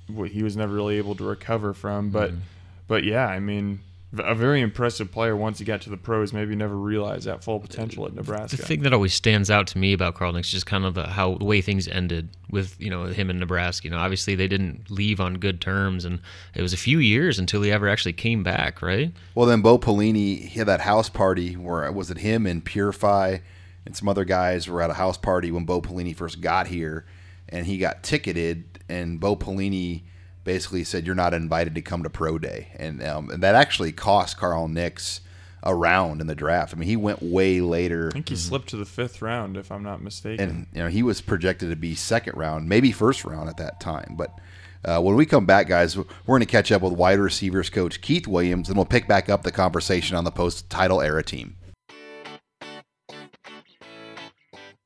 w- 0.08 0.30
he 0.32 0.42
was 0.42 0.56
never 0.56 0.74
really 0.74 0.98
able 0.98 1.14
to 1.14 1.24
recover 1.24 1.72
from. 1.72 2.10
But 2.10 2.30
Mm-hmm. 2.32 2.40
but 2.88 3.04
yeah, 3.04 3.26
I 3.26 3.38
mean, 3.40 3.80
a 4.18 4.34
very 4.34 4.60
impressive 4.60 5.10
player 5.10 5.34
once 5.34 5.58
he 5.58 5.64
got 5.64 5.80
to 5.82 5.90
the 5.90 5.96
pros. 5.96 6.32
Maybe 6.32 6.54
never 6.54 6.76
realized 6.76 7.24
that 7.24 7.42
full 7.42 7.60
potential 7.60 8.06
at 8.06 8.14
Nebraska. 8.14 8.56
The 8.56 8.62
thing 8.62 8.82
that 8.82 8.92
always 8.92 9.14
stands 9.14 9.50
out 9.50 9.66
to 9.68 9.78
me 9.78 9.92
about 9.92 10.14
Carl 10.14 10.32
Nicks 10.32 10.48
is 10.48 10.52
just 10.52 10.66
kind 10.66 10.84
of 10.84 10.94
the, 10.94 11.06
how 11.06 11.36
the 11.36 11.44
way 11.44 11.60
things 11.60 11.88
ended 11.88 12.28
with 12.50 12.78
you 12.78 12.90
know 12.90 13.04
him 13.04 13.30
in 13.30 13.38
Nebraska. 13.38 13.84
You 13.86 13.90
know, 13.90 13.98
obviously 13.98 14.34
they 14.34 14.48
didn't 14.48 14.90
leave 14.90 15.20
on 15.20 15.34
good 15.34 15.60
terms, 15.60 16.04
and 16.04 16.20
it 16.54 16.62
was 16.62 16.72
a 16.72 16.78
few 16.78 16.98
years 16.98 17.38
until 17.38 17.62
he 17.62 17.72
ever 17.72 17.88
actually 17.88 18.12
came 18.12 18.42
back, 18.42 18.82
right? 18.82 19.12
Well, 19.34 19.46
then 19.46 19.62
Bo 19.62 19.78
Pelini 19.78 20.46
he 20.48 20.58
had 20.58 20.68
that 20.68 20.82
house 20.82 21.08
party 21.08 21.56
where 21.56 21.90
was 21.90 22.10
it 22.10 22.18
him 22.18 22.46
and 22.46 22.64
Purify 22.64 23.38
and 23.84 23.96
some 23.96 24.08
other 24.08 24.24
guys 24.24 24.68
were 24.68 24.82
at 24.82 24.90
a 24.90 24.94
house 24.94 25.16
party 25.16 25.50
when 25.50 25.64
Bo 25.64 25.80
Pelini 25.80 26.14
first 26.14 26.40
got 26.40 26.68
here, 26.68 27.04
and 27.48 27.66
he 27.66 27.78
got 27.78 28.02
ticketed, 28.02 28.64
and 28.88 29.18
Bo 29.18 29.36
Pelini 29.36 30.02
basically 30.44 30.84
said 30.84 31.06
you're 31.06 31.14
not 31.14 31.34
invited 31.34 31.74
to 31.74 31.82
come 31.82 32.02
to 32.02 32.10
pro 32.10 32.38
day, 32.38 32.68
and 32.76 33.02
um, 33.02 33.30
and 33.30 33.42
that 33.42 33.54
actually 33.54 33.92
cost 33.92 34.36
Carl 34.36 34.68
Nicks 34.68 35.20
a 35.62 35.74
round 35.74 36.20
in 36.20 36.26
the 36.26 36.34
draft. 36.34 36.74
I 36.74 36.76
mean, 36.76 36.88
he 36.88 36.96
went 36.96 37.22
way 37.22 37.60
later. 37.60 38.08
I 38.08 38.12
think 38.12 38.28
he 38.28 38.36
slipped 38.36 38.68
to 38.70 38.76
the 38.76 38.84
fifth 38.84 39.22
round, 39.22 39.56
if 39.56 39.70
I'm 39.70 39.82
not 39.84 40.02
mistaken. 40.02 40.48
and 40.48 40.66
you 40.72 40.82
know 40.82 40.88
he 40.88 41.02
was 41.02 41.20
projected 41.20 41.70
to 41.70 41.76
be 41.76 41.94
second 41.94 42.36
round, 42.36 42.68
maybe 42.68 42.92
first 42.92 43.24
round 43.24 43.48
at 43.48 43.58
that 43.58 43.80
time. 43.80 44.14
But 44.16 44.38
uh, 44.84 45.00
when 45.00 45.14
we 45.14 45.26
come 45.26 45.46
back, 45.46 45.68
guys, 45.68 45.96
we're 45.96 46.04
going 46.26 46.40
to 46.40 46.46
catch 46.46 46.72
up 46.72 46.82
with 46.82 46.92
wide 46.94 47.18
receivers 47.18 47.70
coach 47.70 48.00
Keith 48.00 48.26
Williams, 48.26 48.68
and 48.68 48.76
we'll 48.76 48.84
pick 48.84 49.06
back 49.06 49.28
up 49.28 49.42
the 49.42 49.52
conversation 49.52 50.16
on 50.16 50.24
the 50.24 50.32
post-title 50.32 51.00
era 51.00 51.22
team. 51.22 51.56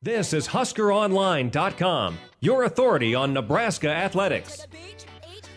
This 0.02 0.32
is 0.32 0.48
HuskerOnline.com, 0.48 2.18
your 2.40 2.64
authority 2.64 3.14
on 3.14 3.32
Nebraska 3.32 3.88
athletics. 3.88 4.66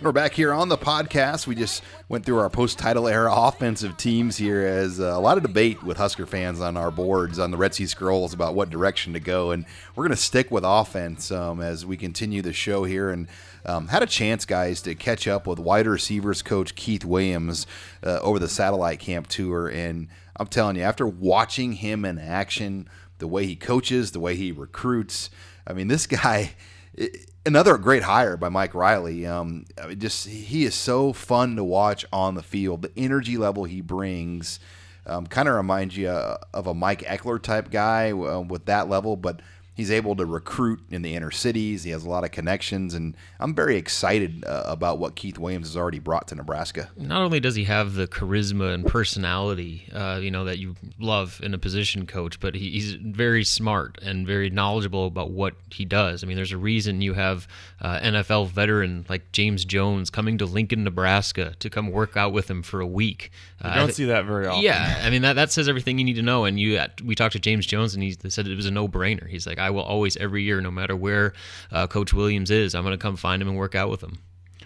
We're 0.01 0.13
back 0.13 0.31
here 0.31 0.53
on 0.53 0.69
the 0.69 0.77
podcast. 0.77 1.45
We 1.45 1.55
just 1.55 1.83
went 2.07 2.25
through 2.25 2.37
our 2.39 2.49
post 2.49 2.79
title 2.79 3.05
era 3.05 3.29
offensive 3.35 3.97
teams 3.97 4.37
here 4.37 4.65
as 4.65 4.97
uh, 4.97 5.03
a 5.03 5.19
lot 5.19 5.35
of 5.35 5.43
debate 5.43 5.83
with 5.83 5.97
Husker 5.97 6.25
fans 6.25 6.61
on 6.61 6.77
our 6.77 6.89
boards 6.89 7.37
on 7.37 7.51
the 7.51 7.57
Red 7.57 7.75
Sea 7.75 7.85
Scrolls 7.85 8.33
about 8.33 8.55
what 8.55 8.69
direction 8.69 9.11
to 9.11 9.19
go. 9.19 9.51
And 9.51 9.65
we're 9.95 10.05
going 10.05 10.15
to 10.15 10.23
stick 10.23 10.51
with 10.51 10.63
offense 10.65 11.33
um, 11.33 11.59
as 11.59 11.85
we 11.85 11.97
continue 11.97 12.41
the 12.41 12.53
show 12.53 12.85
here. 12.85 13.09
And 13.09 13.27
um, 13.65 13.89
had 13.89 14.01
a 14.01 14.05
chance, 14.05 14.45
guys, 14.45 14.81
to 14.83 14.95
catch 14.95 15.27
up 15.27 15.45
with 15.45 15.59
wide 15.59 15.85
receivers 15.85 16.41
coach 16.41 16.75
Keith 16.75 17.03
Williams 17.03 17.67
uh, 18.01 18.19
over 18.21 18.39
the 18.39 18.47
satellite 18.47 19.01
camp 19.01 19.27
tour. 19.27 19.67
And 19.67 20.07
I'm 20.37 20.47
telling 20.47 20.77
you, 20.77 20.83
after 20.83 21.05
watching 21.05 21.73
him 21.73 22.05
in 22.05 22.19
action, 22.19 22.87
the 23.17 23.27
way 23.27 23.45
he 23.45 23.57
coaches, 23.57 24.11
the 24.11 24.21
way 24.21 24.37
he 24.37 24.53
recruits, 24.53 25.29
I 25.67 25.73
mean, 25.73 25.89
this 25.89 26.07
guy. 26.07 26.53
It, 26.95 27.29
another 27.45 27.77
great 27.77 28.03
hire 28.03 28.37
by 28.37 28.49
Mike 28.49 28.73
Riley. 28.73 29.25
Um, 29.25 29.65
I 29.81 29.87
mean, 29.87 29.99
just 29.99 30.27
he 30.27 30.65
is 30.65 30.75
so 30.75 31.13
fun 31.13 31.55
to 31.55 31.63
watch 31.63 32.05
on 32.11 32.35
the 32.35 32.43
field. 32.43 32.81
The 32.81 32.91
energy 32.97 33.37
level 33.37 33.63
he 33.63 33.81
brings 33.81 34.59
um, 35.05 35.27
kind 35.27 35.49
of 35.49 35.55
reminds 35.55 35.97
you 35.97 36.09
uh, 36.09 36.37
of 36.53 36.67
a 36.67 36.73
Mike 36.73 37.01
Ekeler 37.01 37.41
type 37.41 37.71
guy 37.71 38.11
uh, 38.11 38.41
with 38.41 38.65
that 38.65 38.89
level, 38.89 39.15
but 39.15 39.41
he's 39.79 39.91
able 39.91 40.13
to 40.13 40.25
recruit 40.25 40.81
in 40.89 41.03
the 41.03 41.15
inner 41.15 41.31
cities. 41.31 41.83
He 41.83 41.91
has 41.91 42.03
a 42.03 42.09
lot 42.09 42.25
of 42.25 42.31
connections, 42.31 42.93
and 42.93 43.15
I'm 43.39 43.55
very 43.55 43.77
excited 43.77 44.43
uh, 44.45 44.63
about 44.65 44.99
what 44.99 45.15
Keith 45.15 45.39
Williams 45.39 45.67
has 45.67 45.77
already 45.77 45.99
brought 45.99 46.27
to 46.27 46.35
Nebraska. 46.35 46.89
Not 46.97 47.21
only 47.21 47.39
does 47.39 47.55
he 47.55 47.63
have 47.63 47.93
the 47.93 48.05
charisma 48.05 48.73
and 48.73 48.85
personality, 48.85 49.87
uh, 49.93 50.19
you 50.21 50.31
know, 50.31 50.43
that 50.43 50.59
you 50.59 50.75
love 50.99 51.39
in 51.41 51.53
a 51.53 51.57
position 51.57 52.05
coach, 52.05 52.41
but 52.41 52.55
he, 52.55 52.71
he's 52.71 52.91
very 52.95 53.45
smart 53.45 53.97
and 54.01 54.27
very 54.27 54.49
knowledgeable 54.49 55.07
about 55.07 55.31
what 55.31 55.53
he 55.71 55.85
does. 55.85 56.25
I 56.25 56.27
mean, 56.27 56.35
there's 56.35 56.51
a 56.51 56.57
reason 56.57 57.01
you 57.01 57.13
have 57.13 57.47
uh, 57.79 57.99
NFL 57.99 58.49
veteran 58.49 59.05
like 59.07 59.31
James 59.31 59.63
Jones 59.63 60.09
coming 60.09 60.37
to 60.39 60.45
Lincoln, 60.45 60.83
Nebraska, 60.83 61.53
to 61.57 61.69
come 61.69 61.89
work 61.89 62.17
out 62.17 62.33
with 62.33 62.51
him 62.51 62.63
for 62.63 62.81
a 62.81 62.87
week. 62.87 63.31
You 63.63 63.73
don't 63.73 63.93
see 63.93 64.05
that 64.05 64.25
very 64.25 64.45
often. 64.45 64.61
Yeah, 64.61 65.01
I 65.03 65.09
mean 65.09 65.21
that 65.21 65.33
that 65.33 65.51
says 65.53 65.69
everything 65.69 65.99
you 65.99 66.03
need 66.03 66.15
to 66.15 66.21
know. 66.21 66.43
And 66.43 66.59
you, 66.59 66.81
we 67.03 67.15
talked 67.15 67.33
to 67.33 67.39
James 67.39 67.65
Jones, 67.65 67.93
and 67.93 68.03
he 68.03 68.17
said 68.27 68.45
it 68.45 68.55
was 68.55 68.65
a 68.65 68.71
no-brainer. 68.71 69.27
He's 69.27 69.47
like, 69.47 69.57
I 69.57 69.68
I 69.69 69.71
will 69.71 69.83
always 69.83 70.17
every 70.17 70.41
year, 70.41 70.61
no 70.61 70.71
matter 70.71 70.95
where 70.95 71.33
uh, 71.71 71.85
Coach 71.85 72.11
Williams 72.11 72.49
is, 72.49 72.73
I'm 72.73 72.83
going 72.83 72.97
to 72.97 73.01
come 73.01 73.15
find 73.15 73.39
him 73.39 73.47
and 73.47 73.55
work 73.55 73.75
out 73.75 73.91
with 73.91 74.01
him. 74.01 74.17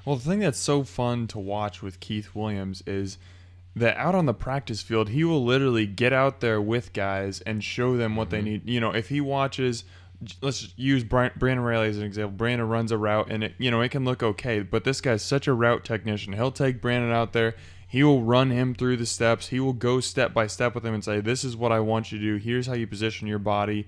Well, 0.06 0.16
the 0.16 0.30
thing 0.30 0.40
that's 0.40 0.58
so 0.58 0.84
fun 0.84 1.28
to 1.28 1.40
watch 1.40 1.82
with 1.82 2.00
Keith 2.00 2.34
Williams 2.34 2.84
is 2.88 3.18
that 3.76 3.98
out 3.98 4.16
on 4.16 4.28
the 4.28 4.34
practice 4.34 4.82
field, 4.82 5.10
he 5.10 5.26
will 5.26 5.44
literally 5.44 5.86
get 5.86 6.14
out 6.14 6.40
there 6.40 6.62
with 6.62 6.94
guys 6.94 7.42
and 7.42 7.62
show 7.62 7.98
them 7.98 8.16
what 8.16 8.30
mm-hmm. 8.30 8.46
they 8.46 8.52
need. 8.52 8.70
You 8.70 8.80
know, 8.80 8.92
if 8.92 9.10
he 9.10 9.20
watches 9.20 9.84
let's 10.42 10.74
use 10.78 11.04
Brandon 11.04 11.60
Reilly 11.60 11.90
as 11.90 11.98
an 11.98 12.06
example. 12.06 12.38
Brandon 12.38 12.66
runs 12.66 12.94
a 12.94 12.98
route 12.98 13.30
and 13.30 13.44
it, 13.44 13.56
you 13.58 13.70
know, 13.70 13.82
it 13.82 13.90
can 13.90 14.06
look 14.06 14.24
okay, 14.24 14.62
but 14.62 14.86
this 14.86 15.02
guy's 15.02 15.22
such 15.22 15.48
a 15.48 15.54
route 15.54 15.84
technician. 15.84 16.32
He'll 16.32 16.50
take 16.50 16.82
Brandon 16.82 17.12
out 17.12 17.34
there. 17.34 17.56
He 17.86 18.04
will 18.04 18.22
run 18.24 18.52
him 18.52 18.74
through 18.74 18.98
the 18.98 19.06
steps. 19.06 19.50
He 19.50 19.60
will 19.60 19.74
go 19.74 20.00
step 20.00 20.34
by 20.34 20.48
step 20.48 20.74
with 20.76 20.86
him 20.86 20.94
and 20.94 21.04
say, 21.04 21.20
"This 21.20 21.44
is 21.44 21.58
what 21.58 21.74
I 21.74 21.82
want 21.82 22.12
you 22.12 22.20
to 22.20 22.24
do. 22.24 22.36
Here's 22.38 22.68
how 22.68 22.74
you 22.74 22.88
position 22.88 23.28
your 23.28 23.38
body." 23.38 23.86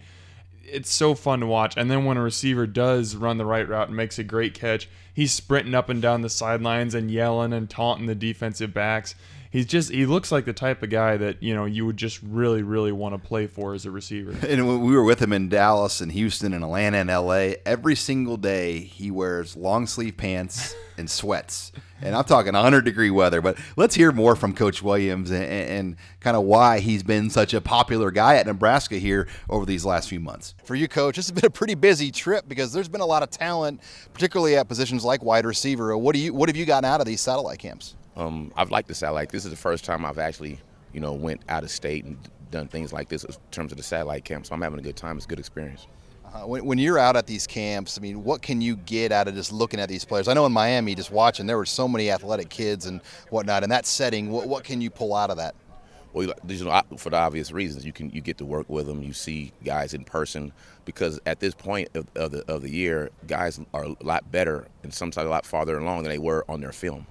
It's 0.66 0.92
so 0.92 1.16
fun 1.16 1.40
to 1.40 1.46
watch. 1.46 1.76
And 1.78 1.90
then 1.90 2.06
when 2.06 2.18
a 2.18 2.22
receiver 2.22 2.68
does 2.68 3.16
run 3.16 3.38
the 3.38 3.46
right 3.46 3.68
route 3.68 3.88
and 3.88 3.98
makes 3.98 4.20
a 4.20 4.24
great 4.24 4.54
catch, 4.54 4.90
he's 5.14 5.32
sprinting 5.32 5.76
up 5.76 5.90
and 5.90 6.02
down 6.02 6.22
the 6.22 6.30
sidelines 6.30 6.96
and 6.96 7.10
yelling 7.12 7.54
and 7.54 7.70
taunting 7.70 8.08
the 8.08 8.16
defensive 8.16 8.74
backs. 8.74 9.16
He's 9.56 9.66
just 9.66 9.90
he 9.90 10.06
looks 10.06 10.34
like 10.34 10.44
the 10.44 10.52
type 10.52 10.84
of 10.84 10.90
guy 10.90 11.16
that 11.16 11.42
you 11.42 11.56
know 11.56 11.64
you 11.64 11.86
would 11.86 11.96
just 11.96 12.22
really 12.22 12.62
really 12.62 12.92
want 12.92 13.16
to 13.16 13.26
play 13.26 13.48
for 13.48 13.74
as 13.74 13.86
a 13.86 13.92
receiver. 13.92 14.36
And 14.46 14.68
when 14.68 14.82
we 14.82 14.94
were 14.94 15.04
with 15.06 15.22
him 15.22 15.32
in 15.32 15.48
Dallas 15.48 16.02
and 16.02 16.12
Houston 16.12 16.54
and 16.54 16.62
Atlanta 16.62 16.98
and 16.98 17.10
LA, 17.10 17.54
every 17.66 17.96
single 17.96 18.36
day 18.36 18.80
he 18.82 19.12
wears 19.12 19.56
long 19.56 19.88
sleeve 19.88 20.18
pants 20.18 20.76
and 20.98 21.10
sweats 21.10 21.72
and 22.02 22.14
I'm 22.14 22.26
talking 22.26 22.54
100 22.54 22.84
degree 22.84 23.10
weather. 23.10 23.42
But 23.42 23.58
let's 23.78 23.96
hear 23.96 24.12
more 24.12 24.36
from 24.36 24.54
Coach 24.54 24.84
Williams 24.84 25.32
and, 25.32 25.44
and 25.44 25.96
kind 26.20 26.36
of 26.36 26.44
why 26.44 26.80
he's 26.80 27.04
been 27.04 27.30
such 27.30 27.54
a 27.54 27.62
popular 27.62 28.12
guy 28.12 28.36
at 28.36 28.46
Nebraska 28.46 28.96
here 28.96 29.28
over 29.50 29.66
these 29.66 29.86
last 29.86 30.10
few 30.10 30.20
months. 30.20 30.54
For 30.66 30.76
you, 30.76 30.90
Coach, 30.90 31.16
this 31.16 31.28
has 31.28 31.32
been 31.32 31.46
a 31.46 31.50
pretty 31.50 31.76
busy 31.76 32.12
trip 32.12 32.48
because 32.48 32.74
there's 32.74 32.90
been 32.90 33.02
a 33.02 33.06
lot 33.06 33.24
of 33.24 33.30
talent, 33.30 33.82
particularly 34.14 34.58
at 34.58 34.68
positions 34.68 35.06
like 35.06 35.24
wide 35.24 35.46
receiver. 35.46 35.98
What 35.98 36.14
do 36.14 36.20
you 36.20 36.34
What 36.34 36.50
have 36.50 36.58
you 36.58 36.66
gotten 36.66 36.86
out 36.86 37.00
of 37.00 37.08
these 37.08 37.22
satellite 37.22 37.60
camps? 37.60 37.96
Um, 38.16 38.52
I've 38.56 38.72
liked 38.72 38.88
the 38.88 38.96
satellite. 38.96 39.30
This 39.30 39.46
is 39.46 39.52
the 39.52 39.58
first 39.58 39.86
time 39.86 40.06
I've 40.06 40.20
actually, 40.20 40.60
you 40.94 41.00
know, 41.00 41.14
went 41.14 41.42
out 41.50 41.64
of 41.64 41.72
state 41.72 42.06
and 42.06 42.18
done 42.52 42.68
things 42.68 42.94
like 42.94 43.10
this 43.10 43.24
in 43.24 43.36
terms 43.52 43.72
of 43.72 43.78
the 43.78 43.84
satellite 43.84 44.24
camp. 44.24 44.46
So 44.46 44.54
I'm 44.54 44.62
having 44.62 44.80
a 44.80 44.84
good 44.84 44.96
time. 44.96 45.18
It's 45.18 45.26
a 45.26 45.30
good 45.30 45.40
experience. 45.40 45.88
Uh, 46.26 46.40
when, 46.48 46.66
when, 46.66 46.78
you're 46.78 47.00
out 47.00 47.16
at 47.16 47.28
these 47.28 47.48
camps, 47.48 47.98
I 47.98 48.02
mean, 48.02 48.24
what 48.24 48.42
can 48.42 48.60
you 48.60 48.76
get 48.76 49.12
out 49.12 49.28
of 49.28 49.36
just 49.36 49.54
looking 49.54 49.80
at 49.80 49.88
these 49.88 50.04
players? 50.04 50.28
I 50.28 50.34
know 50.34 50.46
in 50.46 50.52
Miami, 50.52 50.94
just 50.96 51.12
watching, 51.12 51.46
there 51.46 51.58
were 51.58 51.66
so 51.66 51.88
many 51.88 52.12
athletic 52.12 52.50
kids 52.50 52.88
and 52.88 53.02
whatnot. 53.30 53.64
In 53.64 53.70
that 53.70 53.86
setting, 53.86 54.30
what, 54.32 54.48
what 54.48 54.64
can 54.64 54.82
you 54.82 54.90
pull 54.90 55.16
out 55.16 55.30
of 55.30 55.38
that? 55.38 55.56
Well, 56.12 56.34
you 56.48 56.64
know, 56.64 56.82
for 56.98 57.10
the 57.10 57.18
obvious 57.18 57.52
reasons, 57.52 57.86
you 57.86 57.92
can 57.92 58.10
you 58.10 58.22
get 58.22 58.38
to 58.38 58.46
work 58.46 58.70
with 58.70 58.88
them. 58.88 59.04
You 59.04 59.12
see 59.12 59.52
guys 59.66 59.94
in 59.94 60.06
person 60.06 60.54
because 60.86 61.20
at 61.26 61.42
this 61.42 61.54
point 61.54 61.90
of, 61.94 62.08
of 62.16 62.32
the 62.32 62.50
of 62.50 62.62
the 62.62 62.72
year, 62.72 63.10
guys 63.28 63.60
are 63.74 63.84
a 63.84 63.96
lot 64.02 64.32
better 64.32 64.66
and 64.84 64.94
sometimes 64.94 65.28
a 65.28 65.30
lot 65.30 65.46
farther 65.46 65.78
along 65.78 66.04
than 66.04 66.12
they 66.12 66.18
were 66.18 66.46
on 66.48 66.62
their 66.62 66.72
film. 66.72 67.06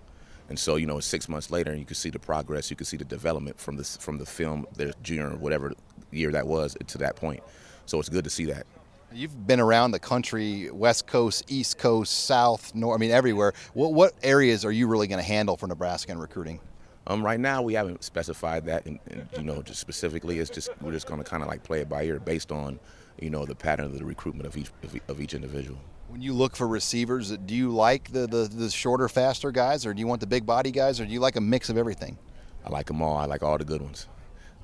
And 0.48 0.58
so, 0.58 0.76
you 0.76 0.86
know, 0.86 1.00
six 1.00 1.28
months 1.28 1.50
later, 1.50 1.70
and 1.70 1.80
you 1.80 1.86
can 1.86 1.96
see 1.96 2.10
the 2.10 2.18
progress, 2.18 2.70
you 2.70 2.76
can 2.76 2.86
see 2.86 2.96
the 2.96 3.04
development 3.04 3.58
from 3.58 3.76
this 3.76 3.96
from 3.96 4.18
the 4.18 4.26
film, 4.26 4.66
their 4.76 4.92
junior 5.02 5.30
or 5.30 5.36
whatever 5.36 5.72
year 6.10 6.30
that 6.32 6.46
was 6.46 6.76
to 6.86 6.98
that 6.98 7.16
point. 7.16 7.42
So 7.86 7.98
it's 7.98 8.08
good 8.08 8.24
to 8.24 8.30
see 8.30 8.46
that. 8.46 8.66
You've 9.12 9.46
been 9.46 9.60
around 9.60 9.92
the 9.92 9.98
country, 9.98 10.70
West 10.70 11.06
Coast, 11.06 11.44
East 11.48 11.78
Coast, 11.78 12.26
South, 12.26 12.74
North. 12.74 12.98
I 12.98 13.00
mean, 13.00 13.10
everywhere. 13.10 13.52
What 13.72 13.94
what 13.94 14.12
areas 14.22 14.64
are 14.64 14.72
you 14.72 14.86
really 14.86 15.06
going 15.06 15.20
to 15.20 15.26
handle 15.26 15.56
for 15.56 15.66
Nebraska 15.66 16.12
in 16.12 16.18
recruiting? 16.18 16.60
Um, 17.06 17.24
right 17.24 17.38
now, 17.38 17.60
we 17.62 17.74
haven't 17.74 18.02
specified 18.02 18.64
that, 18.66 18.86
and 18.86 18.98
you 19.36 19.44
know, 19.44 19.62
just 19.62 19.80
specifically, 19.80 20.38
it's 20.38 20.50
just 20.50 20.70
we're 20.80 20.92
just 20.92 21.06
going 21.06 21.22
to 21.22 21.28
kind 21.28 21.42
of 21.42 21.48
like 21.48 21.62
play 21.62 21.80
it 21.80 21.88
by 21.88 22.02
ear 22.04 22.18
based 22.18 22.50
on, 22.50 22.80
you 23.20 23.30
know, 23.30 23.44
the 23.44 23.54
pattern 23.54 23.86
of 23.86 23.98
the 23.98 24.04
recruitment 24.04 24.46
of 24.46 24.56
each 24.56 24.70
of 25.08 25.20
each 25.20 25.34
individual. 25.34 25.78
When 26.14 26.22
you 26.22 26.32
look 26.32 26.54
for 26.54 26.68
receivers, 26.68 27.36
do 27.36 27.56
you 27.56 27.70
like 27.70 28.12
the, 28.12 28.28
the, 28.28 28.44
the 28.44 28.70
shorter, 28.70 29.08
faster 29.08 29.50
guys, 29.50 29.84
or 29.84 29.92
do 29.92 29.98
you 29.98 30.06
want 30.06 30.20
the 30.20 30.28
big 30.28 30.46
body 30.46 30.70
guys, 30.70 31.00
or 31.00 31.06
do 31.06 31.12
you 31.12 31.18
like 31.18 31.34
a 31.34 31.40
mix 31.40 31.70
of 31.70 31.76
everything? 31.76 32.16
I 32.64 32.70
like 32.70 32.86
them 32.86 33.02
all. 33.02 33.16
I 33.16 33.24
like 33.24 33.42
all 33.42 33.58
the 33.58 33.64
good 33.64 33.82
ones 33.82 34.06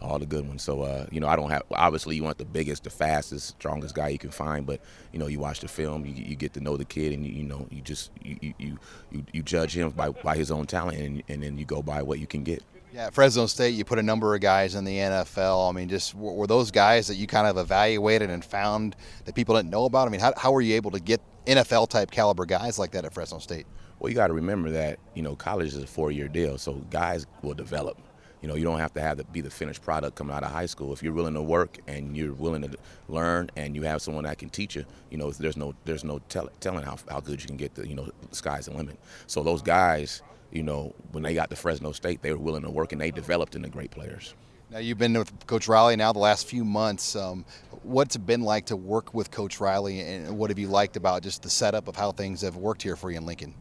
all 0.00 0.18
the 0.18 0.26
good 0.26 0.46
ones. 0.46 0.62
So 0.62 0.82
uh, 0.82 1.06
you 1.10 1.20
know, 1.20 1.26
I 1.26 1.34
don't 1.36 1.50
have. 1.50 1.64
Obviously, 1.72 2.14
you 2.14 2.22
want 2.22 2.38
the 2.38 2.44
biggest, 2.44 2.84
the 2.84 2.90
fastest, 2.90 3.48
strongest 3.48 3.96
guy 3.96 4.08
you 4.08 4.18
can 4.18 4.30
find. 4.30 4.64
But 4.64 4.80
you 5.12 5.18
know, 5.18 5.26
you 5.26 5.40
watch 5.40 5.60
the 5.60 5.68
film, 5.68 6.06
you, 6.06 6.14
you 6.14 6.36
get 6.36 6.54
to 6.54 6.60
know 6.60 6.76
the 6.76 6.84
kid, 6.84 7.12
and 7.12 7.26
you, 7.26 7.32
you 7.32 7.44
know, 7.44 7.66
you 7.68 7.82
just 7.82 8.10
you, 8.22 8.54
you 8.58 8.78
you 9.10 9.24
you 9.32 9.42
judge 9.42 9.76
him 9.76 9.90
by, 9.90 10.08
by 10.08 10.36
his 10.36 10.50
own 10.50 10.66
talent, 10.66 10.98
and, 10.98 11.22
and 11.28 11.42
then 11.42 11.58
you 11.58 11.64
go 11.64 11.82
by 11.82 12.00
what 12.00 12.18
you 12.18 12.26
can 12.26 12.44
get. 12.44 12.62
Yeah, 12.92 13.06
at 13.06 13.14
Fresno 13.14 13.46
State, 13.46 13.74
you 13.74 13.84
put 13.84 13.98
a 13.98 14.02
number 14.02 14.34
of 14.34 14.40
guys 14.40 14.74
in 14.74 14.84
the 14.84 14.96
NFL. 14.96 15.68
I 15.68 15.72
mean, 15.72 15.88
just 15.88 16.14
were 16.14 16.46
those 16.46 16.70
guys 16.70 17.06
that 17.06 17.14
you 17.14 17.26
kind 17.26 17.46
of 17.46 17.56
evaluated 17.56 18.30
and 18.30 18.44
found 18.44 18.96
that 19.26 19.34
people 19.34 19.54
didn't 19.54 19.70
know 19.70 19.84
about? 19.84 20.08
I 20.08 20.10
mean, 20.10 20.20
how, 20.20 20.32
how 20.36 20.50
were 20.50 20.60
you 20.60 20.74
able 20.74 20.90
to 20.92 21.00
get 21.00 21.20
NFL 21.50 21.88
type 21.88 22.10
caliber 22.10 22.46
guys 22.46 22.78
like 22.78 22.92
that 22.92 23.04
at 23.04 23.12
Fresno 23.12 23.38
State? 23.38 23.66
Well, 23.98 24.08
you 24.08 24.16
got 24.16 24.28
to 24.28 24.32
remember 24.32 24.70
that 24.70 24.98
you 25.14 25.22
know 25.22 25.36
college 25.36 25.68
is 25.68 25.76
a 25.76 25.86
four 25.86 26.10
year 26.10 26.28
deal, 26.28 26.58
so 26.58 26.74
guys 26.90 27.26
will 27.42 27.54
develop 27.54 27.98
you 28.40 28.48
know, 28.48 28.54
you 28.54 28.64
don't 28.64 28.78
have 28.78 28.94
to 28.94 29.00
have 29.00 29.18
to 29.18 29.24
be 29.24 29.40
the 29.40 29.50
finished 29.50 29.82
product 29.82 30.16
coming 30.16 30.34
out 30.34 30.42
of 30.42 30.50
high 30.50 30.66
school. 30.66 30.92
If 30.92 31.02
you're 31.02 31.12
willing 31.12 31.34
to 31.34 31.42
work 31.42 31.78
and 31.86 32.16
you're 32.16 32.32
willing 32.32 32.62
to 32.62 32.70
learn 33.08 33.50
and 33.56 33.74
you 33.74 33.82
have 33.82 34.00
someone 34.00 34.24
that 34.24 34.38
can 34.38 34.48
teach 34.48 34.76
you, 34.76 34.84
you 35.10 35.18
know, 35.18 35.30
there's 35.30 35.56
no 35.56 35.74
there's 35.84 36.04
no 36.04 36.20
tell, 36.28 36.48
telling 36.60 36.84
how, 36.84 36.96
how 37.08 37.20
good 37.20 37.42
you 37.42 37.46
can 37.46 37.56
get. 37.56 37.74
The 37.74 37.86
you 37.86 37.94
know, 37.94 38.04
the 38.04 38.34
sky's 38.34 38.66
the 38.66 38.72
limit. 38.72 38.98
So 39.26 39.42
those 39.42 39.60
guys, 39.60 40.22
you 40.52 40.62
know, 40.62 40.94
when 41.12 41.22
they 41.22 41.34
got 41.34 41.50
to 41.50 41.56
Fresno 41.56 41.92
State, 41.92 42.22
they 42.22 42.32
were 42.32 42.38
willing 42.38 42.62
to 42.62 42.70
work 42.70 42.92
and 42.92 43.00
they 43.00 43.10
developed 43.10 43.54
into 43.54 43.68
great 43.68 43.90
players. 43.90 44.34
Now 44.70 44.78
you've 44.78 44.98
been 44.98 45.18
with 45.18 45.48
Coach 45.48 45.66
Riley 45.66 45.96
now 45.96 46.12
the 46.12 46.20
last 46.20 46.46
few 46.46 46.64
months. 46.64 47.16
Um, 47.16 47.44
what's 47.82 48.14
it 48.14 48.24
been 48.24 48.42
like 48.42 48.66
to 48.66 48.76
work 48.76 49.12
with 49.12 49.32
Coach 49.32 49.58
Riley, 49.58 49.98
and 49.98 50.38
what 50.38 50.48
have 50.48 50.60
you 50.60 50.68
liked 50.68 50.96
about 50.96 51.24
just 51.24 51.42
the 51.42 51.50
setup 51.50 51.88
of 51.88 51.96
how 51.96 52.12
things 52.12 52.42
have 52.42 52.54
worked 52.54 52.80
here 52.80 52.94
for 52.94 53.10
you 53.10 53.16
in 53.16 53.26
Lincoln? 53.26 53.52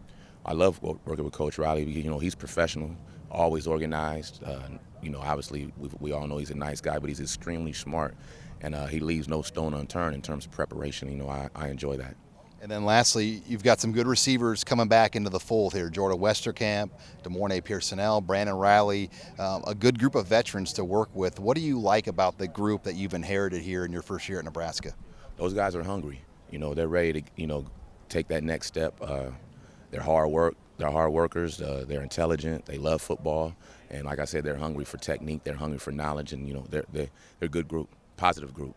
I 0.45 0.53
love 0.53 0.79
working 0.83 1.25
with 1.25 1.33
Coach 1.33 1.57
Riley. 1.57 1.83
You 1.83 2.11
know, 2.11 2.19
he's 2.19 2.35
professional, 2.35 2.95
always 3.31 3.65
organized. 3.65 4.43
Uh, 4.43 4.59
you 5.01 5.09
know, 5.09 5.19
obviously 5.19 5.73
we, 5.77 5.89
we, 5.99 6.11
all 6.11 6.27
know 6.27 6.37
he's 6.37 6.51
a 6.51 6.55
nice 6.55 6.79
guy, 6.79 6.99
but 6.99 7.09
he's 7.09 7.21
extremely 7.21 7.73
smart, 7.73 8.15
and 8.61 8.75
uh, 8.75 8.85
he 8.85 8.99
leaves 8.99 9.27
no 9.27 9.41
stone 9.41 9.73
unturned 9.73 10.13
in 10.13 10.21
terms 10.21 10.45
of 10.45 10.51
preparation. 10.51 11.09
You 11.09 11.17
know, 11.17 11.29
I, 11.29 11.49
I 11.55 11.69
enjoy 11.69 11.97
that. 11.97 12.15
And 12.61 12.69
then 12.69 12.83
lastly, 12.83 13.41
you've 13.47 13.63
got 13.63 13.79
some 13.79 13.93
good 13.93 14.05
receivers 14.05 14.65
coming 14.65 14.89
back 14.89 15.15
into 15.15 15.29
the 15.29 15.39
fold 15.39 15.73
here. 15.73 15.89
Jordan 15.89 16.19
Westerkamp, 16.19 16.89
De'Mornay 17.23 17.63
Pierson-El, 17.63 18.21
Brandon 18.21 18.55
Reilly, 18.55 19.09
um, 19.37 19.63
a 19.65 19.73
good 19.73 19.97
group 19.97 20.15
of 20.15 20.27
veterans 20.27 20.73
to 20.73 20.83
work 20.83 21.09
with. 21.13 21.39
What 21.39 21.55
do 21.55 21.61
you 21.61 21.79
like 21.79 22.07
about 22.07 22.37
the 22.37 22.49
group 22.49 22.83
that 22.83 22.95
you've 22.95 23.13
inherited 23.13 23.61
here 23.61 23.85
in 23.85 23.93
your 23.93 24.01
first 24.01 24.27
year 24.27 24.39
at 24.39 24.45
Nebraska? 24.45 24.93
Those 25.37 25.53
guys 25.53 25.73
are 25.73 25.83
hungry. 25.83 26.21
You 26.51 26.59
know, 26.59 26.73
they're 26.73 26.89
ready 26.89 27.21
to, 27.21 27.29
you 27.37 27.47
know, 27.47 27.65
take 28.09 28.27
that 28.27 28.43
next 28.43 28.67
step. 28.67 28.93
Uh, 29.01 29.27
they're 29.91 30.01
hard 30.01 30.29
work. 30.29 30.55
They're 30.77 30.91
hard 30.91 31.13
workers. 31.13 31.61
Uh, 31.61 31.85
they're 31.87 32.03
intelligent. 32.03 32.65
They 32.65 32.77
love 32.77 33.01
football. 33.01 33.55
And 33.89 34.03
like 34.05 34.19
I 34.19 34.25
said, 34.25 34.43
they're 34.43 34.57
hungry 34.57 34.83
for 34.83 34.97
technique. 34.97 35.45
They're 35.45 35.55
hungry 35.55 35.79
for 35.79 35.91
knowledge. 35.91 36.33
And, 36.33 36.47
you 36.47 36.53
know, 36.53 36.65
they're, 36.69 36.85
they're, 36.91 37.09
they're 37.39 37.47
a 37.47 37.49
good 37.49 37.69
group, 37.69 37.89
positive 38.17 38.53
group. 38.53 38.75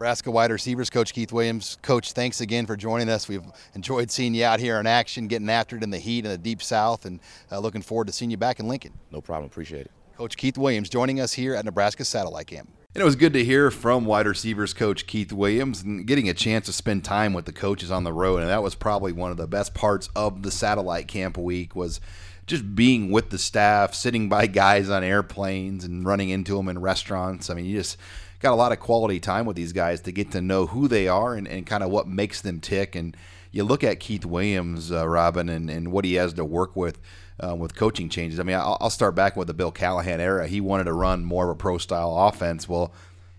Nebraska 0.00 0.30
wide 0.30 0.50
receivers 0.50 0.88
coach 0.88 1.12
Keith 1.12 1.30
Williams. 1.30 1.76
Coach, 1.82 2.12
thanks 2.12 2.40
again 2.40 2.64
for 2.64 2.74
joining 2.74 3.10
us. 3.10 3.28
We've 3.28 3.44
enjoyed 3.74 4.10
seeing 4.10 4.32
you 4.32 4.46
out 4.46 4.58
here 4.58 4.80
in 4.80 4.86
action, 4.86 5.28
getting 5.28 5.50
after 5.50 5.76
it 5.76 5.82
in 5.82 5.90
the 5.90 5.98
heat 5.98 6.24
in 6.24 6.30
the 6.30 6.38
deep 6.38 6.62
south, 6.62 7.04
and 7.04 7.20
uh, 7.52 7.58
looking 7.58 7.82
forward 7.82 8.06
to 8.06 8.12
seeing 8.14 8.30
you 8.30 8.38
back 8.38 8.60
in 8.60 8.66
Lincoln. 8.66 8.94
No 9.10 9.20
problem. 9.20 9.44
Appreciate 9.44 9.82
it. 9.82 9.90
Coach 10.16 10.38
Keith 10.38 10.56
Williams 10.56 10.88
joining 10.88 11.20
us 11.20 11.34
here 11.34 11.54
at 11.54 11.66
Nebraska 11.66 12.06
Satellite 12.06 12.46
Camp. 12.46 12.70
And 12.94 13.02
it 13.02 13.04
was 13.04 13.14
good 13.14 13.34
to 13.34 13.44
hear 13.44 13.70
from 13.70 14.06
wide 14.06 14.26
receivers 14.26 14.72
coach 14.72 15.06
Keith 15.06 15.34
Williams 15.34 15.82
and 15.82 16.06
getting 16.06 16.30
a 16.30 16.34
chance 16.34 16.64
to 16.64 16.72
spend 16.72 17.04
time 17.04 17.34
with 17.34 17.44
the 17.44 17.52
coaches 17.52 17.90
on 17.90 18.04
the 18.04 18.12
road. 18.14 18.38
And 18.38 18.48
that 18.48 18.62
was 18.62 18.74
probably 18.74 19.12
one 19.12 19.30
of 19.30 19.36
the 19.36 19.46
best 19.46 19.74
parts 19.74 20.08
of 20.16 20.42
the 20.42 20.50
satellite 20.50 21.08
camp 21.08 21.36
week 21.36 21.76
was 21.76 22.00
just 22.46 22.74
being 22.74 23.10
with 23.10 23.28
the 23.28 23.38
staff, 23.38 23.92
sitting 23.92 24.30
by 24.30 24.46
guys 24.46 24.88
on 24.88 25.04
airplanes 25.04 25.84
and 25.84 26.06
running 26.06 26.30
into 26.30 26.56
them 26.56 26.70
in 26.70 26.78
restaurants. 26.78 27.50
I 27.50 27.54
mean, 27.54 27.66
you 27.66 27.76
just 27.76 27.98
got 28.40 28.52
a 28.52 28.56
lot 28.56 28.72
of 28.72 28.80
quality 28.80 29.20
time 29.20 29.46
with 29.46 29.56
these 29.56 29.72
guys 29.72 30.00
to 30.02 30.12
get 30.12 30.30
to 30.32 30.40
know 30.40 30.66
who 30.66 30.88
they 30.88 31.08
are 31.08 31.34
and, 31.34 31.46
and 31.46 31.66
kind 31.66 31.82
of 31.82 31.90
what 31.90 32.08
makes 32.08 32.40
them 32.40 32.60
tick. 32.60 32.94
And 32.94 33.16
you 33.52 33.64
look 33.64 33.84
at 33.84 34.00
Keith 34.00 34.24
Williams, 34.24 34.90
uh, 34.90 35.06
Robin, 35.08 35.48
and, 35.48 35.70
and 35.70 35.92
what 35.92 36.04
he 36.04 36.14
has 36.14 36.32
to 36.34 36.44
work 36.44 36.76
with. 36.76 36.98
Uh, 37.42 37.54
with 37.54 37.74
coaching 37.74 38.10
changes, 38.10 38.38
I 38.38 38.42
mean, 38.42 38.56
I'll, 38.56 38.76
I'll 38.82 38.90
start 38.90 39.14
back 39.14 39.34
with 39.34 39.46
the 39.46 39.54
Bill 39.54 39.72
Callahan 39.72 40.20
era. 40.20 40.46
He 40.46 40.60
wanted 40.60 40.84
to 40.84 40.92
run 40.92 41.24
more 41.24 41.44
of 41.44 41.50
a 41.50 41.54
pro 41.54 41.78
style 41.78 42.14
offense. 42.14 42.68
Well, 42.68 42.92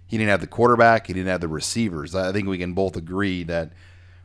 he 0.08 0.18
didn't 0.18 0.32
have 0.32 0.41
the 0.41 0.47
quarterback, 0.47 1.06
he 1.06 1.14
didn't 1.14 1.30
have 1.30 1.39
the 1.39 1.47
receivers. 1.47 2.16
I 2.16 2.32
think 2.32 2.47
we 2.47 2.58
can 2.58 2.74
both 2.74 2.97
agree 2.97 3.43
that 3.43 3.74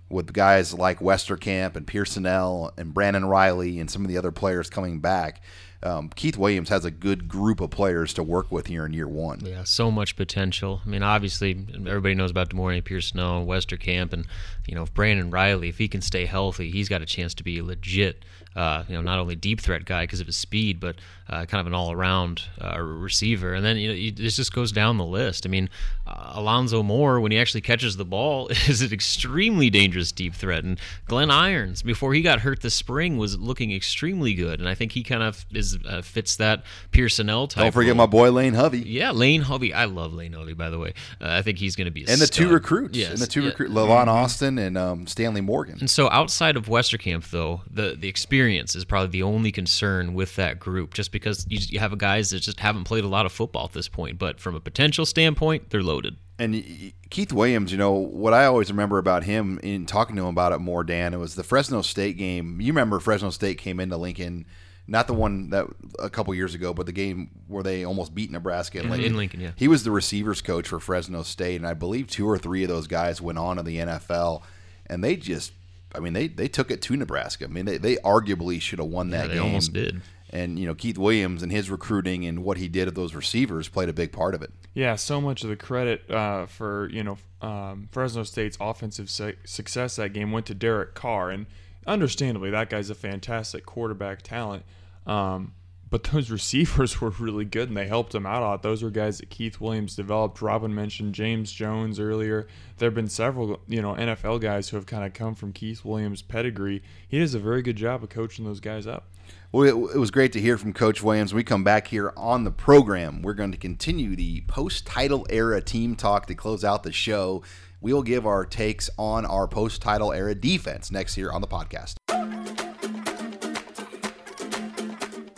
with 0.09 0.33
guys 0.33 0.73
like 0.73 1.01
Westerkamp 1.01 1.77
and 1.77 1.87
Pierson-El 1.87 2.73
and 2.79 2.95
Brandon 2.95 3.27
Reilly 3.27 3.79
and 3.79 3.91
some 3.91 4.03
of 4.03 4.09
the 4.09 4.17
other 4.17 4.33
players 4.33 4.71
coming 4.71 5.01
back, 5.01 5.43
um, 5.83 6.11
Keith 6.15 6.37
Williams 6.37 6.69
has 6.69 6.85
a 6.85 6.91
good 6.91 7.29
group 7.29 7.61
of 7.61 7.71
players 7.71 8.13
to 8.15 8.23
work 8.23 8.51
with 8.51 8.67
here 8.67 8.87
in 8.87 8.93
year 8.93 9.09
one. 9.09 9.41
Yeah, 9.45 9.65
so 9.65 9.91
much 9.91 10.17
potential. 10.17 10.81
I 10.85 10.89
mean, 10.89 11.03
obviously, 11.03 11.53
everybody 11.75 12.15
knows 12.15 12.31
about 12.31 12.51
De'Mornay 12.51 12.85
Pierson-El 12.85 13.39
and 13.39 13.49
Westerkamp, 13.49 14.13
and 14.13 14.27
you 14.67 14.75
know, 14.75 14.83
if 14.83 14.95
Brandon 14.95 15.31
Reilly, 15.31 15.69
if 15.69 15.79
he 15.79 15.89
can 15.89 16.01
stay 16.03 16.27
healthy, 16.27 16.71
he's 16.71 16.89
got 16.89 17.03
a 17.03 17.07
chance 17.07 17.35
to 17.35 17.45
be 17.45 17.61
legit 17.61 18.25
uh, 18.57 18.85
you 18.89 18.95
know, 18.95 19.03
not 19.03 19.19
only 19.19 19.37
deep 19.37 19.61
threat 19.61 19.85
guy 19.85 20.05
because 20.05 20.21
of 20.21 20.27
his 20.27 20.37
speed, 20.37 20.81
but 20.81 20.97
uh, 21.29 21.45
kind 21.45 21.61
of 21.61 21.67
an 21.67 21.75
all-around 21.75 22.43
uh, 22.59 22.81
receiver. 22.81 23.53
And 23.53 23.65
then 23.65 23.77
you 23.77 23.89
know, 23.89 23.95
you, 23.95 24.13
this 24.13 24.37
just 24.37 24.53
goes 24.53 24.73
down 24.73 24.97
the 24.97 25.05
list. 25.05 25.45
I 25.45 25.51
mean, 25.51 25.69
uh, 26.07 26.33
Alonzo 26.35 26.83
Moore, 26.83 27.21
when 27.21 27.33
he 27.33 27.39
actually 27.39 27.61
catches 27.61 27.99
the 27.99 28.05
ball, 28.05 28.49
is 28.69 28.81
an 28.81 28.93
extremely 28.93 29.69
dangerous 29.69 30.11
deep 30.11 30.35
threat. 30.35 30.65
And 30.65 30.81
Glenn 31.07 31.31
Irons, 31.31 31.83
before 31.83 32.15
he 32.15 32.23
got 32.23 32.41
hurt 32.41 32.63
this 32.63 32.75
spring, 32.75 33.19
was 33.19 33.39
looking 33.39 33.73
extremely 33.73 34.33
good. 34.33 34.59
And 34.59 34.69
I 34.69 34.75
think 34.75 34.93
he 34.93 35.03
kind 35.03 35.23
of 35.23 35.45
is 35.53 35.79
uh, 35.87 36.01
fits 36.01 36.37
that 36.37 36.63
Pierson-El 36.93 37.49
type. 37.49 37.63
Don't 37.63 37.73
forget 37.73 37.91
role. 37.91 37.99
my 37.99 38.07
boy 38.07 38.31
Lane 38.31 38.55
Hovey. 38.55 38.79
Yeah, 38.79 39.11
Lane 39.11 39.43
Hovey. 39.43 39.75
I 39.75 39.85
love 39.85 40.15
Lane 40.15 40.33
Hovey, 40.33 40.55
by 40.55 40.71
the 40.71 40.79
way. 40.79 40.95
Uh, 41.21 41.29
I 41.29 41.43
think 41.43 41.59
he's 41.59 41.77
going 41.77 41.87
to 41.87 41.91
be 41.91 42.05
a 42.05 42.11
and 42.11 42.21
the 42.21 42.27
stud. 42.27 42.37
two 42.37 42.49
recruits. 42.49 42.97
Yes, 42.97 43.11
and 43.11 43.19
the 43.19 43.27
two 43.27 43.43
yeah. 43.43 43.49
recruits, 43.49 43.75
Levon 43.75 44.07
Austin 44.07 44.57
and 44.57 44.79
um, 44.79 45.07
Stanley 45.07 45.43
Morgan. 45.43 45.77
And 45.81 45.91
so 45.91 46.09
outside 46.09 46.57
of 46.57 46.67
Westerkamp, 46.67 47.29
though, 47.29 47.61
the 47.71 47.95
the 48.01 48.09
experience 48.09 48.46
is 48.55 48.85
probably 48.85 49.09
the 49.09 49.23
only 49.23 49.53
concern 49.53 50.15
with 50.15 50.37
that 50.37 50.59
group, 50.59 50.95
just 50.95 51.13
because 51.13 51.47
you, 51.49 51.59
you 51.69 51.79
have 51.79 51.97
guys 51.99 52.31
that 52.31 52.41
just 52.41 52.61
haven't 52.61 52.85
played 52.85 53.05
a 53.05 53.09
lot 53.09 53.27
of 53.27 53.33
football 53.33 53.65
at 53.65 53.73
this 53.73 53.89
point. 53.89 54.19
But 54.19 54.41
from 54.41 54.55
a 54.55 54.61
potential 54.61 55.07
standpoint, 55.07 55.71
they're 55.71 55.83
loaded. 55.83 56.17
And 56.39 56.93
Keith 57.11 57.33
Williams, 57.33 57.73
you 57.73 57.79
know, 57.79 57.93
what 57.93 58.35
I 58.35 58.45
always 58.45 58.71
remember 58.71 58.99
about 58.99 59.25
him 59.25 59.59
in 59.63 59.87
talking 59.87 60.17
to 60.17 60.23
him 60.23 60.29
about 60.29 60.53
it 60.53 60.59
more, 60.59 60.85
Dan, 60.85 61.15
it 61.15 61.19
was 61.19 61.35
the 61.35 61.45
Fresno 61.45 61.83
State 61.83 62.19
game. 62.19 62.61
You 62.61 62.73
remember 62.73 63.01
Fresno 63.01 63.31
State 63.31 63.59
came 63.59 63.81
into 63.81 63.97
Lincoln, 63.97 64.45
not 64.87 65.07
the 65.07 65.15
one 65.15 65.51
that 65.51 65.67
a 65.99 66.11
couple 66.11 66.35
years 66.35 66.55
ago, 66.55 66.75
but 66.75 66.85
the 66.85 66.93
game 66.93 67.31
where 67.49 67.63
they 67.63 67.85
almost 67.85 68.15
beat 68.15 68.31
Nebraska 68.31 68.79
in 68.79 68.85
mm-hmm. 68.85 68.93
Lincoln. 68.93 69.11
In 69.11 69.17
Lincoln, 69.17 69.41
yeah. 69.41 69.51
He 69.57 69.67
was 69.67 69.83
the 69.83 69.91
receivers 69.91 70.43
coach 70.43 70.69
for 70.69 70.79
Fresno 70.79 71.23
State, 71.23 71.57
and 71.57 71.67
I 71.67 71.75
believe 71.75 72.07
two 72.07 72.29
or 72.29 72.37
three 72.37 72.63
of 72.63 72.69
those 72.69 72.87
guys 72.87 73.21
went 73.23 73.39
on 73.39 73.57
to 73.57 73.63
the 73.63 73.79
NFL, 73.79 74.43
and 74.87 75.03
they 75.03 75.17
just, 75.17 75.53
I 75.97 76.01
mean, 76.01 76.13
they, 76.13 76.29
they 76.29 76.49
took 76.49 76.71
it 76.71 76.83
to 76.83 76.97
Nebraska. 76.97 77.45
I 77.45 77.49
mean, 77.49 77.65
they, 77.65 77.79
they 77.79 77.97
arguably 77.97 78.61
should 78.61 78.79
have 78.79 78.89
won 78.89 79.11
that 79.11 79.23
Yeah, 79.23 79.29
they 79.29 79.35
game. 79.35 79.43
almost 79.45 79.73
did. 79.73 80.03
And, 80.31 80.59
you 80.59 80.67
know, 80.67 80.75
Keith 80.75 80.99
Williams 80.99 81.43
and 81.43 81.51
his 81.51 81.71
recruiting 81.71 82.27
and 82.27 82.43
what 82.45 82.57
he 82.59 82.69
did 82.69 82.89
of 82.89 82.95
those 82.95 83.15
receivers 83.15 83.69
played 83.69 83.89
a 83.89 83.93
big 83.93 84.13
part 84.13 84.35
of 84.35 84.43
it. 84.43 84.51
Yeah, 84.75 84.97
so 84.97 85.21
much 85.21 85.43
of 85.45 85.49
the 85.51 85.57
credit 85.57 86.11
uh, 86.11 86.45
for 86.47 86.91
you 86.91 87.03
know 87.03 87.17
um, 87.41 87.89
Fresno 87.93 88.25
State's 88.25 88.59
offensive 88.61 89.09
su- 89.09 89.37
success 89.45 89.97
that 89.97 90.13
game 90.13 90.33
went 90.33 90.45
to 90.47 90.55
Derek 90.55 90.95
Carr, 90.95 91.31
and 91.31 91.47
understandably 91.87 92.51
that 92.51 92.69
guy's 92.69 92.91
a 92.91 92.95
fantastic 92.95 93.65
quarterback 93.65 94.21
talent. 94.23 94.65
Um, 95.07 95.53
but 95.91 96.05
those 96.05 96.31
receivers 96.33 97.01
were 97.01 97.11
really 97.11 97.45
good, 97.45 97.69
and 97.69 97.77
they 97.77 97.87
helped 97.87 98.15
him 98.15 98.27
out 98.27 98.43
a 98.43 98.47
lot. 98.47 98.63
Those 98.63 98.83
were 98.83 98.91
guys 98.91 99.19
that 99.19 99.31
Keith 99.31 99.61
Williams 99.61 99.97
developed. 99.97 100.43
Robin 100.43 100.75
mentioned 100.75 101.15
James 101.15 101.53
Jones 101.53 102.01
earlier. 102.01 102.47
There 102.79 102.87
have 102.87 102.95
been 102.95 103.09
several, 103.09 103.61
you 103.69 103.81
know, 103.83 103.95
NFL 103.95 104.41
guys 104.41 104.69
who 104.69 104.77
have 104.77 104.87
kind 104.87 105.05
of 105.05 105.15
come 105.15 105.35
from 105.35 105.53
Keith 105.53 105.85
Williams' 105.85 106.23
pedigree. 106.23 106.83
He 107.09 107.19
does 107.19 107.35
a 107.35 107.39
very 107.39 107.63
good 107.63 107.77
job 107.77 108.03
of 108.03 108.09
coaching 108.09 108.45
those 108.45 108.61
guys 108.61 108.87
up. 108.87 109.09
Well, 109.53 109.63
it, 109.65 109.95
it 109.95 109.99
was 109.99 110.11
great 110.11 110.33
to 110.33 110.41
hear 110.41 110.59
from 110.59 110.73
Coach 110.73 111.03
Williams. 111.03 111.33
We 111.33 111.45
come 111.45 111.65
back 111.65 111.89
here 111.89 112.13
on 112.17 112.45
the 112.45 112.51
program. 112.51 113.23
We're 113.23 113.35
going 113.35 113.53
to 113.53 113.59
continue 113.59 114.17
the 114.17 114.43
post 114.43 114.87
title 114.87 115.27
era 115.31 115.61
team 115.61 115.95
talk 115.95 116.27
to 116.27 116.35
close 116.35 116.65
out 116.65 116.83
the 116.83 116.93
show. 116.93 117.43
We 117.81 117.93
will 117.93 118.03
give 118.03 118.27
our 118.27 118.45
takes 118.45 118.91
on 118.99 119.25
our 119.25 119.47
post 119.47 119.83
title 119.83 120.13
era 120.13 120.35
defense 120.35 120.91
next 120.91 121.15
here 121.15 121.31
on 121.31 121.41
the 121.41 121.47
podcast. 121.47 122.66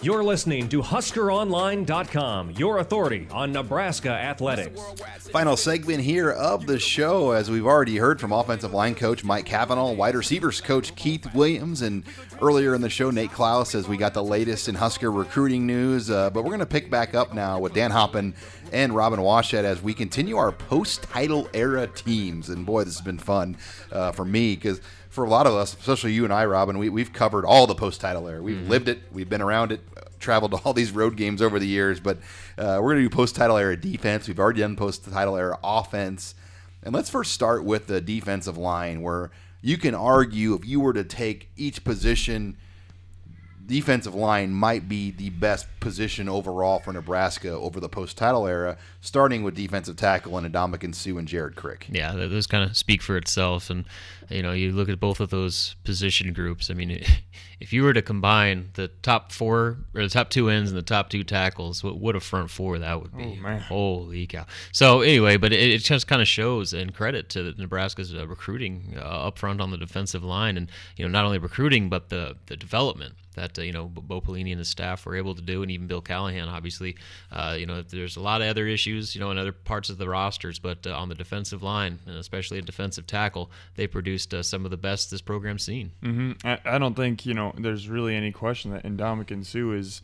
You're 0.01 0.23
listening 0.23 0.69
to 0.69 0.81
HuskerOnline.com, 0.81 2.53
your 2.53 2.79
authority 2.79 3.27
on 3.33 3.51
Nebraska 3.51 4.11
athletics. 4.11 4.81
Final 5.33 5.57
segment 5.57 6.03
here 6.03 6.31
of 6.31 6.67
the 6.67 6.79
show, 6.79 7.33
as 7.33 7.51
we've 7.51 7.67
already 7.67 7.97
heard 7.97 8.21
from 8.21 8.31
offensive 8.31 8.73
line 8.73 8.95
coach 8.95 9.25
Mike 9.25 9.45
Cavanaugh, 9.45 9.91
wide 9.91 10.15
receivers 10.15 10.61
coach 10.61 10.95
Keith 10.95 11.27
Williams, 11.35 11.83
and 11.83 12.05
earlier 12.41 12.77
in 12.77 12.81
the 12.81 12.89
show, 12.89 13.11
Nate 13.11 13.33
Clouse, 13.33 13.75
as 13.75 13.89
we 13.89 13.97
got 13.97 14.15
the 14.15 14.23
latest 14.23 14.69
in 14.69 14.77
Husker 14.77 15.11
recruiting 15.11 15.67
news. 15.67 16.11
Uh, 16.11 16.31
but 16.31 16.45
we're 16.45 16.51
going 16.51 16.61
to 16.61 16.67
pick 16.67 16.91
back 16.91 17.17
up 17.17 17.35
now 17.35 17.59
with 17.59 17.75
Dan 17.75 17.91
Hoppen 17.91 18.35
and 18.73 18.95
Robin 18.95 19.21
Washut 19.21 19.65
as 19.65 19.83
we 19.83 19.95
continue 19.95 20.37
our 20.37 20.53
post 20.53 21.03
title 21.03 21.49
era 21.53 21.87
teams. 21.87 22.49
And 22.49 22.67
boy, 22.67 22.85
this 22.85 22.97
has 22.97 23.05
been 23.05 23.19
fun 23.19 23.57
uh, 23.93 24.13
for 24.13 24.25
me 24.25 24.55
because 24.55 24.81
for 25.09 25.25
a 25.25 25.29
lot 25.29 25.47
of 25.47 25.55
us, 25.55 25.75
especially 25.75 26.13
you 26.13 26.25
and 26.25 26.33
I, 26.33 26.45
Robin, 26.47 26.79
we, 26.79 26.89
we've 26.89 27.13
covered 27.13 27.45
all 27.45 27.67
the 27.67 27.75
post 27.75 28.01
title 28.01 28.29
era. 28.29 28.43
We've 28.43 28.69
lived 28.69 28.89
it, 28.89 29.01
we've 29.13 29.29
been 29.29 29.43
around 29.43 29.73
it, 29.73 29.81
traveled 30.21 30.53
to 30.53 30.59
all 30.59 30.73
these 30.73 30.93
road 30.93 31.17
games 31.17 31.43
over 31.43 31.59
the 31.59 31.67
years. 31.67 32.01
But 32.01 32.19
uh, 32.57 32.79
we're 32.81 32.95
going 32.95 32.97
to 32.99 33.09
do 33.09 33.11
post 33.11 33.35
title 33.35 33.57
era 33.57 33.77
defense. 33.77 34.29
We've 34.29 34.39
already 34.39 34.61
done 34.61 34.77
post 34.77 35.11
title 35.11 35.37
era 35.37 35.59
offense. 35.65 36.35
And 36.83 36.95
let's 36.95 37.11
first 37.11 37.33
start 37.33 37.65
with 37.65 37.87
the 37.87 38.01
defensive 38.01 38.57
line, 38.57 39.03
where 39.03 39.31
you 39.61 39.77
can 39.79 39.95
argue 39.95 40.55
if 40.55 40.65
you 40.65 40.81
were 40.81 40.93
to 40.93 41.05
take 41.05 41.51
each 41.57 41.83
position 41.83 42.57
defensive 43.69 44.15
line 44.15 44.51
might 44.51 44.89
be 44.89 45.13
the 45.13 45.31
best 45.31 45.67
position 45.79 46.29
overall 46.29 46.81
for 46.81 46.93
Nebraska 46.93 47.51
over 47.51 47.79
the 47.79 47.89
post 47.89 48.17
title 48.17 48.47
era, 48.47 48.77
starting 49.01 49.45
with 49.45 49.55
defensive 49.55 49.97
tackle 49.97 50.37
and 50.37 50.53
Ndamukong 50.53 50.95
Suh 50.95 51.19
and 51.19 51.29
Jared 51.29 51.55
Crick. 51.55 51.87
Yeah, 51.91 52.13
th- 52.13 52.31
those 52.31 52.47
kind 52.47 52.69
of 52.69 52.77
speak 52.77 53.03
for 53.03 53.17
itself. 53.17 53.71
And 53.71 53.85
you 54.31 54.43
know, 54.43 54.53
you 54.53 54.73
look 54.73 54.89
at 54.89 55.01
both 55.01 55.21
of 55.21 55.31
those 55.31 55.77
position 55.85 56.33
groups. 56.33 56.71
I 56.71 56.75
mean, 56.75 56.91
if 57.61 57.73
you 57.73 57.83
were 57.83 57.93
to 57.93 58.03
combine 58.03 58.71
the 58.75 58.89
top 59.03 59.33
four 59.33 59.79
or 59.95 60.03
the 60.03 60.09
top 60.09 60.31
two 60.31 60.49
ends 60.49 60.71
and 60.71 60.79
the 60.79 60.83
top 60.83 61.11
two 61.11 61.25
tackles, 61.25 61.83
what, 61.83 61.99
what 61.99 62.17
a 62.17 62.21
front 62.21 62.51
four 62.51 62.79
that 62.79 63.01
would 63.01 63.17
be! 63.17 63.37
Oh, 63.39 63.43
man. 63.43 63.61
Holy 63.61 64.27
cow! 64.27 64.47
So 64.73 65.01
anyway, 65.01 65.37
but 65.37 65.53
it, 65.53 65.61
it 65.61 65.79
just 65.79 66.07
kind 66.07 66.23
of 66.23 66.29
shows 66.29 66.73
and 66.73 66.95
credit 66.95 67.29
to 67.31 67.55
Nebraska's 67.59 68.15
uh, 68.15 68.27
recruiting 68.27 68.95
uh, 68.97 69.27
up 69.29 69.39
front 69.39 69.61
on 69.61 69.71
the 69.71 69.79
defensive 69.79 70.23
line, 70.23 70.57
and 70.57 70.71
you 70.97 71.05
know, 71.05 71.11
not 71.11 71.25
only 71.25 71.39
recruiting 71.39 71.89
but 71.89 72.09
the 72.09 72.37
the 72.47 72.57
development 72.57 73.15
that 73.39 73.59
uh, 73.59 73.63
you 73.63 73.73
know 73.73 73.87
Bo 73.87 74.21
Pelini 74.21 74.51
and 74.51 74.59
his 74.59 74.69
staff 74.69 75.07
were 75.07 75.17
able 75.17 75.35
to 75.35 75.43
do, 75.43 75.63
and 75.63 75.71
even 75.71 75.87
Bill 75.87 76.01
Callahan, 76.01 76.49
obviously. 76.49 76.97
Uh, 77.33 77.57
you 77.59 77.67
know, 77.67 77.83
there's 77.83 78.17
a 78.17 78.21
lot 78.21 78.43
of 78.43 78.49
other 78.49 78.67
issues, 78.67 79.15
you 79.15 79.21
know, 79.21 79.31
in 79.31 79.39
other 79.39 79.53
parts 79.53 79.91
of 79.91 79.99
the 79.99 80.09
rosters, 80.09 80.59
but 80.59 80.87
uh, 80.87 80.97
on 80.97 81.09
the 81.09 81.15
defensive 81.15 81.63
line, 81.63 81.99
and 82.07 82.17
especially 82.17 82.59
a 82.59 82.63
defensive 82.63 83.07
tackle, 83.07 83.51
they 83.77 83.87
produced 84.27 84.35
uh, 84.35 84.43
some 84.43 84.65
of 84.65 84.71
the 84.71 84.77
best 84.77 85.11
this 85.11 85.21
program's 85.21 85.63
seen. 85.65 85.93
hmm 86.03 86.33
I, 86.45 86.59
I 86.65 86.79
don't 86.79 86.95
think 86.95 87.25
you 87.27 87.35
know 87.35 87.53
there's 87.59 87.89
really 87.89 88.15
any 88.15 88.33
question 88.33 88.73
that 88.73 88.85
Ndamukong 88.85 89.45
Suh 89.45 89.73
is 89.73 90.03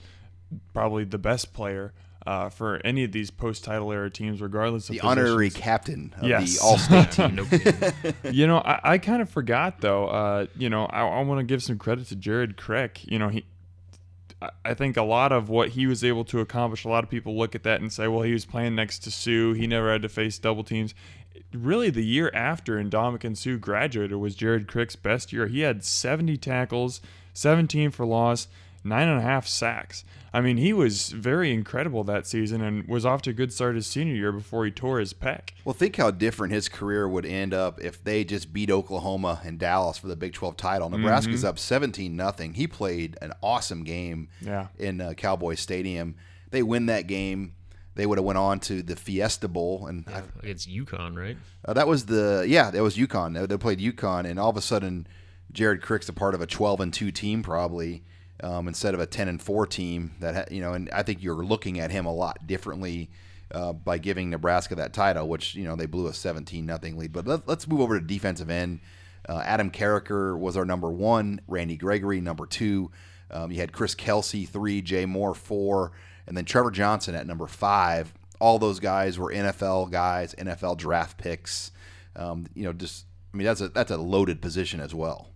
probably 0.72 1.04
the 1.04 1.18
best 1.18 1.52
player 1.52 1.92
uh, 2.26 2.48
for 2.48 2.80
any 2.84 3.04
of 3.04 3.12
these 3.12 3.30
post-title 3.30 3.92
era 3.92 4.08
teams, 4.10 4.40
regardless 4.40 4.88
of 4.88 4.94
The 4.94 5.00
honorary 5.02 5.50
captain 5.50 6.14
of 6.16 6.26
Yes. 6.28 6.58
the 6.58 6.64
All 6.64 6.78
State 6.78 7.10
team. 7.12 7.34
No 7.34 7.44
kidding. 7.44 8.14
you 8.32 8.46
know, 8.46 8.58
I, 8.58 8.80
I 8.94 8.98
kind 8.98 9.20
of 9.20 9.28
forgot 9.28 9.80
though. 9.80 10.06
Uh, 10.06 10.46
you 10.56 10.70
know, 10.70 10.86
I, 10.86 11.02
I 11.06 11.20
want 11.22 11.40
to 11.40 11.44
give 11.44 11.62
some 11.62 11.76
credit 11.78 12.06
to 12.08 12.16
Jared 12.16 12.56
Crick. 12.56 13.00
You 13.04 13.18
know, 13.18 13.28
he. 13.28 13.44
I- 14.64 14.74
think 14.74 14.96
a 14.96 15.02
lot 15.02 15.32
of 15.32 15.48
what 15.48 15.70
he 15.70 15.86
was 15.86 16.04
able 16.04 16.24
to 16.26 16.40
accomplish, 16.40 16.84
a 16.84 16.88
lot 16.88 17.04
of 17.04 17.10
people 17.10 17.36
look 17.36 17.54
at 17.54 17.62
that 17.62 17.80
and 17.80 17.92
say, 17.92 18.08
well, 18.08 18.22
he 18.22 18.32
was 18.32 18.44
playing 18.44 18.74
next 18.74 19.00
to 19.00 19.10
Suh. 19.10 19.54
He 19.54 19.66
never 19.66 19.90
had 19.92 20.02
to 20.02 20.08
face 20.08 20.38
double 20.38 20.64
teams. 20.64 20.94
Really, 21.52 21.90
the 21.90 22.04
year 22.04 22.30
after 22.34 22.82
Ndamukong 22.82 23.36
Suh 23.36 23.56
graduated 23.56 24.16
was 24.18 24.34
Jared 24.34 24.66
Crick's 24.68 24.96
best 24.96 25.32
year. 25.32 25.46
He 25.46 25.60
had 25.60 25.84
70 25.84 26.36
tackles, 26.36 27.00
17 27.32 27.90
for 27.90 28.04
loss, 28.04 28.48
nine 28.84 29.08
and 29.08 29.18
a 29.18 29.22
half 29.22 29.46
sacks. 29.46 30.04
I 30.32 30.40
mean, 30.40 30.56
he 30.58 30.72
was 30.72 31.08
very 31.10 31.52
incredible 31.54 32.04
that 32.04 32.26
season 32.26 32.60
and 32.60 32.86
was 32.86 33.06
off 33.06 33.22
to 33.22 33.30
a 33.30 33.32
good 33.32 33.52
start 33.52 33.76
his 33.76 33.86
senior 33.86 34.14
year 34.14 34.30
before 34.32 34.64
he 34.64 34.70
tore 34.70 34.98
his 35.00 35.14
pec. 35.14 35.50
Well, 35.64 35.72
think 35.72 35.96
how 35.96 36.10
different 36.10 36.52
his 36.52 36.68
career 36.68 37.08
would 37.08 37.24
end 37.24 37.54
up 37.54 37.80
if 37.80 38.02
they 38.04 38.24
just 38.24 38.52
beat 38.52 38.70
Oklahoma 38.70 39.40
and 39.44 39.58
Dallas 39.58 39.96
for 39.96 40.08
the 40.08 40.16
Big 40.16 40.32
12 40.34 40.56
title. 40.56 40.90
Nebraska's 40.90 41.40
Mm-hmm. 41.40 41.48
up 41.48 41.58
17 41.58 42.14
nothing. 42.14 42.54
He 42.54 42.66
played 42.66 43.16
an 43.22 43.32
awesome 43.42 43.84
game 43.84 44.28
Yeah. 44.40 44.66
in 44.78 45.00
uh, 45.00 45.14
Cowboy 45.14 45.54
Stadium. 45.54 46.16
They 46.50 46.62
win 46.62 46.86
that 46.86 47.06
game. 47.06 47.54
They 47.96 48.06
would 48.06 48.18
have 48.18 48.24
went 48.24 48.38
on 48.38 48.58
to 48.60 48.82
the 48.82 48.96
Fiesta 48.96 49.46
Bowl, 49.46 49.86
and 49.86 50.04
I 50.08 50.22
Against 50.42 50.68
UConn, 50.68 51.16
right? 51.16 51.36
Uh, 51.64 51.74
that 51.74 51.86
was 51.86 52.06
the 52.06 52.44
yeah, 52.46 52.72
that 52.72 52.82
was 52.82 52.96
UConn. 52.96 53.34
They, 53.38 53.46
they 53.46 53.56
played 53.56 53.78
UConn, 53.78 54.24
and 54.28 54.36
all 54.40 54.50
of 54.50 54.56
a 54.56 54.60
sudden, 54.60 55.06
Jared 55.52 55.80
Crick's 55.80 56.08
a 56.08 56.12
part 56.12 56.34
of 56.34 56.40
a 56.40 56.46
twelve 56.46 56.80
and 56.80 56.92
two 56.92 57.12
team 57.12 57.44
probably 57.44 58.02
um, 58.42 58.68
instead 58.68 58.94
of 58.94 59.00
a 59.00 59.06
ten 59.06 59.28
and 59.28 59.40
four 59.40 59.66
team. 59.66 60.12
That 60.20 60.34
ha- 60.34 60.44
you 60.50 60.60
know, 60.60 60.72
and 60.72 60.90
I 60.92 61.02
think 61.02 61.22
you're 61.22 61.44
looking 61.44 61.80
at 61.80 61.90
him 61.90 62.06
a 62.06 62.14
lot 62.14 62.46
differently 62.46 63.10
uh, 63.52 63.72
by 63.72 63.98
giving 63.98 64.30
Nebraska 64.30 64.74
that 64.76 64.92
title, 64.92 65.28
which 65.28 65.54
you 65.54 65.64
know 65.64 65.76
they 65.76 65.86
blew 65.86 66.06
a 66.06 66.14
seventeen 66.14 66.66
nothing 66.66 66.96
lead. 66.96 67.12
But 67.12 67.26
let, 67.26 67.48
let's 67.48 67.68
move 67.68 67.80
over 67.80 67.98
to 67.98 68.04
defensive 68.04 68.50
end. 68.50 68.80
Uh, 69.28 69.42
Adam 69.44 69.70
Carriker 69.70 70.38
was 70.38 70.56
our 70.56 70.64
number 70.64 70.90
one. 70.90 71.40
Randy 71.48 71.76
Gregory 71.76 72.20
number 72.20 72.46
two. 72.46 72.90
Um, 73.30 73.50
you 73.50 73.58
had 73.58 73.72
Chris 73.72 73.94
Kelsay 73.94 74.46
three, 74.48 74.82
Jay 74.82 75.06
Moore 75.06 75.34
four, 75.34 75.92
and 76.26 76.36
then 76.36 76.44
Trevor 76.44 76.70
Johnson 76.70 77.14
at 77.14 77.26
number 77.26 77.46
five. 77.46 78.12
All 78.40 78.58
those 78.58 78.80
guys 78.80 79.18
were 79.18 79.32
NFL 79.32 79.90
guys, 79.90 80.34
NFL 80.34 80.76
draft 80.76 81.16
picks. 81.16 81.70
Um, 82.16 82.46
you 82.54 82.64
know, 82.64 82.72
just 82.72 83.06
I 83.32 83.36
mean 83.36 83.46
that's 83.46 83.60
a 83.60 83.68
that's 83.68 83.90
a 83.90 83.96
loaded 83.96 84.42
position 84.42 84.80
as 84.80 84.94
well. 84.94 85.30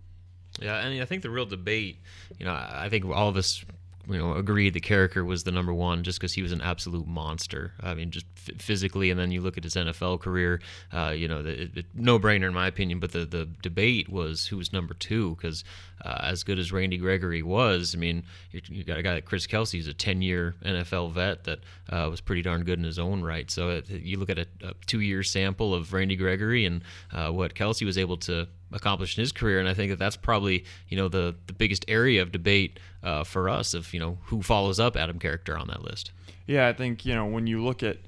Yeah, 0.61 0.75
I 0.75 0.81
and 0.81 1.03
I 1.03 1.05
think 1.05 1.23
the 1.23 1.31
real 1.31 1.47
debate, 1.47 1.99
you 2.39 2.47
know, 2.47 2.53
I 2.53 2.89
think 2.91 3.05
all 3.05 3.29
of 3.29 3.37
us, 3.37 3.65
you 4.09 4.19
know, 4.19 4.33
agreed 4.35 4.75
that 4.75 4.83
Carriker 4.83 5.25
was 5.25 5.45
the 5.45 5.53
number 5.53 5.73
one 5.73 6.03
just 6.03 6.19
because 6.19 6.33
he 6.33 6.43
was 6.43 6.53
an 6.53 6.63
absolute 6.63 7.07
monster. 7.07 7.75
I 7.83 7.95
mean, 7.95 8.11
just 8.11 8.27
f- 8.49 8.61
physically, 8.61 9.11
and 9.11 9.21
then 9.21 9.31
you 9.31 9.41
look 9.43 9.59
at 9.59 9.65
his 9.65 9.75
NFL 9.75 10.21
career, 10.21 10.61
uh, 10.93 11.13
you 11.15 11.29
know, 11.29 11.43
the, 11.43 11.63
it, 11.63 11.77
it, 11.77 11.87
no 11.95 12.19
brainer 12.19 12.47
in 12.47 12.55
my 12.55 12.67
opinion. 12.67 13.01
But 13.01 13.13
the 13.13 13.25
the 13.25 13.49
debate 13.63 14.09
was 14.09 14.47
who 14.47 14.57
was 14.57 14.73
number 14.73 14.95
two 14.95 15.37
because 15.37 15.63
uh, 16.05 16.21
as 16.23 16.43
good 16.43 16.59
as 16.59 16.73
Randy 16.73 16.97
Gregory 16.97 17.43
was, 17.43 17.95
I 17.95 17.99
mean, 17.99 18.25
you, 18.51 18.63
you 18.69 18.85
got 18.85 18.99
a 18.99 19.03
guy 19.03 19.15
like 19.15 19.25
Chris 19.27 19.47
Kelsay, 19.47 19.77
who's 19.79 19.89
a 19.89 19.95
ten 19.95 20.23
year 20.23 20.55
NFL 20.65 21.13
vet 21.13 21.45
that 21.45 21.61
uh, 21.91 22.09
was 22.11 22.21
pretty 22.21 22.43
darn 22.43 22.65
good 22.65 22.79
in 22.79 22.85
his 22.85 22.99
own 22.99 23.23
right. 23.23 23.51
So 23.51 23.71
it, 23.71 23.91
you 23.91 24.19
look 24.19 24.31
at 24.31 24.39
a, 24.39 24.47
a 24.63 24.73
two 24.87 25.01
year 25.01 25.23
sample 25.23 25.75
of 25.75 25.93
Randy 25.93 26.17
Gregory 26.17 26.65
and 26.65 26.83
uh, 27.13 27.31
what 27.31 27.55
Kelsay 27.55 27.85
was 27.85 27.99
able 27.99 28.17
to 28.19 28.49
accomplished 28.73 29.19
in 29.19 29.23
his 29.23 29.33
career, 29.33 29.59
and 29.61 29.69
I 29.69 29.75
think 29.75 29.91
that 29.91 29.99
that's 29.99 30.17
probably 30.17 30.65
you 30.89 30.97
know 30.97 31.09
the 31.09 31.35
the 31.47 31.53
biggest 31.53 31.85
area 31.89 32.23
of 32.23 32.33
debate 32.33 32.79
uh, 33.03 33.25
for 33.25 33.49
us 33.49 33.75
of 33.75 33.93
you 33.95 34.01
know 34.01 34.19
who 34.25 34.43
follows 34.43 34.79
up 34.81 34.97
Adam 34.97 35.19
Carriker 35.19 35.59
on 35.59 35.69
that 35.69 35.83
list. 35.83 36.13
Yeah, 36.49 36.67
I 36.67 36.73
think, 36.73 37.05
you 37.05 37.15
know, 37.15 37.27
when 37.27 37.47
you 37.47 37.63
look 37.63 37.83
at 37.83 37.99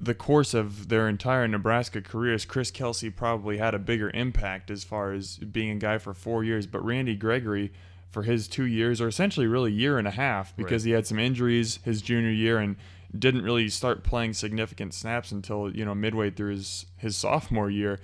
the 0.00 0.14
course 0.14 0.52
of 0.52 0.88
their 0.88 1.08
entire 1.08 1.46
Nebraska 1.46 2.02
careers, 2.02 2.44
Chris 2.44 2.72
Kelsay 2.72 3.08
probably 3.08 3.58
had 3.58 3.72
a 3.72 3.78
bigger 3.78 4.10
impact 4.10 4.68
as 4.68 4.82
far 4.82 5.12
as 5.12 5.36
being 5.38 5.70
a 5.70 5.76
guy 5.76 5.98
for 5.98 6.12
four 6.12 6.42
years. 6.42 6.66
But 6.66 6.84
Randy 6.84 7.14
Gregory, 7.14 7.72
for 8.10 8.24
his 8.24 8.48
two 8.48 8.66
years, 8.66 9.00
or 9.00 9.06
essentially 9.06 9.46
really 9.46 9.70
year 9.70 9.96
and 9.96 10.08
a 10.08 10.10
half, 10.10 10.56
because 10.56 10.82
he 10.82 10.90
had 10.90 11.06
some 11.06 11.20
injuries 11.20 11.78
his 11.84 12.02
junior 12.02 12.32
year 12.32 12.58
and 12.58 12.74
didn't 13.16 13.42
really 13.42 13.68
start 13.68 14.02
playing 14.02 14.32
significant 14.32 14.92
snaps 14.92 15.30
until 15.30 15.70
you 15.74 15.84
know 15.84 15.94
midway 15.94 16.30
through 16.30 16.50
his 16.50 16.86
his 16.96 17.16
sophomore 17.16 17.70
year. 17.70 18.00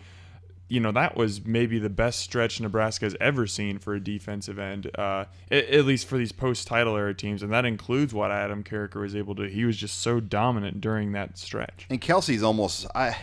You 0.69 0.81
know 0.81 0.93
that 0.93 1.17
was 1.17 1.45
maybe 1.47 1.79
the 1.79 1.89
best 1.89 2.19
stretch 2.21 2.61
Nebraska 2.61 3.07
has 3.07 3.17
ever 3.21 3.47
seen 3.47 3.79
for 3.79 3.95
a 3.95 4.01
defensive 4.01 4.59
end, 4.59 4.91
uh, 4.99 5.25
at, 5.51 5.65
at 5.69 5.85
least 5.87 6.07
for 6.07 6.19
these 6.19 6.33
post-title 6.33 6.95
era 6.97 7.15
teams, 7.15 7.43
and 7.43 7.51
that 7.53 7.65
includes 7.65 8.13
what 8.13 8.31
Adam 8.31 8.63
Carriker 8.63 9.01
was 9.01 9.17
able 9.17 9.35
to. 9.37 9.45
He 9.49 9.65
was 9.65 9.77
just 9.79 10.01
so 10.01 10.21
dominant 10.21 10.81
during 10.81 11.13
that 11.13 11.39
stretch. 11.39 11.87
And 11.89 12.01
Kelsay's 12.01 12.43
almost 12.43 12.87
I 12.95 13.17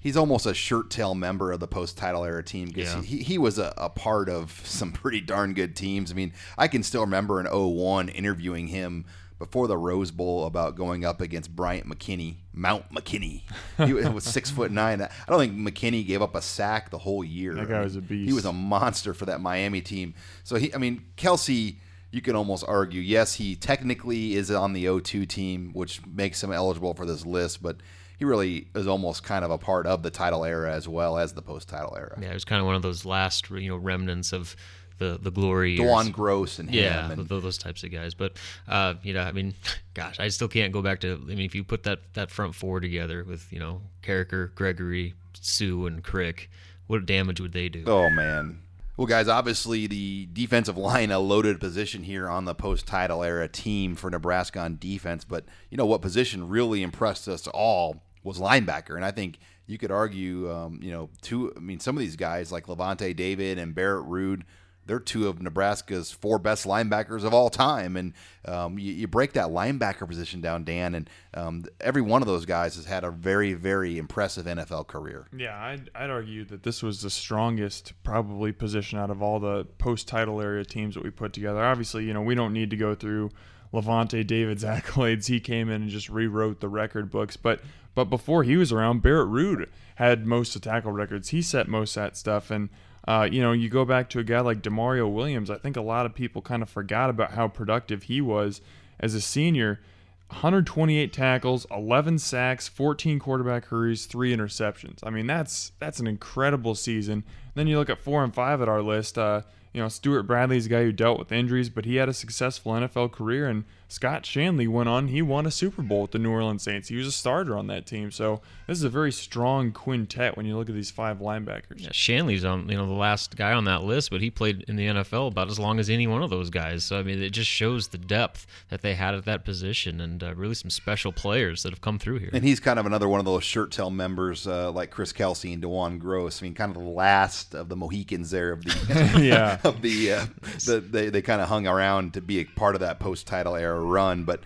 he's 0.00 0.16
almost 0.16 0.46
a 0.46 0.54
shirt 0.54 0.90
tail 0.90 1.14
member 1.14 1.50
of 1.52 1.60
the 1.60 1.66
post 1.68 1.96
title 1.96 2.24
era 2.24 2.42
team 2.42 2.68
because 2.68 2.94
Yeah. 2.94 3.02
he, 3.02 3.18
he 3.18 3.38
was 3.38 3.58
a, 3.58 3.72
a 3.76 3.90
part 3.90 4.28
of 4.28 4.60
some 4.64 4.92
pretty 4.92 5.20
darn 5.20 5.54
good 5.54 5.74
teams. 5.76 6.10
I 6.10 6.14
mean, 6.14 6.32
I 6.56 6.68
can 6.68 6.82
still 6.82 7.00
remember 7.02 7.40
in 7.40 7.46
01 7.46 8.08
interviewing 8.08 8.68
him 8.68 9.04
before 9.38 9.68
the 9.68 9.76
Rose 9.76 10.10
Bowl 10.10 10.46
about 10.46 10.74
going 10.74 11.04
up 11.04 11.20
against 11.20 11.54
Bryant 11.54 11.88
McKinnie, 11.88 12.36
Mount 12.52 12.92
McKinnie. 12.92 13.42
He 13.86 13.92
was 13.92 14.08
was 14.08 14.24
six 14.24 14.50
foot 14.50 14.72
nine. 14.72 15.00
I 15.00 15.08
don't 15.28 15.38
think 15.38 15.54
McKinnie 15.54 16.06
gave 16.06 16.20
up 16.20 16.34
a 16.34 16.42
sack 16.42 16.90
the 16.90 16.98
whole 16.98 17.22
year. 17.22 17.54
That 17.54 17.68
guy 17.68 17.74
I 17.74 17.76
mean, 17.78 17.84
was 17.84 17.96
a 17.96 18.00
beast. 18.00 18.26
He 18.26 18.32
was 18.32 18.44
a 18.44 18.52
monster 18.52 19.14
for 19.14 19.26
that 19.26 19.40
Miami 19.40 19.80
team. 19.80 20.14
So 20.44 20.56
he, 20.56 20.74
I 20.74 20.78
mean, 20.78 21.04
Kelsay. 21.16 21.76
You 22.10 22.22
can 22.22 22.36
almost 22.36 22.64
argue, 22.66 23.02
yes, 23.02 23.34
he 23.34 23.54
technically 23.54 24.34
is 24.34 24.50
on 24.50 24.72
the 24.72 24.86
O2 24.86 25.28
team, 25.28 25.72
which 25.74 26.00
makes 26.06 26.42
him 26.42 26.50
eligible 26.50 26.94
for 26.94 27.04
this 27.04 27.26
list, 27.26 27.62
but 27.62 27.76
he 28.18 28.24
really 28.24 28.68
is 28.74 28.86
almost 28.86 29.22
kind 29.22 29.44
of 29.44 29.50
a 29.50 29.58
part 29.58 29.86
of 29.86 30.02
the 30.02 30.10
title 30.10 30.44
era 30.44 30.72
as 30.72 30.88
well 30.88 31.18
as 31.18 31.34
the 31.34 31.42
post-title 31.42 31.94
era. 31.96 32.18
Yeah, 32.20 32.30
it 32.30 32.34
was 32.34 32.44
kind 32.44 32.60
of 32.60 32.66
one 32.66 32.74
of 32.74 32.82
those 32.82 33.04
last 33.04 33.48
you 33.50 33.68
know 33.68 33.76
remnants 33.76 34.32
of 34.32 34.56
the 34.98 35.18
the 35.20 35.30
glory. 35.30 35.78
DeJuan 35.78 36.12
Groce 36.12 36.58
and 36.58 36.68
him. 36.68 36.84
Yeah, 36.84 37.10
and, 37.10 37.28
those 37.28 37.58
types 37.58 37.82
of 37.84 37.90
guys. 37.90 38.14
But 38.14 38.32
uh, 38.66 38.94
you 39.02 39.14
know, 39.14 39.22
I 39.22 39.32
mean, 39.32 39.54
gosh, 39.94 40.20
I 40.20 40.28
still 40.28 40.48
can't 40.48 40.72
go 40.72 40.82
back 40.82 41.00
to. 41.00 41.12
I 41.12 41.34
mean, 41.34 41.40
if 41.40 41.54
you 41.54 41.64
put 41.64 41.84
that 41.84 42.00
that 42.14 42.30
front 42.30 42.54
four 42.54 42.80
together 42.80 43.24
with 43.24 43.52
you 43.52 43.58
know 43.58 43.82
Carriker, 44.02 44.54
Gregory, 44.54 45.14
Suh, 45.40 45.86
and 45.86 46.02
Crick, 46.02 46.50
what 46.86 47.06
damage 47.06 47.40
would 47.40 47.52
they 47.52 47.68
do? 47.68 47.84
Oh 47.86 48.10
man. 48.10 48.60
Well, 48.96 49.06
guys, 49.06 49.28
obviously 49.28 49.86
the 49.86 50.28
defensive 50.32 50.76
line 50.76 51.12
a 51.12 51.20
loaded 51.20 51.60
position 51.60 52.02
here 52.02 52.28
on 52.28 52.46
the 52.46 52.54
post-title 52.54 53.22
era 53.22 53.46
team 53.46 53.94
for 53.94 54.10
Nebraska 54.10 54.58
on 54.58 54.76
defense, 54.80 55.24
but 55.24 55.44
you 55.70 55.76
know 55.76 55.86
what 55.86 56.02
position 56.02 56.48
really 56.48 56.82
impressed 56.82 57.28
us 57.28 57.46
all 57.46 58.02
was 58.24 58.38
linebacker, 58.40 58.96
and 58.96 59.04
I 59.04 59.12
think 59.12 59.38
you 59.68 59.76
could 59.76 59.92
argue, 59.92 60.50
um, 60.50 60.80
you 60.82 60.90
know, 60.90 61.10
two. 61.20 61.52
I 61.54 61.60
mean, 61.60 61.78
some 61.78 61.94
of 61.96 62.00
these 62.00 62.16
guys 62.16 62.50
like 62.50 62.66
Lavonte 62.66 63.14
David 63.14 63.58
and 63.58 63.74
Barrett 63.74 64.06
Ruud, 64.06 64.42
they're 64.88 64.98
two 64.98 65.28
of 65.28 65.40
Nebraska's 65.40 66.10
four 66.10 66.38
best 66.38 66.66
linebackers 66.66 67.22
of 67.22 67.32
all 67.32 67.50
time, 67.50 67.96
and 67.96 68.14
um, 68.46 68.78
you, 68.78 68.92
you 68.92 69.06
break 69.06 69.34
that 69.34 69.48
linebacker 69.48 70.08
position 70.08 70.40
down, 70.40 70.64
Dan, 70.64 70.94
and 70.94 71.10
um, 71.34 71.64
every 71.80 72.02
one 72.02 72.22
of 72.22 72.26
those 72.26 72.46
guys 72.46 72.74
has 72.76 72.86
had 72.86 73.04
a 73.04 73.10
very, 73.10 73.52
very 73.52 73.98
impressive 73.98 74.46
NFL 74.46 74.86
career. 74.88 75.28
Yeah, 75.36 75.56
I'd, 75.56 75.90
I'd 75.94 76.10
argue 76.10 76.44
that 76.46 76.62
this 76.62 76.82
was 76.82 77.02
the 77.02 77.10
strongest 77.10 77.92
probably 78.02 78.50
position 78.50 78.98
out 78.98 79.10
of 79.10 79.22
all 79.22 79.38
the 79.38 79.66
post-title 79.76 80.40
area 80.40 80.64
teams 80.64 80.94
that 80.94 81.04
we 81.04 81.10
put 81.10 81.34
together. 81.34 81.62
Obviously, 81.62 82.04
you 82.04 82.14
know, 82.14 82.22
we 82.22 82.34
don't 82.34 82.54
need 82.54 82.70
to 82.70 82.76
go 82.76 82.94
through 82.94 83.30
Lavonte 83.72 84.26
David's 84.26 84.64
accolades. 84.64 85.26
He 85.26 85.38
came 85.38 85.68
in 85.68 85.82
and 85.82 85.90
just 85.90 86.08
rewrote 86.08 86.60
the 86.60 86.68
record 86.68 87.10
books. 87.10 87.36
But 87.36 87.60
but 87.94 88.04
before 88.04 88.44
he 88.44 88.56
was 88.56 88.72
around, 88.72 89.02
Barrett 89.02 89.28
Ruud 89.28 89.68
had 89.96 90.24
most 90.24 90.54
of 90.54 90.62
tackle 90.62 90.92
records. 90.92 91.30
He 91.30 91.42
set 91.42 91.66
most 91.66 91.96
of 91.96 92.04
that 92.04 92.16
stuff. 92.16 92.50
And 92.50 92.68
uh, 93.08 93.24
you 93.24 93.40
know, 93.40 93.52
you 93.52 93.70
go 93.70 93.86
back 93.86 94.10
to 94.10 94.18
a 94.18 94.22
guy 94.22 94.38
like 94.40 94.60
Demorrio 94.60 95.10
Williams. 95.10 95.48
I 95.48 95.56
think 95.56 95.78
a 95.78 95.80
lot 95.80 96.04
of 96.04 96.14
people 96.14 96.42
kind 96.42 96.62
of 96.62 96.68
forgot 96.68 97.08
about 97.08 97.30
how 97.30 97.48
productive 97.48 98.02
he 98.02 98.20
was 98.20 98.60
as 99.00 99.14
a 99.14 99.20
senior. 99.22 99.80
128 100.28 101.10
tackles, 101.10 101.66
11 101.70 102.18
sacks, 102.18 102.68
14 102.68 103.18
quarterback 103.18 103.64
hurries, 103.64 104.04
three 104.04 104.36
interceptions. 104.36 104.98
I 105.02 105.08
mean, 105.08 105.26
that's 105.26 105.72
that's 105.78 106.00
an 106.00 106.06
incredible 106.06 106.74
season. 106.74 107.24
Then 107.54 107.66
you 107.66 107.78
look 107.78 107.88
at 107.88 107.98
four 107.98 108.22
and 108.22 108.34
five 108.34 108.60
at 108.60 108.68
our 108.68 108.82
list. 108.82 109.16
Uh, 109.16 109.40
you 109.72 109.80
know, 109.80 109.88
Stewart 109.88 110.26
Bradley's 110.26 110.66
a 110.66 110.68
guy 110.68 110.82
who 110.82 110.92
dealt 110.92 111.18
with 111.18 111.32
injuries, 111.32 111.70
but 111.70 111.86
he 111.86 111.96
had 111.96 112.10
a 112.10 112.12
successful 112.12 112.72
NFL 112.72 113.12
career. 113.12 113.48
And 113.48 113.64
Scott 113.88 114.24
Shanle 114.24 114.68
went 114.68 114.88
on; 114.88 115.08
he 115.08 115.22
won 115.22 115.46
a 115.46 115.50
Super 115.50 115.82
Bowl 115.82 116.02
with 116.02 116.10
the 116.10 116.18
New 116.18 116.30
Orleans 116.30 116.62
Saints. 116.62 116.88
He 116.88 116.96
was 116.96 117.06
a 117.06 117.12
starter 117.12 117.56
on 117.56 117.66
that 117.68 117.86
team. 117.86 118.10
So 118.10 118.40
this 118.66 118.76
is 118.76 118.84
a 118.84 118.90
very 118.90 119.10
strong 119.12 119.72
quintet 119.72 120.36
when 120.36 120.44
you 120.44 120.56
look 120.56 120.68
at 120.68 120.74
these 120.74 120.90
five 120.90 121.18
linebackers. 121.18 121.76
Yeah, 121.78 121.88
Shanle's 121.90 122.44
on 122.44 122.68
you 122.68 122.76
know 122.76 122.86
the 122.86 122.92
last 122.92 123.36
guy 123.36 123.52
on 123.52 123.64
that 123.64 123.82
list, 123.84 124.10
but 124.10 124.20
he 124.20 124.30
played 124.30 124.64
in 124.68 124.76
the 124.76 124.86
NFL 124.86 125.28
about 125.28 125.48
as 125.48 125.58
long 125.58 125.78
as 125.78 125.88
any 125.88 126.06
one 126.06 126.22
of 126.22 126.30
those 126.30 126.50
guys. 126.50 126.84
So 126.84 126.98
I 126.98 127.02
mean, 127.02 127.22
it 127.22 127.30
just 127.30 127.50
shows 127.50 127.88
the 127.88 127.98
depth 127.98 128.46
that 128.68 128.82
they 128.82 128.94
had 128.94 129.14
at 129.14 129.24
that 129.24 129.44
position, 129.44 130.00
and 130.00 130.22
uh, 130.22 130.34
really 130.34 130.54
some 130.54 130.70
special 130.70 131.12
players 131.12 131.62
that 131.62 131.70
have 131.70 131.80
come 131.80 131.98
through 131.98 132.18
here. 132.18 132.30
And 132.32 132.44
he's 132.44 132.60
kind 132.60 132.78
of 132.78 132.86
another 132.86 133.08
one 133.08 133.20
of 133.20 133.26
those 133.26 133.44
shirt 133.44 133.72
tail 133.72 133.90
members 133.90 134.46
uh, 134.46 134.70
like 134.70 134.90
Chris 134.90 135.12
Kelsay 135.12 135.54
and 135.54 135.62
DeJuan 135.62 136.00
Groce. 136.00 136.42
I 136.42 136.44
mean, 136.44 136.54
kind 136.54 136.76
of 136.76 136.82
the 136.82 136.88
last 136.88 137.54
of 137.54 137.68
the 137.68 137.76
Mohicans 137.76 138.30
there 138.30 138.52
of 138.52 138.64
the 138.64 139.20
Yeah. 139.22 139.58
of 139.64 139.80
the, 139.82 140.12
uh, 140.12 140.26
the 140.66 140.80
they 140.80 141.08
they 141.08 141.22
kind 141.22 141.40
of 141.40 141.48
hung 141.48 141.66
around 141.66 142.14
to 142.14 142.20
be 142.20 142.40
a 142.40 142.44
part 142.44 142.74
of 142.74 142.80
that 142.80 143.00
post 143.00 143.26
title 143.26 143.56
era 143.56 143.77
run, 143.80 144.24
but. 144.24 144.42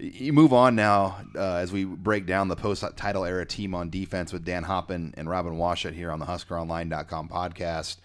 You 0.00 0.32
move 0.32 0.52
on 0.52 0.76
now 0.76 1.18
uh, 1.34 1.56
as 1.56 1.72
we 1.72 1.82
break 1.82 2.24
down 2.24 2.46
the 2.46 2.54
post 2.54 2.84
title 2.94 3.24
era 3.24 3.44
team 3.44 3.74
on 3.74 3.90
defense 3.90 4.32
with 4.32 4.44
Dan 4.44 4.62
Hoppen 4.62 5.12
and 5.16 5.28
Robin 5.28 5.54
Washut 5.54 5.92
here 5.92 6.12
on 6.12 6.20
the 6.20 6.26
HuskerOnline.com 6.26 7.28
podcast. 7.28 7.96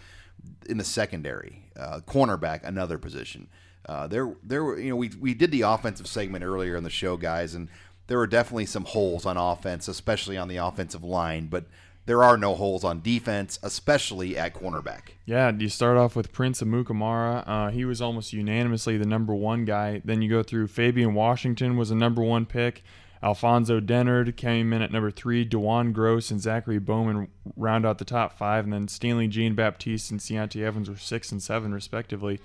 In 0.68 0.80
the 0.80 0.84
secondary, 0.84 1.66
uh, 1.78 2.00
cornerback, 2.08 2.64
another 2.64 2.98
position. 2.98 3.48
Uh, 3.86 4.08
there, 4.08 4.36
there 4.42 4.64
were 4.64 4.80
you 4.80 4.90
know 4.90 4.96
we 4.96 5.12
we 5.20 5.36
did 5.36 5.52
the 5.52 5.62
offensive 5.62 6.08
segment 6.08 6.44
earlier 6.44 6.76
in 6.76 6.84
the 6.84 6.90
show, 6.90 7.16
guys, 7.16 7.54
and 7.54 7.70
there 8.08 8.18
were 8.18 8.28
definitely 8.28 8.66
some 8.66 8.86
holes 8.86 9.26
on 9.26 9.38
offense, 9.38 9.88
especially 9.88 10.38
on 10.38 10.48
the 10.48 10.58
offensive 10.58 11.04
line. 11.04 11.48
But 11.48 11.66
there 12.06 12.24
are 12.24 12.38
no 12.38 12.56
holes 12.56 12.84
on 12.84 13.02
defense, 13.02 13.60
especially 13.64 14.38
at 14.38 14.54
cornerback. 14.54 15.14
Yeah, 15.26 15.52
you 15.52 15.70
start 15.70 15.98
off 15.98 16.16
with 16.16 16.34
Prince 16.34 16.62
Amukamara. 16.62 17.44
Uh, 17.48 17.70
he 17.70 17.86
was 17.86 18.02
almost 18.02 18.34
unanimously 18.34 18.98
the 18.98 19.06
number 19.06 19.34
one 19.34 19.64
guy. 19.64 20.02
Then 20.04 20.22
you 20.22 20.30
go 20.30 20.44
through 20.44 20.68
Fabian 20.68 21.14
Washington 21.14 21.78
was 21.78 21.92
a 21.92 21.96
number 21.96 22.22
one 22.22 22.46
pick. 22.46 22.84
Alfonso 23.24 23.80
Dennard 23.80 24.36
came 24.36 24.74
in 24.74 24.82
at 24.82 24.92
number 24.92 25.10
three. 25.10 25.48
DeJuan 25.48 25.94
Groce 25.94 26.30
and 26.30 26.42
Zachary 26.42 26.78
Bowman 26.78 27.30
round 27.56 27.86
out 27.86 27.98
the 27.98 28.06
top 28.06 28.38
five. 28.38 28.66
And 28.66 28.74
then 28.74 28.90
Stanley 28.90 29.30
Jean 29.30 29.56
Baptiste 29.56 30.12
and 30.12 30.20
Ciante 30.20 30.62
Evans 30.62 30.90
were 30.90 30.98
six 30.98 31.32
and 31.32 31.42
seven, 31.42 31.74
respectively. 31.74 32.42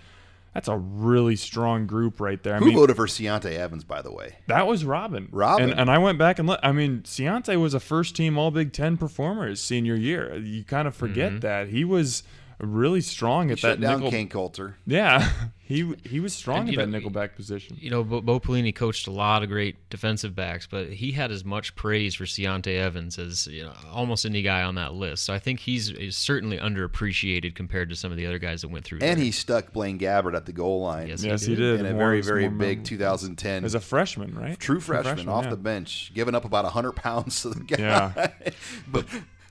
That's 0.54 0.68
a 0.68 0.76
really 0.76 1.36
strong 1.36 1.86
group 1.86 2.20
right 2.20 2.42
there. 2.42 2.54
I 2.54 2.58
Who 2.58 2.66
mean, 2.66 2.74
voted 2.74 2.96
for 2.96 3.06
Ciante 3.06 3.54
Evans, 3.56 3.84
by 3.84 4.02
the 4.02 4.12
way? 4.12 4.36
that 4.46 4.66
was 4.66 4.84
Robin. 4.84 5.28
Robin. 5.30 5.70
And, 5.70 5.80
and 5.80 5.90
I 5.90 5.98
went 5.98 6.18
back 6.18 6.38
and 6.38 6.48
looked. 6.48 6.64
I 6.64 6.72
mean, 6.72 7.02
Ciante 7.02 7.56
was 7.56 7.74
a 7.74 7.80
first 7.80 8.16
team 8.16 8.38
All 8.38 8.50
Big 8.50 8.72
Ten 8.72 8.96
performer 8.96 9.46
his 9.46 9.60
senior 9.60 9.94
year. 9.94 10.36
You 10.36 10.64
kind 10.64 10.88
of 10.88 10.94
forget 10.94 11.30
mm-hmm. 11.30 11.40
that. 11.40 11.68
He 11.68 11.84
was 11.84 12.22
really 12.66 13.00
strong 13.00 13.50
at 13.50 13.58
Shut 13.58 13.80
that 13.80 13.86
down 13.86 13.96
nickel. 13.98 14.10
Kane 14.10 14.28
Coulter. 14.28 14.76
Yeah, 14.86 15.30
he 15.60 15.94
he 16.04 16.18
was 16.18 16.32
strong 16.34 16.60
And, 16.60 16.68
at 16.68 16.72
you 16.72 16.78
that 16.78 16.88
know, 16.88 16.98
nickelback 16.98 17.34
position. 17.36 17.76
You 17.80 17.90
know, 17.90 18.02
Bo, 18.02 18.20
Bo 18.20 18.40
Pelini 18.40 18.74
coached 18.74 19.06
a 19.06 19.10
lot 19.10 19.42
of 19.42 19.48
great 19.48 19.76
defensive 19.90 20.34
backs, 20.34 20.66
but 20.66 20.88
he 20.88 21.12
had 21.12 21.30
as 21.30 21.44
much 21.44 21.76
praise 21.76 22.14
for 22.14 22.24
Ciante 22.24 22.76
Evans 22.76 23.18
as 23.18 23.46
you 23.46 23.62
know 23.64 23.72
almost 23.92 24.24
any 24.26 24.42
guy 24.42 24.62
on 24.62 24.74
that 24.74 24.94
list. 24.94 25.24
So 25.24 25.32
I 25.32 25.38
think 25.38 25.60
he's, 25.60 25.90
is 25.90 26.16
certainly 26.16 26.58
underappreciated 26.58 27.54
compared 27.54 27.90
to 27.90 27.96
some 27.96 28.10
of 28.10 28.16
the 28.16 28.26
other 28.26 28.38
guys 28.38 28.62
that 28.62 28.68
went 28.68 28.84
through. 28.84 28.98
And 29.02 29.18
there. 29.18 29.24
he 29.24 29.30
stuck 29.30 29.72
Blaine 29.72 29.98
Gabbert 29.98 30.34
at 30.34 30.46
the 30.46 30.52
goal 30.52 30.82
line 30.82 31.08
Yes, 31.08 31.22
Yes, 31.22 31.42
he 31.42 31.54
did. 31.54 31.78
did. 31.78 31.80
in 31.80 31.86
a 31.86 31.90
One 31.90 31.98
very, 31.98 32.20
very 32.22 32.48
big 32.48 32.84
2010. 32.84 33.64
As 33.64 33.74
a 33.74 33.80
freshman, 33.80 34.34
right? 34.34 34.58
True 34.58 34.80
freshman, 34.80 35.28
off 35.28 35.44
yeah. 35.44 35.50
the 35.50 35.56
bench, 35.56 36.12
giving 36.14 36.34
up 36.34 36.44
about 36.44 36.64
100 36.64 36.92
pounds 36.92 37.42
to 37.42 37.50
the 37.50 37.60
guy. 37.60 37.78
Yeah. 37.78 38.30
but 38.88 39.06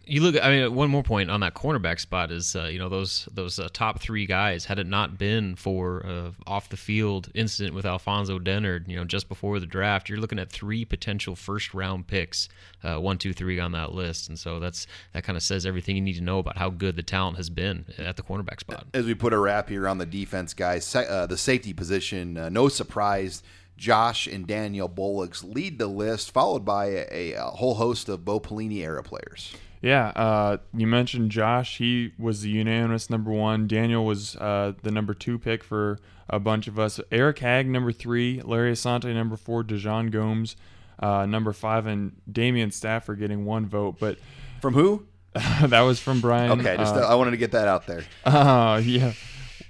you 0.07 0.21
look. 0.21 0.41
I 0.41 0.49
mean, 0.49 0.73
one 0.73 0.89
more 0.89 1.03
point 1.03 1.29
on 1.29 1.41
that 1.41 1.53
cornerback 1.53 1.99
spot 1.99 2.31
is 2.31 2.55
uh, 2.55 2.65
you 2.65 2.79
know 2.79 2.89
those 2.89 3.27
those 3.31 3.59
uh, 3.59 3.67
top 3.71 3.99
three 3.99 4.25
guys. 4.25 4.65
Had 4.65 4.79
it 4.79 4.87
not 4.87 5.17
been 5.17 5.55
for 5.55 6.05
uh, 6.05 6.31
off 6.45 6.69
the 6.69 6.77
field 6.77 7.29
incident 7.33 7.75
with 7.75 7.85
Alfonso 7.85 8.39
Dennard, 8.39 8.87
you 8.87 8.95
know, 8.95 9.03
just 9.03 9.27
before 9.27 9.59
the 9.59 9.65
draft, 9.65 10.09
you're 10.09 10.19
looking 10.19 10.39
at 10.39 10.49
three 10.49 10.85
potential 10.85 11.35
first 11.35 11.73
round 11.73 12.07
picks, 12.07 12.47
uh, 12.83 12.95
one, 12.97 13.17
two, 13.17 13.33
three 13.33 13.59
on 13.59 13.73
that 13.73 13.93
list, 13.93 14.29
and 14.29 14.39
so 14.39 14.59
that's 14.59 14.87
that 15.13 15.23
kind 15.23 15.35
of 15.35 15.43
says 15.43 15.65
everything 15.65 15.95
you 15.95 16.01
need 16.01 16.15
to 16.15 16.23
know 16.23 16.39
about 16.39 16.57
how 16.57 16.69
good 16.69 16.95
the 16.95 17.03
talent 17.03 17.37
has 17.37 17.49
been 17.49 17.85
at 17.97 18.15
the 18.15 18.23
cornerback 18.23 18.59
spot. 18.59 18.85
as 18.93 19.05
we 19.05 19.13
put 19.13 19.33
a 19.33 19.37
wrap 19.37 19.69
here 19.69 19.87
on 19.87 19.97
the 19.97 20.05
defense, 20.05 20.53
guys, 20.53 20.95
uh, 20.95 21.25
the 21.27 21.37
safety 21.37 21.73
position, 21.73 22.37
uh, 22.37 22.49
no 22.49 22.69
surprise. 22.69 23.43
Josh 23.77 24.25
and 24.25 24.47
Daniel 24.47 24.87
Bullocks 24.87 25.43
lead 25.43 25.77
the 25.77 25.85
list, 25.85 26.31
followed 26.31 26.65
by 26.65 27.05
a, 27.11 27.33
a 27.33 27.43
whole 27.43 27.75
host 27.75 28.09
of 28.09 28.25
Bo 28.25 28.39
Pelini 28.39 28.79
era 28.79 29.03
players. 29.03 29.53
Yeah, 29.81 30.07
uh, 30.07 30.57
you 30.73 30.87
mentioned 30.87 31.31
Josh. 31.31 31.77
He 31.77 32.13
was 32.17 32.41
the 32.41 32.49
unanimous 32.49 33.09
number 33.09 33.31
one. 33.31 33.67
Daniel 33.67 34.05
was 34.05 34.35
uh, 34.37 34.73
the 34.81 34.91
number 34.91 35.13
two 35.13 35.37
pick 35.37 35.63
for 35.63 35.99
a 36.29 36.39
bunch 36.39 36.67
of 36.67 36.79
us. 36.79 36.99
Eric 37.11 37.39
Hagg, 37.39 37.67
number 37.67 37.91
three. 37.91 38.41
Larry 38.43 38.73
Asante, 38.73 39.13
number 39.13 39.37
four. 39.37 39.63
DeJon 39.63 40.11
Gomes, 40.11 40.55
uh, 40.99 41.25
number 41.25 41.53
five. 41.53 41.85
And 41.85 42.19
Damian 42.31 42.71
Stafford 42.71 43.19
getting 43.19 43.45
one 43.45 43.65
vote. 43.67 43.97
But 43.99 44.17
From 44.61 44.73
who? 44.73 45.05
that 45.33 45.81
was 45.81 45.99
from 45.99 46.19
Brian. 46.21 46.51
Okay, 46.59 46.75
just 46.77 46.95
uh, 46.95 46.99
I 46.99 47.15
wanted 47.15 47.31
to 47.31 47.37
get 47.37 47.51
that 47.51 47.67
out 47.67 47.85
there. 47.85 48.03
Uh, 48.25 48.81
yeah, 48.83 49.13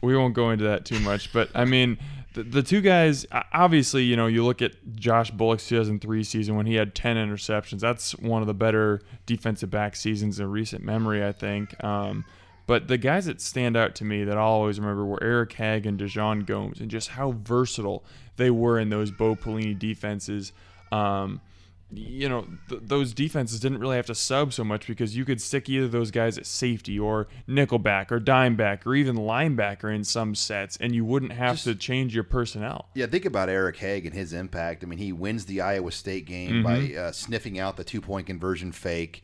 we 0.01 0.16
won't 0.16 0.34
go 0.34 0.51
into 0.51 0.66
that 0.66 0.86
too 0.86 0.99
much, 0.99 1.34
but 1.34 1.49
I 1.53 1.66
mean, 1.66 1.97
the, 2.38 2.43
the 2.43 2.63
two 2.63 2.81
guys. 2.81 3.25
Obviously, 3.51 4.03
you 4.03 4.15
know, 4.15 4.27
you 4.27 4.45
look 4.45 4.61
at 4.61 4.73
Josh 4.95 5.31
Bullock's 5.31 5.67
2003 5.67 6.23
season 6.23 6.55
when 6.55 6.65
he 6.65 6.75
had 6.75 6.93
10 6.93 7.17
interceptions. 7.17 7.79
That's 7.79 8.11
one 8.19 8.41
of 8.41 8.47
the 8.47 8.53
better 8.53 9.01
defensive 9.25 9.71
back 9.71 9.95
seasons 9.95 10.39
in 10.39 10.49
recent 10.51 10.83
memory, 10.83 11.25
I 11.25 11.31
think. 11.31 11.83
Um, 11.83 12.25
but 12.67 12.88
the 12.88 12.97
guys 12.97 13.25
that 13.25 13.41
stand 13.41 13.75
out 13.75 13.95
to 13.95 14.05
me 14.05 14.23
that 14.25 14.38
I'll 14.38 14.45
always 14.45 14.79
remember 14.79 15.05
were 15.05 15.23
Eric 15.23 15.53
Hagg 15.53 15.85
and 15.85 15.99
DeJon 15.99 16.45
Gomes, 16.45 16.79
and 16.79 16.91
just 16.91 17.09
how 17.09 17.31
versatile 17.31 18.03
they 18.35 18.51
were 18.51 18.77
in 18.79 18.89
those 18.89 19.09
Bo 19.09 19.35
Pelini 19.35 19.77
defenses. 19.77 20.53
Um, 20.91 21.41
you 21.89 22.27
know, 22.27 22.45
th- 22.67 22.81
those 22.83 23.13
defenses 23.13 23.59
didn't 23.61 23.77
really 23.79 23.95
have 23.95 24.05
to 24.07 24.15
sub 24.15 24.51
so 24.51 24.63
much 24.63 24.88
because 24.88 25.15
you 25.15 25.23
could 25.23 25.41
stick 25.41 25.69
either 25.69 25.88
those 25.88 26.11
guys 26.11 26.38
at 26.38 26.45
safety 26.45 26.99
or 26.99 27.27
nickelback 27.47 28.11
or 28.11 28.19
dimeback 28.19 28.85
or 28.85 28.93
even 28.93 29.15
linebacker 29.15 29.93
in 29.95 30.03
some 30.03 30.35
sets, 30.35 30.75
and 30.77 30.93
you 30.93 31.05
wouldn't 31.05 31.31
have 31.31 31.61
to 31.63 31.73
change 31.75 32.13
your 32.13 32.25
personnel. 32.25 32.89
Yeah, 32.93 33.05
think 33.05 33.23
about 33.25 33.47
Eric 33.47 33.77
Hagg 33.77 34.05
and 34.05 34.13
his 34.13 34.33
impact. 34.33 34.83
I 34.83 34.88
mean, 34.88 34.99
he 34.99 35.13
wins 35.13 35.45
the 35.45 35.61
Iowa 35.61 35.91
State 35.91 36.25
game 36.25 36.61
by 36.63 36.77
Mm-hmm. 36.79 36.99
uh, 36.99 37.11
sniffing 37.13 37.57
out 37.57 37.77
the 37.77 37.83
two 37.85 38.01
point 38.01 38.27
conversion 38.27 38.71
fake. 38.73 39.23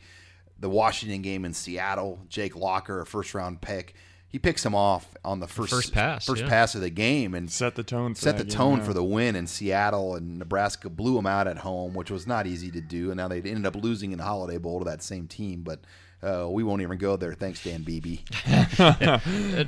The 0.59 0.69
Washington 0.69 1.21
game 1.21 1.43
in 1.43 1.53
Seattle, 1.53 2.19
Jake 2.29 2.55
Locker, 2.55 3.01
a 3.01 3.05
first 3.05 3.33
round 3.33 3.59
pick, 3.59 3.95
he 4.33 4.39
picks 4.39 4.65
him 4.65 4.73
off 4.73 5.15
on 5.23 5.39
the 5.41 5.47
first 5.47 5.69
First 5.69 5.93
pass, 5.93 6.25
first 6.25 6.41
yeah. 6.41 6.49
pass 6.49 6.73
of 6.73 6.81
the 6.81 6.89
game, 6.89 7.35
and 7.35 7.51
Set 7.51 7.75
the 7.75 7.83
tone. 7.83 8.15
For 8.15 8.21
set 8.21 8.39
the 8.39 8.43
game, 8.43 8.57
tone 8.57 8.77
yeah. 8.79 8.83
for 8.83 8.93
the 8.93 9.03
win 9.03 9.35
in 9.35 9.45
Seattle. 9.45 10.15
And 10.15 10.39
Nebraska 10.39 10.89
blew 10.89 11.13
them 11.13 11.27
out 11.27 11.47
at 11.47 11.59
home, 11.59 11.93
which 11.93 12.09
was 12.09 12.25
not 12.25 12.47
easy 12.47 12.71
to 12.71 12.81
do. 12.81 13.11
And 13.11 13.17
now 13.17 13.27
they 13.27 13.37
ended 13.37 13.67
up 13.67 13.75
losing 13.75 14.11
in 14.11 14.17
the 14.17 14.23
Holiday 14.23 14.57
Bowl 14.57 14.79
to 14.79 14.85
that 14.85 15.01
same 15.03 15.27
team, 15.27 15.61
but. 15.61 15.81
Uh, 16.23 16.47
we 16.49 16.63
won't 16.63 16.81
even 16.81 16.97
go 16.97 17.17
there. 17.17 17.33
Thanks, 17.33 17.63
Dan 17.63 17.83
Beebe. 17.83 18.19
Uh, 18.79 19.19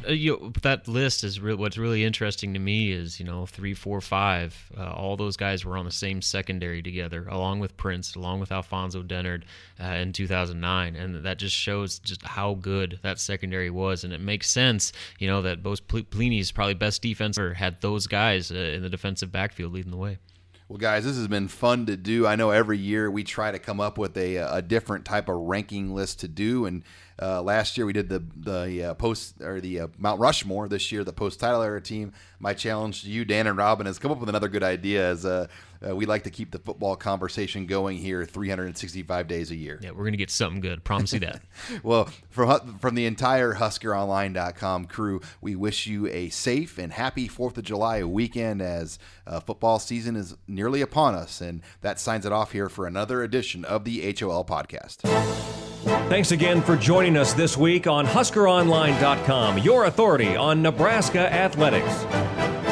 you, 0.09 0.51
that 0.61 0.87
list 0.87 1.23
is 1.23 1.39
re- 1.39 1.53
what's 1.53 1.77
really 1.77 2.03
interesting 2.03 2.53
to 2.53 2.59
me 2.59 2.91
is 2.91 3.19
you 3.19 3.25
know 3.25 3.45
three, 3.45 3.73
four, 3.73 4.01
five. 4.01 4.71
Uh, 4.77 4.91
all 4.91 5.15
those 5.15 5.37
guys 5.37 5.63
were 5.65 5.77
on 5.77 5.85
the 5.85 5.91
same 5.91 6.21
secondary 6.21 6.81
together, 6.81 7.27
along 7.29 7.59
with 7.59 7.75
Prince, 7.77 8.15
along 8.15 8.39
with 8.39 8.51
Alfonso 8.51 9.03
Dennard 9.03 9.43
uh, 9.81 9.85
in 9.85 10.13
2009, 10.13 10.95
and 10.95 11.23
that 11.25 11.37
just 11.37 11.55
shows 11.55 11.99
just 11.99 12.23
how 12.23 12.55
good 12.55 12.99
that 13.03 13.19
secondary 13.19 13.69
was. 13.69 14.03
And 14.03 14.13
it 14.13 14.21
makes 14.21 14.49
sense, 14.49 14.91
you 15.19 15.27
know, 15.27 15.41
that 15.41 15.61
both 15.63 15.87
Pl- 15.87 16.03
Pelini's 16.03 16.51
probably 16.51 16.73
best 16.73 17.01
defense 17.01 17.37
had 17.37 17.81
those 17.81 18.07
guys 18.07 18.51
uh, 18.51 18.55
in 18.55 18.81
the 18.81 18.89
defensive 18.89 19.31
backfield 19.31 19.73
leading 19.73 19.91
the 19.91 19.97
way. 19.97 20.17
Well, 20.67 20.79
guys, 20.79 21.05
this 21.05 21.15
has 21.15 21.27
been 21.27 21.47
fun 21.47 21.85
to 21.85 21.95
do. 21.95 22.25
I 22.25 22.35
know 22.35 22.49
every 22.49 22.79
year 22.79 23.11
we 23.11 23.23
try 23.23 23.51
to 23.51 23.59
come 23.59 23.79
up 23.79 23.99
with 23.99 24.17
a, 24.17 24.37
a 24.37 24.63
different 24.63 25.05
type 25.05 25.29
of 25.29 25.35
ranking 25.35 25.93
list 25.93 26.21
to 26.21 26.27
do, 26.27 26.65
and 26.65 26.83
uh, 27.21 27.43
last 27.43 27.77
year 27.77 27.85
we 27.85 27.93
did 27.93 28.09
the 28.09 28.23
the 28.35 28.83
uh, 28.83 28.93
post 28.95 29.39
or 29.41 29.61
the 29.61 29.81
uh, 29.81 29.87
Mount 29.99 30.19
Rushmore. 30.19 30.67
This 30.67 30.91
year, 30.91 31.03
the 31.03 31.13
post 31.13 31.39
title 31.39 31.61
era 31.61 31.79
team. 31.79 32.13
My 32.39 32.55
challenge 32.55 33.03
to 33.03 33.09
you, 33.11 33.25
Dan 33.25 33.45
and 33.45 33.59
Robin, 33.59 33.85
is 33.85 33.99
come 33.99 34.11
up 34.11 34.17
with 34.17 34.27
another 34.27 34.47
good 34.47 34.63
idea. 34.63 35.07
As 35.07 35.23
uh, 35.87 35.95
we 35.95 36.05
like 36.05 36.23
to 36.23 36.29
keep 36.29 36.51
the 36.51 36.59
football 36.59 36.95
conversation 36.95 37.65
going 37.65 37.97
here, 37.97 38.25
365 38.25 39.27
days 39.27 39.51
a 39.51 39.55
year. 39.55 39.79
Yeah, 39.81 39.91
we're 39.91 40.05
gonna 40.05 40.17
get 40.17 40.31
something 40.31 40.61
good. 40.61 40.83
Promise 40.83 41.13
you 41.13 41.19
that. 41.21 41.41
Well, 41.83 42.09
from 42.29 42.77
from 42.79 42.95
the 42.95 43.05
entire 43.05 43.55
HuskerOnline.com 43.55 44.85
crew, 44.85 45.21
we 45.41 45.55
wish 45.55 45.87
you 45.87 46.07
a 46.07 46.29
safe 46.29 46.77
and 46.77 46.93
happy 46.93 47.27
Fourth 47.27 47.57
of 47.57 47.63
July 47.63 48.03
weekend 48.03 48.61
as 48.61 48.97
uh, 49.27 49.39
football 49.39 49.79
season 49.79 50.15
is 50.15 50.35
nearly 50.47 50.81
upon 50.81 51.15
us, 51.15 51.41
and 51.41 51.61
that 51.81 51.99
signs 51.99 52.25
it 52.25 52.31
off 52.31 52.51
here 52.51 52.69
for 52.69 52.87
another 52.87 53.23
edition 53.23 53.65
of 53.65 53.83
the 53.83 54.01
HOL 54.19 54.45
podcast. 54.45 55.01
Thanks 56.09 56.31
again 56.31 56.61
for 56.61 56.75
joining 56.75 57.15
us 57.15 57.33
this 57.33 57.55
week 57.57 57.85
on 57.85 58.07
HuskerOnline.com, 58.07 59.59
your 59.59 59.85
authority 59.85 60.35
on 60.35 60.61
Nebraska 60.61 61.31
athletics. 61.31 62.64